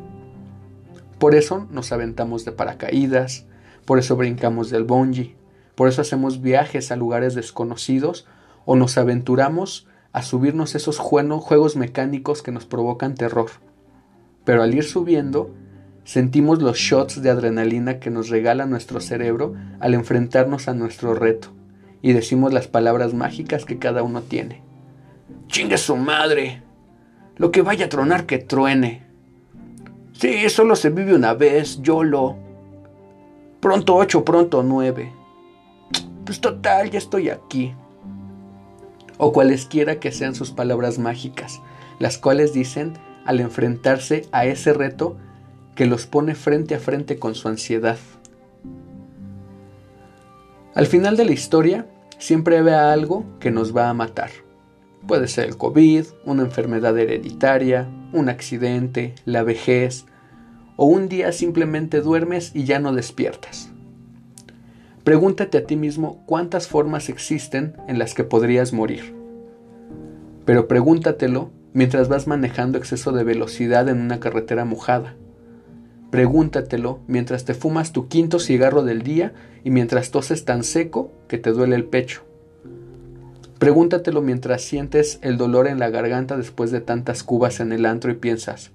Por 1.19 1.35
eso 1.35 1.67
nos 1.71 1.91
aventamos 1.91 2.45
de 2.45 2.51
paracaídas, 2.51 3.45
por 3.85 3.97
eso 3.97 4.15
brincamos 4.15 4.69
del 4.69 4.83
bungee, 4.83 5.36
por 5.77 5.87
eso 5.87 6.01
hacemos 6.01 6.41
viajes 6.41 6.91
a 6.91 6.95
lugares 6.95 7.35
desconocidos 7.35 8.25
o 8.65 8.75
nos 8.75 8.97
aventuramos 8.97 9.85
a 10.11 10.23
subirnos 10.23 10.73
esos 10.73 10.97
juegos 10.97 11.75
mecánicos 11.75 12.41
que 12.41 12.51
nos 12.51 12.65
provocan 12.65 13.13
terror. 13.13 13.51
Pero 14.43 14.63
al 14.63 14.73
ir 14.73 14.85
subiendo, 14.85 15.51
sentimos 16.03 16.63
los 16.63 16.79
shots 16.79 17.21
de 17.21 17.29
adrenalina 17.29 17.99
que 17.99 18.09
nos 18.09 18.29
regala 18.29 18.65
nuestro 18.65 18.99
cerebro 18.99 19.53
al 19.79 19.93
enfrentarnos 19.93 20.67
a 20.67 20.73
nuestro 20.73 21.13
reto, 21.13 21.49
y 22.01 22.13
decimos 22.13 22.53
las 22.53 22.67
palabras 22.67 23.13
mágicas 23.13 23.63
que 23.63 23.77
cada 23.77 24.01
uno 24.01 24.23
tiene. 24.23 24.63
¡Chingue 25.45 25.77
su 25.77 25.95
madre! 25.95 26.63
Lo 27.35 27.51
que 27.51 27.61
vaya 27.61 27.85
a 27.85 27.89
tronar 27.89 28.25
que 28.25 28.39
truene. 28.39 29.05
Sí, 30.13 30.49
solo 30.49 30.75
se 30.75 30.89
vive 30.89 31.13
una 31.13 31.35
vez, 31.35 31.83
YOLO. 31.83 32.35
Pronto 33.59 33.95
ocho, 33.95 34.25
pronto 34.25 34.63
nueve. 34.63 35.13
Pues 36.27 36.39
total, 36.41 36.91
ya 36.91 36.99
estoy 36.99 37.29
aquí 37.29 37.73
o 39.17 39.31
cualesquiera 39.33 39.99
que 39.99 40.11
sean 40.11 40.35
sus 40.35 40.51
palabras 40.51 40.99
mágicas, 40.99 41.61
las 41.99 42.17
cuales 42.17 42.53
dicen 42.53 42.93
al 43.25 43.39
enfrentarse 43.39 44.25
a 44.31 44.45
ese 44.45 44.73
reto 44.73 45.17
que 45.75 45.85
los 45.85 46.05
pone 46.05 46.35
frente 46.35 46.75
a 46.75 46.79
frente 46.79 47.17
con 47.17 47.35
su 47.35 47.47
ansiedad. 47.47 47.97
Al 50.73 50.85
final 50.85 51.17
de 51.17 51.25
la 51.25 51.31
historia, 51.31 51.87
siempre 52.19 52.61
ve 52.61 52.75
algo 52.75 53.25
que 53.39 53.49
nos 53.49 53.75
va 53.75 53.89
a 53.89 53.93
matar. 53.93 54.29
Puede 55.07 55.27
ser 55.27 55.45
el 55.45 55.57
COVID, 55.57 56.05
una 56.25 56.43
enfermedad 56.43 56.97
hereditaria, 56.97 57.87
un 58.13 58.29
accidente, 58.29 59.15
la 59.25 59.43
vejez, 59.43 60.05
o 60.75 60.85
un 60.85 61.09
día 61.09 61.31
simplemente 61.31 62.01
duermes 62.01 62.51
y 62.53 62.65
ya 62.65 62.79
no 62.79 62.93
despiertas. 62.93 63.71
Pregúntate 65.07 65.57
a 65.57 65.63
ti 65.63 65.77
mismo 65.77 66.21
cuántas 66.25 66.67
formas 66.67 67.07
existen 67.07 67.77
en 67.87 67.97
las 67.97 68.13
que 68.13 68.25
podrías 68.25 68.73
morir. 68.73 69.15
Pero 70.43 70.67
pregúntatelo 70.67 71.49
mientras 71.71 72.09
vas 72.09 72.27
manejando 72.27 72.77
exceso 72.77 73.13
de 73.13 73.23
velocidad 73.23 73.87
en 73.87 74.01
una 74.01 74.19
carretera 74.19 74.65
mojada. 74.65 75.15
Pregúntatelo 76.11 76.99
mientras 77.07 77.45
te 77.45 77.53
fumas 77.53 77.93
tu 77.93 78.09
quinto 78.09 78.37
cigarro 78.37 78.83
del 78.83 79.01
día 79.01 79.31
y 79.63 79.69
mientras 79.69 80.11
toses 80.11 80.43
tan 80.43 80.65
seco 80.65 81.09
que 81.29 81.37
te 81.37 81.53
duele 81.53 81.77
el 81.77 81.85
pecho. 81.85 82.23
Pregúntatelo 83.59 84.21
mientras 84.21 84.61
sientes 84.61 85.19
el 85.21 85.37
dolor 85.37 85.67
en 85.67 85.79
la 85.79 85.89
garganta 85.89 86.35
después 86.35 86.69
de 86.69 86.81
tantas 86.81 87.23
cubas 87.23 87.61
en 87.61 87.71
el 87.71 87.85
antro 87.85 88.11
y 88.11 88.15
piensas, 88.15 88.71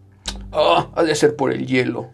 ¡Ah! 0.51 0.89
ha 0.95 1.05
de 1.05 1.15
ser 1.15 1.37
por 1.37 1.53
el 1.53 1.67
hielo. 1.67 2.09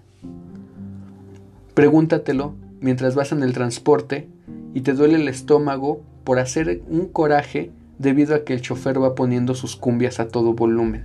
Pregúntatelo 1.75 2.57
mientras 2.81 3.15
vas 3.15 3.33
en 3.33 3.43
el 3.43 3.53
transporte 3.53 4.29
y 4.75 4.83
te 4.83 4.93
duele 4.93 5.17
el 5.17 5.29
estómago 5.29 6.03
por 6.25 6.39
hacer 6.39 6.83
un 6.89 7.07
coraje 7.07 7.71
debido 7.99 8.35
a 8.35 8.45
que 8.45 8.53
el 8.53 8.61
chofer 8.61 9.03
va 9.03 9.15
poniendo 9.15 9.55
sus 9.55 9.77
cumbias 9.77 10.21
a 10.21 10.29
todo 10.29 10.53
volumen. 10.53 11.05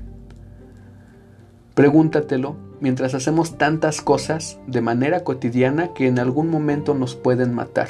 Pregúntatelo 1.74 2.56
mientras 2.82 3.16
hacemos 3.16 3.58
tantas 3.58 4.02
cosas 4.02 4.60
de 4.68 4.82
manera 4.82 5.24
cotidiana 5.24 5.94
que 5.94 6.08
en 6.08 6.20
algún 6.20 6.50
momento 6.50 6.94
nos 6.94 7.16
pueden 7.16 7.54
matar, 7.54 7.90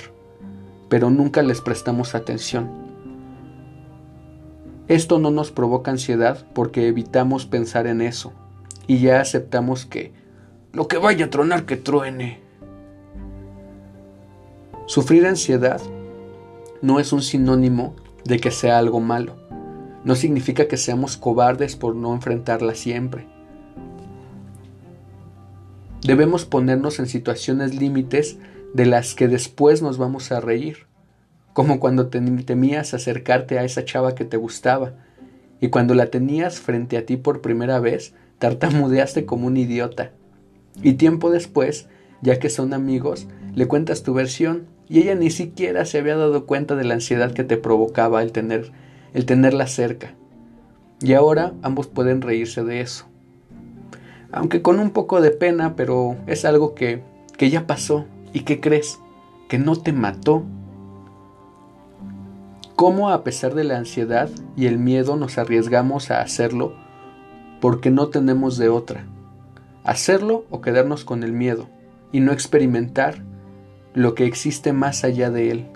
pero 0.87 1.09
nunca 1.09 1.41
les 1.41 1.61
prestamos 1.61 2.15
atención. 2.15 2.69
Esto 4.87 5.17
no 5.17 5.31
nos 5.31 5.51
provoca 5.51 5.91
ansiedad 5.91 6.45
porque 6.53 6.87
evitamos 6.87 7.45
pensar 7.45 7.87
en 7.87 8.01
eso 8.01 8.33
y 8.85 8.99
ya 8.99 9.19
aceptamos 9.19 9.85
que 9.85 10.13
lo 10.71 10.87
que 10.87 10.97
vaya 10.97 11.25
a 11.25 11.29
tronar 11.29 11.65
que 11.65 11.77
truene 11.77 12.42
Sufrir 14.93 15.25
ansiedad 15.25 15.81
no 16.83 16.99
es 16.99 17.13
un 17.13 17.23
sinónimo 17.23 17.95
de 18.25 18.37
que 18.37 18.51
sea 18.51 18.77
algo 18.77 18.99
malo. 18.99 19.35
No 20.03 20.13
significa 20.13 20.67
que 20.67 20.77
seamos 20.77 21.17
cobardes 21.17 21.75
por 21.75 21.95
no 21.95 22.13
enfrentarla 22.13 22.75
siempre. 22.75 23.25
Debemos 26.03 26.45
ponernos 26.45 26.99
en 26.99 27.07
situaciones 27.07 27.73
límites 27.73 28.37
de 28.75 28.85
las 28.85 29.15
que 29.15 29.27
después 29.27 29.81
nos 29.81 29.97
vamos 29.97 30.31
a 30.31 30.41
reír, 30.41 30.85
como 31.53 31.79
cuando 31.79 32.09
temías 32.09 32.93
acercarte 32.93 33.57
a 33.57 33.63
esa 33.63 33.85
chava 33.85 34.13
que 34.13 34.25
te 34.25 34.37
gustaba 34.37 34.93
y 35.59 35.69
cuando 35.69 35.95
la 35.95 36.11
tenías 36.11 36.59
frente 36.59 36.97
a 36.97 37.05
ti 37.07 37.17
por 37.17 37.41
primera 37.41 37.79
vez, 37.79 38.13
tartamudeaste 38.37 39.25
como 39.25 39.47
un 39.47 39.57
idiota. 39.57 40.11
Y 40.83 40.93
tiempo 40.93 41.31
después, 41.31 41.87
ya 42.21 42.37
que 42.37 42.51
son 42.51 42.75
amigos, 42.75 43.25
le 43.55 43.67
cuentas 43.67 44.03
tu 44.03 44.13
versión 44.13 44.71
y 44.89 44.99
ella 44.99 45.15
ni 45.15 45.29
siquiera 45.29 45.85
se 45.85 45.99
había 45.99 46.15
dado 46.15 46.45
cuenta 46.45 46.75
de 46.75 46.83
la 46.83 46.95
ansiedad 46.95 47.33
que 47.33 47.43
te 47.43 47.57
provocaba 47.57 48.21
el, 48.21 48.31
tener, 48.31 48.71
el 49.13 49.25
tenerla 49.25 49.67
cerca. 49.67 50.13
Y 51.01 51.13
ahora 51.13 51.53
ambos 51.61 51.87
pueden 51.87 52.21
reírse 52.21 52.63
de 52.63 52.81
eso. 52.81 53.05
Aunque 54.31 54.61
con 54.61 54.79
un 54.79 54.91
poco 54.91 55.21
de 55.21 55.31
pena, 55.31 55.75
pero 55.75 56.15
es 56.27 56.45
algo 56.45 56.75
que, 56.75 57.03
que 57.37 57.49
ya 57.49 57.67
pasó. 57.67 58.05
¿Y 58.33 58.41
qué 58.41 58.59
crees? 58.59 58.99
Que 59.47 59.59
no 59.59 59.75
te 59.75 59.93
mató. 59.93 60.43
¿Cómo 62.75 63.09
a 63.09 63.23
pesar 63.23 63.53
de 63.53 63.63
la 63.63 63.77
ansiedad 63.77 64.29
y 64.57 64.65
el 64.65 64.79
miedo 64.79 65.15
nos 65.15 65.37
arriesgamos 65.37 66.09
a 66.09 66.21
hacerlo 66.21 66.73
porque 67.61 67.91
no 67.91 68.07
tenemos 68.07 68.57
de 68.57 68.69
otra? 68.69 69.05
Hacerlo 69.83 70.45
o 70.49 70.61
quedarnos 70.61 71.05
con 71.05 71.23
el 71.23 71.33
miedo 71.33 71.67
y 72.11 72.19
no 72.19 72.31
experimentar 72.31 73.23
lo 73.93 74.15
que 74.15 74.25
existe 74.25 74.73
más 74.73 75.03
allá 75.03 75.29
de 75.29 75.51
él. 75.51 75.67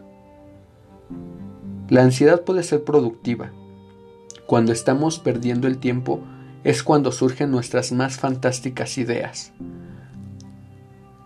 La 1.90 2.04
ansiedad 2.04 2.44
puede 2.44 2.64
ser 2.64 2.84
productiva. 2.84 3.52
Cuando 4.46 4.72
estamos 4.72 5.20
perdiendo 5.20 5.68
el 5.68 5.78
tiempo 5.78 6.22
es 6.64 6.84
cuando 6.84 7.12
surgen 7.12 7.52
nuestras 7.52 7.92
más 7.92 8.18
fantásticas 8.18 8.98
ideas. 8.98 9.54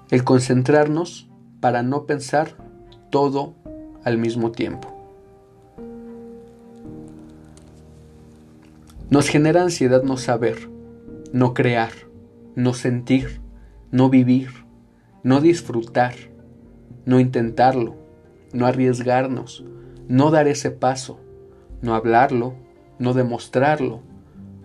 El 0.09 0.23
concentrarnos 0.23 1.29
para 1.61 1.83
no 1.83 2.05
pensar 2.05 2.55
todo 3.09 3.55
al 4.03 4.17
mismo 4.17 4.51
tiempo. 4.51 4.97
Nos 9.09 9.29
genera 9.29 9.61
ansiedad 9.61 10.03
no 10.03 10.17
saber, 10.17 10.69
no 11.33 11.53
crear, 11.53 11.91
no 12.55 12.73
sentir, 12.73 13.41
no 13.91 14.09
vivir, 14.09 14.49
no 15.23 15.41
disfrutar, 15.41 16.13
no 17.05 17.19
intentarlo, 17.19 17.95
no 18.53 18.65
arriesgarnos, 18.65 19.63
no 20.07 20.31
dar 20.31 20.47
ese 20.47 20.71
paso, 20.71 21.19
no 21.81 21.95
hablarlo, 21.95 22.53
no 22.99 23.13
demostrarlo, 23.13 24.01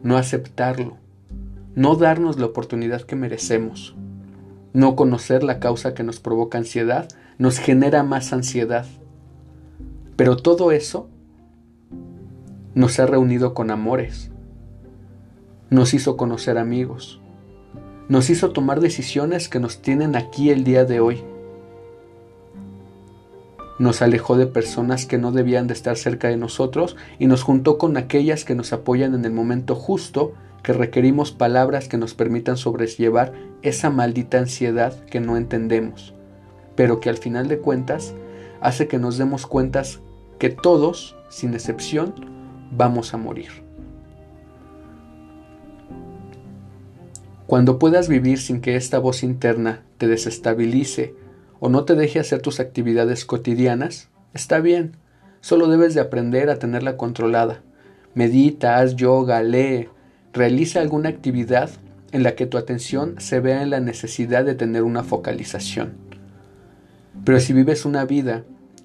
no 0.03 0.17
aceptarlo, 0.17 0.97
no 1.75 1.97
darnos 1.97 2.39
la 2.39 2.47
oportunidad 2.47 3.03
que 3.03 3.17
merecemos. 3.17 3.95
No 4.73 4.95
conocer 4.95 5.43
la 5.43 5.59
causa 5.59 5.95
que 5.95 6.03
nos 6.03 6.21
provoca 6.21 6.59
ansiedad 6.59 7.09
nos 7.39 7.59
genera 7.59 8.03
más 8.03 8.33
ansiedad. 8.33 8.87
Pero 10.17 10.37
todo 10.37 10.73
eso 10.73 11.09
nos 12.75 12.99
ha 12.99 13.07
reunido 13.07 13.55
con 13.55 13.71
amores, 13.71 14.31
nos 15.71 15.95
hizo 15.95 16.17
conocer 16.17 16.59
amigos, 16.59 17.21
nos 18.09 18.29
hizo 18.29 18.53
tomar 18.53 18.81
decisiones 18.81 19.49
que 19.49 19.61
nos 19.61 19.81
tienen 19.81 20.15
aquí 20.15 20.51
el 20.51 20.65
día 20.65 20.85
de 20.85 21.01
hoy. 21.01 21.25
Nos 23.79 24.03
alejó 24.03 24.37
de 24.37 24.47
personas 24.47 25.07
que 25.07 25.19
no 25.19 25.33
debían 25.33 25.67
de 25.67 25.75
estar 25.75 25.97
cerca 25.97 26.29
de 26.29 26.37
nosotros 26.37 26.97
y 27.19 27.27
nos 27.27 27.43
juntó 27.43 27.79
con 27.79 27.97
aquellas 27.97 28.45
que 28.45 28.55
nos 28.55 28.73
apoyan 28.73 29.15
en 29.15 29.25
el 29.25 29.33
momento 29.33 29.75
justo 29.75 30.33
que 30.63 30.73
requerimos 30.73 31.31
palabras 31.31 31.87
que 31.87 31.99
nos 31.99 32.15
permitan 32.15 32.57
sobrellevar 32.57 33.33
esa 33.63 33.91
maldita 33.91 34.39
ansiedad 34.39 34.99
que 35.07 35.21
no 35.21 35.37
entendemos, 35.37 36.15
pero 36.75 36.99
que 37.01 37.09
al 37.09 37.19
final 37.19 37.49
de 37.49 37.59
cuentas 37.59 38.15
hace 38.61 38.89
que 38.89 38.99
nos 38.99 39.19
demos 39.19 39.47
cuentas 39.47 40.01
que 40.39 40.51
todos, 40.51 41.17
sin 41.29 41.55
excepción, 41.55 42.15
vamos 42.73 43.15
a 43.15 43.17
morir. 43.17 43.67
Cuando 47.47 47.79
puedas 47.79 48.09
vivir 48.09 48.39
sin 48.39 48.61
que 48.61 48.75
esta 48.75 48.99
voz 48.99 49.23
interna 49.23 49.85
te 49.99 50.09
desestabilice 50.09 51.15
o 51.61 51.69
no 51.69 51.85
te 51.85 51.95
deje 51.95 52.19
hacer 52.19 52.41
tus 52.41 52.61
actividades 52.61 53.25
cotidianas, 53.25 54.09
está 54.35 54.61
bien, 54.61 54.97
solo 55.41 55.69
debes 55.69 55.95
de 55.95 56.01
aprender 56.01 56.51
a 56.51 56.59
tenerla 56.59 56.97
controlada. 56.97 57.63
Medita, 58.15 58.79
haz 58.79 58.97
yoga, 58.97 59.43
lee, 59.43 59.89
realiza 60.33 60.81
alguna 60.81 61.09
actividad 61.09 61.71
en 62.13 62.23
la 62.23 62.35
que 62.35 62.47
tu 62.47 62.59
atención 62.59 63.17
se 63.19 63.41
vea 63.41 63.63
en 63.63 63.71
la 63.71 63.81
necesidad 63.81 64.45
de 64.45 64.55
tener 64.55 64.83
una 64.83 65.03
focalización. 65.03 65.95
Pero 67.25 67.41
si 67.41 67.53
vives 67.53 67.85
una 67.85 68.05
vida 68.05 68.45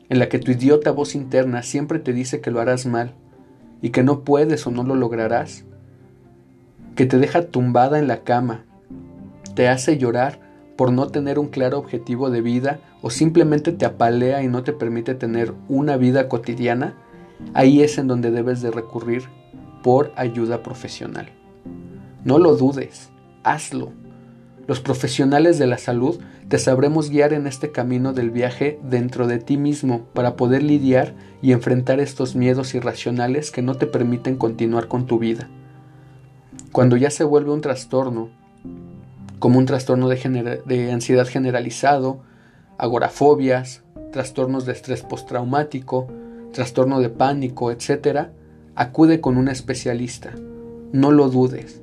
en 0.09 0.19
la 0.19 0.30
que 0.30 0.39
tu 0.39 0.51
idiota 0.51 0.91
voz 0.91 1.15
interna 1.15 1.63
siempre 1.63 1.99
te 1.99 2.13
dice 2.13 2.41
que 2.41 2.51
lo 2.51 2.59
harás 2.59 2.86
mal 2.86 3.13
y 3.82 3.91
que 3.91 4.03
no 4.03 4.22
puedes 4.22 4.65
o 4.67 4.72
no 4.72 4.84
lo 4.84 4.95
lograrás, 4.95 5.63
que 6.95 7.05
te 7.05 7.17
deja 7.17 7.47
tumbada 7.47 7.99
en 7.99 8.07
la 8.07 8.24
cama, 8.24 8.65
te 9.55 9.67
hace 9.67 9.97
llorar 9.97 10.39
por 10.82 10.91
no 10.91 11.09
tener 11.09 11.38
un 11.38 11.49
claro 11.49 11.77
objetivo 11.77 12.32
de 12.32 12.41
vida 12.41 12.79
o 13.03 13.11
simplemente 13.11 13.71
te 13.71 13.86
apalea 13.86 14.41
y 14.41 14.47
no 14.47 14.63
te 14.63 14.73
permite 14.73 15.13
tener 15.13 15.53
una 15.69 15.95
vida 15.95 16.27
cotidiana, 16.27 16.95
ahí 17.53 17.84
es 17.84 17.99
en 17.99 18.07
donde 18.07 18.32
debes 18.32 18.63
de 18.63 18.71
recurrir 18.71 19.25
por 19.84 20.11
ayuda 20.15 20.63
profesional. 20.63 21.29
No 22.23 22.39
lo 22.39 22.55
dudes, 22.55 23.11
hazlo. 23.43 23.91
Los 24.65 24.79
profesionales 24.79 25.59
de 25.59 25.67
la 25.67 25.77
salud 25.77 26.19
te 26.47 26.57
sabremos 26.57 27.11
guiar 27.11 27.34
en 27.34 27.45
este 27.45 27.71
camino 27.71 28.11
del 28.11 28.32
viaje 28.32 28.79
dentro 28.82 29.27
de 29.27 29.38
ti 29.38 29.57
mismo 29.57 30.07
para 30.15 30.36
poder 30.36 30.63
lidiar 30.63 31.13
y 31.43 31.51
enfrentar 31.51 31.99
estos 31.99 32.36
miedos 32.36 32.73
irracionales 32.73 33.51
que 33.51 33.61
no 33.61 33.75
te 33.75 33.86
permiten 33.86 34.36
continuar 34.36 34.88
con 34.88 35.05
tu 35.05 35.19
vida. 35.19 35.47
Cuando 36.71 36.97
ya 36.97 37.11
se 37.11 37.23
vuelve 37.23 37.51
un 37.51 37.61
trastorno, 37.61 38.29
como 39.41 39.57
un 39.57 39.65
trastorno 39.65 40.07
de, 40.07 40.91
ansiedad 40.91 41.27
generalizado, 41.27 42.21
agorafobias, 42.77 43.81
trastornos 44.11 44.67
de 44.67 44.73
estrés 44.73 45.01
postraumático, 45.01 46.07
trastorno 46.53 46.99
de 46.99 47.09
pánico, 47.09 47.71
etc., 47.71 48.27
acude 48.75 49.19
con 49.19 49.37
un 49.37 49.47
especialista. 49.47 50.35
No 50.91 51.11
lo 51.11 51.27
dudes. 51.27 51.81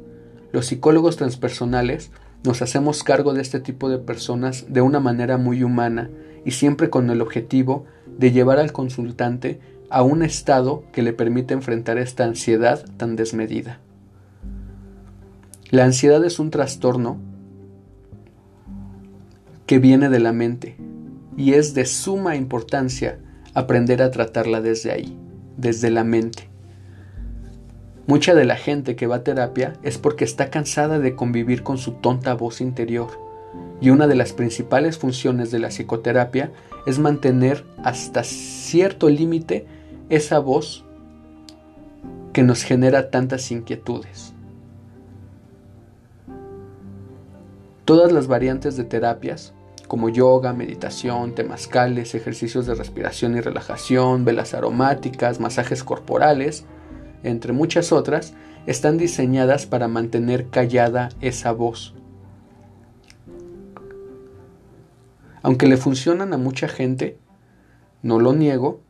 Los 0.53 0.67
psicólogos 0.67 1.17
transpersonales 1.17 2.13
nos 2.45 2.63
hacemos 2.63 3.03
cargo 3.03 3.35
de 3.35 3.43
este 3.43 3.59
tipo 3.59 3.89
de 3.89 3.99
personas 3.99 4.67
de 4.69 4.81
una 4.81 5.01
manera 5.01 5.37
muy 5.37 5.65
humana 5.65 6.11
y 6.45 6.53
siempre 6.53 6.91
con 6.91 7.11
el 7.11 7.21
objetivo 7.21 7.87
de 8.07 8.31
llevar 8.31 8.61
al 8.61 8.71
consultante 8.71 9.59
a 9.91 10.05
un 10.05 10.23
estado 10.23 10.85
que 10.93 11.03
le 11.03 11.13
permita 11.13 11.55
enfrentar 11.55 11.99
esta 11.99 12.23
ansiedad 12.23 12.85
tan 12.99 13.17
desmedida. 13.17 13.81
La 15.71 15.85
ansiedad 15.85 16.25
es 16.25 16.39
un 16.39 16.51
trastorno 16.51 17.19
que 19.69 19.79
viene 19.79 20.09
de 20.09 20.19
la 20.19 20.33
mente 20.33 20.77
y 21.37 21.53
es 21.53 21.75
de 21.75 21.85
suma 21.85 22.37
importancia 22.37 23.19
aprender 23.53 24.01
a 24.01 24.11
tratarla 24.11 24.63
desde 24.63 24.91
ahí, 24.91 25.15
desde 25.59 25.91
la 25.91 26.05
mente. 26.05 26.49
Mucha 28.07 28.35
de 28.35 28.47
la 28.47 28.57
gente 28.57 28.97
que 28.97 29.07
va 29.07 29.17
a 29.17 29.25
terapia 29.25 29.75
es 29.83 29.99
porque 29.99 30.25
está 30.25 30.49
cansada 30.49 30.99
de 30.99 31.15
convivir 31.15 31.63
con 31.63 31.77
su 31.77 31.93
tonta 31.93 32.33
voz 32.33 32.63
interior 32.63 33.11
y 33.79 33.91
una 33.91 34.07
de 34.07 34.15
las 34.15 34.33
principales 34.33 34.97
funciones 34.97 35.51
de 35.51 35.59
la 35.59 35.69
psicoterapia 35.69 36.51
es 36.87 36.99
mantener 36.99 37.67
hasta 37.85 38.25
cierto 38.25 39.11
límite 39.11 39.67
esa 40.09 40.39
voz 40.39 40.87
que 42.33 42.43
nos 42.43 42.63
genera 42.63 43.11
tantas 43.11 43.53
inquietudes. 43.53 44.33
Todas 47.85 48.13
las 48.13 48.29
variantes 48.29 48.79
de 48.79 48.85
terapias, 48.85 49.53
como 49.89 50.11
yoga, 50.11 50.53
meditación, 50.53 51.35
temazcales, 51.35 52.15
ejercicios 52.15 52.67
de 52.67 52.75
respiración 52.75 53.37
y 53.37 53.41
relajación, 53.41 54.25
velas 54.25 54.55
aromáticas, 54.55 55.41
masajes 55.41 55.83
corporales, 55.83 56.65
entre 57.23 57.53
muchas 57.53 57.91
otras, 57.91 58.35
están 58.67 58.99
diseñadas 58.99 59.67
para 59.67 59.89
mantener 59.89 60.49
callada 60.49 61.09
esa 61.23 61.53
voz. 61.53 61.95
Aunque 65.43 65.67
le 65.67 65.79
funcionan 65.79 66.35
a 66.35 66.39
mucha 66.39 66.69
gente, 66.69 67.19
no 68.03 68.21
lo 68.21 68.35
niego, 68.35 68.83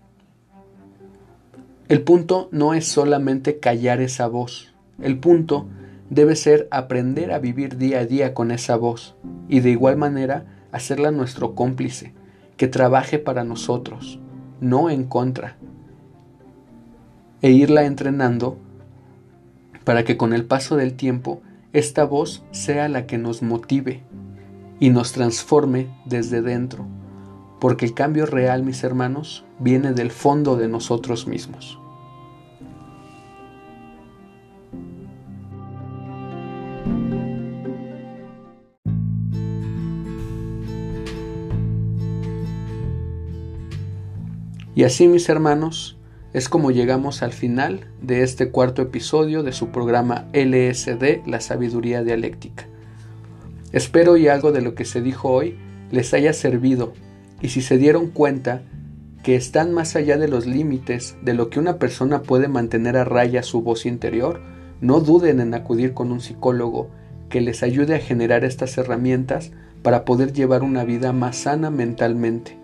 el 1.88 2.02
punto 2.02 2.48
no 2.50 2.74
es 2.74 2.86
solamente 2.86 3.60
callar 3.60 4.00
esa 4.00 4.26
voz, 4.26 4.74
el 5.00 5.18
punto 5.18 5.68
debe 6.10 6.34
ser 6.34 6.66
aprender 6.70 7.32
a 7.32 7.38
vivir 7.38 7.76
día 7.76 8.00
a 8.00 8.04
día 8.04 8.34
con 8.34 8.50
esa 8.50 8.76
voz 8.76 9.14
y 9.48 9.60
de 9.60 9.70
igual 9.70 9.96
manera 9.96 10.57
hacerla 10.72 11.10
nuestro 11.10 11.54
cómplice, 11.54 12.12
que 12.56 12.68
trabaje 12.68 13.18
para 13.18 13.44
nosotros, 13.44 14.18
no 14.60 14.90
en 14.90 15.04
contra, 15.04 15.56
e 17.40 17.50
irla 17.50 17.84
entrenando 17.84 18.58
para 19.84 20.04
que 20.04 20.16
con 20.16 20.32
el 20.32 20.44
paso 20.44 20.76
del 20.76 20.94
tiempo 20.94 21.40
esta 21.72 22.04
voz 22.04 22.44
sea 22.50 22.88
la 22.88 23.06
que 23.06 23.18
nos 23.18 23.42
motive 23.42 24.02
y 24.80 24.90
nos 24.90 25.12
transforme 25.12 25.88
desde 26.04 26.42
dentro, 26.42 26.86
porque 27.60 27.86
el 27.86 27.94
cambio 27.94 28.26
real, 28.26 28.62
mis 28.62 28.84
hermanos, 28.84 29.44
viene 29.58 29.92
del 29.92 30.10
fondo 30.10 30.56
de 30.56 30.68
nosotros 30.68 31.26
mismos. 31.26 31.78
Y 44.78 44.84
así, 44.84 45.08
mis 45.08 45.28
hermanos, 45.28 45.96
es 46.32 46.48
como 46.48 46.70
llegamos 46.70 47.24
al 47.24 47.32
final 47.32 47.88
de 48.00 48.22
este 48.22 48.50
cuarto 48.52 48.80
episodio 48.80 49.42
de 49.42 49.50
su 49.50 49.70
programa 49.70 50.28
LSD, 50.32 51.26
la 51.26 51.40
sabiduría 51.40 52.04
dialéctica. 52.04 52.68
Espero 53.72 54.16
y 54.16 54.28
algo 54.28 54.52
de 54.52 54.62
lo 54.62 54.76
que 54.76 54.84
se 54.84 55.02
dijo 55.02 55.30
hoy 55.30 55.58
les 55.90 56.14
haya 56.14 56.32
servido 56.32 56.92
y 57.40 57.48
si 57.48 57.60
se 57.60 57.76
dieron 57.76 58.10
cuenta 58.10 58.62
que 59.24 59.34
están 59.34 59.74
más 59.74 59.96
allá 59.96 60.16
de 60.16 60.28
los 60.28 60.46
límites 60.46 61.16
de 61.22 61.34
lo 61.34 61.50
que 61.50 61.58
una 61.58 61.78
persona 61.78 62.22
puede 62.22 62.46
mantener 62.46 62.96
a 62.98 63.04
raya 63.04 63.42
su 63.42 63.62
voz 63.62 63.84
interior, 63.84 64.40
no 64.80 65.00
duden 65.00 65.40
en 65.40 65.54
acudir 65.54 65.92
con 65.92 66.12
un 66.12 66.20
psicólogo 66.20 66.88
que 67.30 67.40
les 67.40 67.64
ayude 67.64 67.96
a 67.96 68.00
generar 68.00 68.44
estas 68.44 68.78
herramientas 68.78 69.50
para 69.82 70.04
poder 70.04 70.32
llevar 70.32 70.62
una 70.62 70.84
vida 70.84 71.12
más 71.12 71.36
sana 71.36 71.68
mentalmente. 71.68 72.56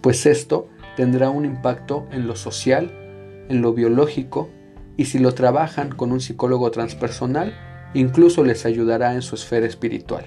Pues 0.00 0.26
esto 0.26 0.68
tendrá 0.98 1.30
un 1.30 1.44
impacto 1.44 2.08
en 2.10 2.26
lo 2.26 2.34
social, 2.34 2.90
en 3.48 3.62
lo 3.62 3.72
biológico, 3.72 4.48
y 4.96 5.04
si 5.04 5.20
lo 5.20 5.32
trabajan 5.32 5.90
con 5.90 6.10
un 6.10 6.20
psicólogo 6.20 6.72
transpersonal, 6.72 7.54
incluso 7.94 8.42
les 8.42 8.66
ayudará 8.66 9.14
en 9.14 9.22
su 9.22 9.36
esfera 9.36 9.64
espiritual. 9.64 10.26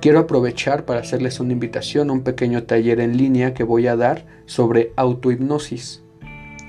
Quiero 0.00 0.20
aprovechar 0.20 0.86
para 0.86 1.00
hacerles 1.00 1.38
una 1.38 1.52
invitación 1.52 2.08
a 2.08 2.14
un 2.14 2.22
pequeño 2.22 2.62
taller 2.62 2.98
en 2.98 3.18
línea 3.18 3.52
que 3.52 3.62
voy 3.62 3.88
a 3.88 3.96
dar 3.96 4.24
sobre 4.46 4.94
autohipnosis. 4.96 6.02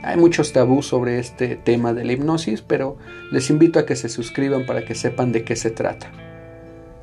Hay 0.03 0.17
muchos 0.17 0.51
tabús 0.51 0.87
sobre 0.87 1.19
este 1.19 1.55
tema 1.55 1.93
de 1.93 2.03
la 2.03 2.11
hipnosis, 2.11 2.61
pero 2.61 2.97
les 3.31 3.49
invito 3.49 3.79
a 3.79 3.85
que 3.85 3.95
se 3.95 4.09
suscriban 4.09 4.65
para 4.65 4.83
que 4.83 4.93
sepan 4.93 5.31
de 5.31 5.45
qué 5.45 5.55
se 5.55 5.71
trata. 5.71 6.11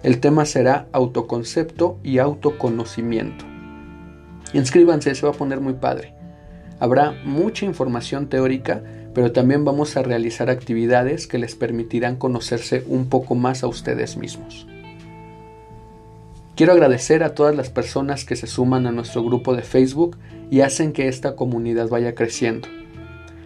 El 0.02 0.20
tema 0.20 0.44
será 0.44 0.88
autoconcepto 0.92 1.98
y 2.02 2.18
autoconocimiento. 2.18 3.46
Inscríbanse, 4.52 5.14
se 5.14 5.26
va 5.26 5.32
a 5.32 5.36
poner 5.36 5.60
muy 5.60 5.74
padre. 5.74 6.14
Habrá 6.80 7.12
mucha 7.24 7.66
información 7.66 8.28
teórica, 8.28 8.82
pero 9.14 9.32
también 9.32 9.64
vamos 9.64 9.96
a 9.96 10.02
realizar 10.02 10.48
actividades 10.48 11.26
que 11.26 11.38
les 11.38 11.56
permitirán 11.56 12.16
conocerse 12.16 12.84
un 12.86 13.08
poco 13.08 13.34
más 13.34 13.62
a 13.62 13.66
ustedes 13.66 14.16
mismos. 14.16 14.66
Quiero 16.54 16.72
agradecer 16.72 17.22
a 17.22 17.34
todas 17.34 17.54
las 17.54 17.70
personas 17.70 18.24
que 18.24 18.36
se 18.36 18.46
suman 18.46 18.86
a 18.86 18.92
nuestro 18.92 19.22
grupo 19.22 19.54
de 19.54 19.62
Facebook 19.62 20.16
y 20.50 20.60
hacen 20.62 20.92
que 20.92 21.08
esta 21.08 21.36
comunidad 21.36 21.88
vaya 21.88 22.14
creciendo, 22.14 22.68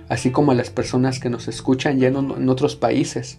así 0.09 0.31
como 0.31 0.53
a 0.53 0.55
las 0.55 0.71
personas 0.71 1.19
que 1.21 1.29
nos 1.29 1.49
escuchan 1.49 1.99
ya 1.99 2.09
en, 2.09 2.49
otros 2.49 2.77
países. 2.77 3.39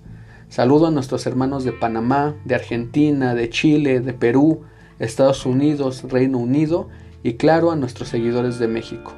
Saludo 0.49 0.87
a 0.87 0.91
nuestros 0.91 1.25
hermanos 1.25 1.63
de 1.63 1.71
Panamá, 1.71 2.35
de 2.45 2.55
Argentina, 2.55 3.33
de 3.33 3.49
Chile, 3.49 3.99
de 3.99 4.13
Perú, 4.13 4.61
Estados 4.99 5.45
Unidos, 5.45 6.03
Reino 6.03 6.37
Unido 6.37 6.89
y 7.23 7.33
claro 7.35 7.71
a 7.71 7.75
nuestros 7.75 8.09
seguidores 8.09 8.59
de 8.59 8.67
México. 8.67 9.13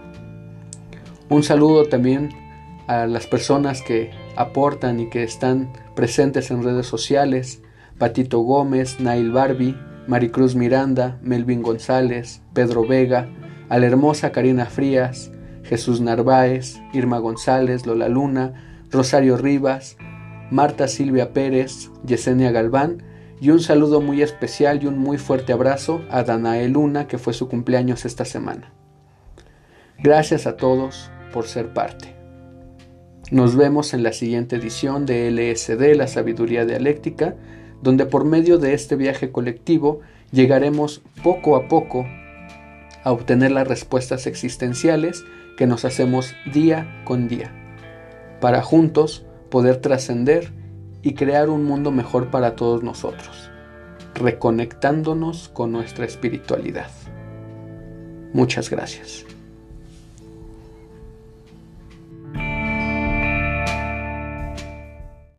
Un 1.30 1.44
saludo 1.44 1.86
también 1.86 2.30
a 2.88 3.08
las 3.08 3.26
personas 3.26 3.82
que 3.82 4.12
aportan 4.36 5.00
y 5.00 5.10
que 5.10 5.24
están 5.24 5.74
presentes 5.96 6.52
en 6.52 6.64
redes 6.64 6.86
sociales, 6.86 7.62
Patito 7.98 8.40
Gómez, 8.40 9.00
Nail 9.00 9.32
Barbie, 9.32 9.76
Maricruz 10.08 10.56
Miranda, 10.56 11.18
Melvin 11.24 11.64
González, 11.64 12.42
Pedro 12.54 12.86
Vega, 12.88 13.28
a 13.70 13.80
la 13.80 13.88
hermosa 13.88 14.32
Karina 14.32 14.68
Frías, 14.68 15.32
Jesús 15.64 16.00
Narváez, 16.00 16.80
Irma 16.94 17.18
González, 17.18 17.88
Lola 17.88 18.08
Luna, 18.08 18.54
Rosario 18.92 19.36
Rivas, 19.36 19.98
Marta 20.52 20.88
Silvia 20.88 21.34
Pérez, 21.34 21.90
Yesenia 22.06 22.52
Galván 22.52 23.02
y 23.42 23.50
un 23.50 23.60
saludo 23.60 24.02
muy 24.02 24.22
especial 24.22 24.82
y 24.84 24.88
un 24.88 24.98
muy 24.98 25.18
fuerte 25.18 25.54
abrazo 25.54 26.02
a 26.10 26.24
Danae 26.24 26.70
Luna 26.70 27.08
que 27.08 27.18
fue 27.18 27.34
su 27.34 27.48
cumpleaños 27.50 28.06
esta 28.06 28.26
semana. 28.26 28.72
Gracias 30.00 30.48
a 30.48 30.58
todos 30.58 31.12
por 31.34 31.46
ser 31.48 31.74
parte. 31.74 32.16
Nos 33.32 33.56
vemos 33.56 33.94
en 33.94 34.04
la 34.04 34.14
siguiente 34.14 34.58
edición 34.58 35.06
de 35.06 35.32
LSD, 35.32 35.96
la 35.96 36.08
sabiduría 36.08 36.66
dialéctica, 36.66 37.36
donde 37.82 38.06
por 38.06 38.24
medio 38.24 38.58
de 38.58 38.74
este 38.74 38.96
viaje 38.96 39.32
colectivo 39.32 40.02
llegaremos 40.32 41.02
poco 41.24 41.56
a 41.56 41.68
poco 41.68 42.06
a 43.04 43.12
obtener 43.12 43.52
las 43.52 43.68
respuestas 43.68 44.28
existenciales 44.28 45.24
que 45.58 45.68
nos 45.68 45.86
hacemos 45.86 46.36
día 46.54 47.02
con 47.06 47.28
día, 47.28 47.52
para 48.42 48.62
juntos 48.62 49.26
poder 49.50 49.78
trascender 49.78 50.52
y 51.06 51.14
crear 51.14 51.50
un 51.50 51.64
mundo 51.64 51.92
mejor 51.92 52.32
para 52.32 52.56
todos 52.56 52.82
nosotros, 52.82 53.52
reconectándonos 54.16 55.50
con 55.50 55.72
nuestra 55.72 56.04
espiritualidad. 56.04 56.90
Muchas 58.34 58.72
gracias. 58.72 59.25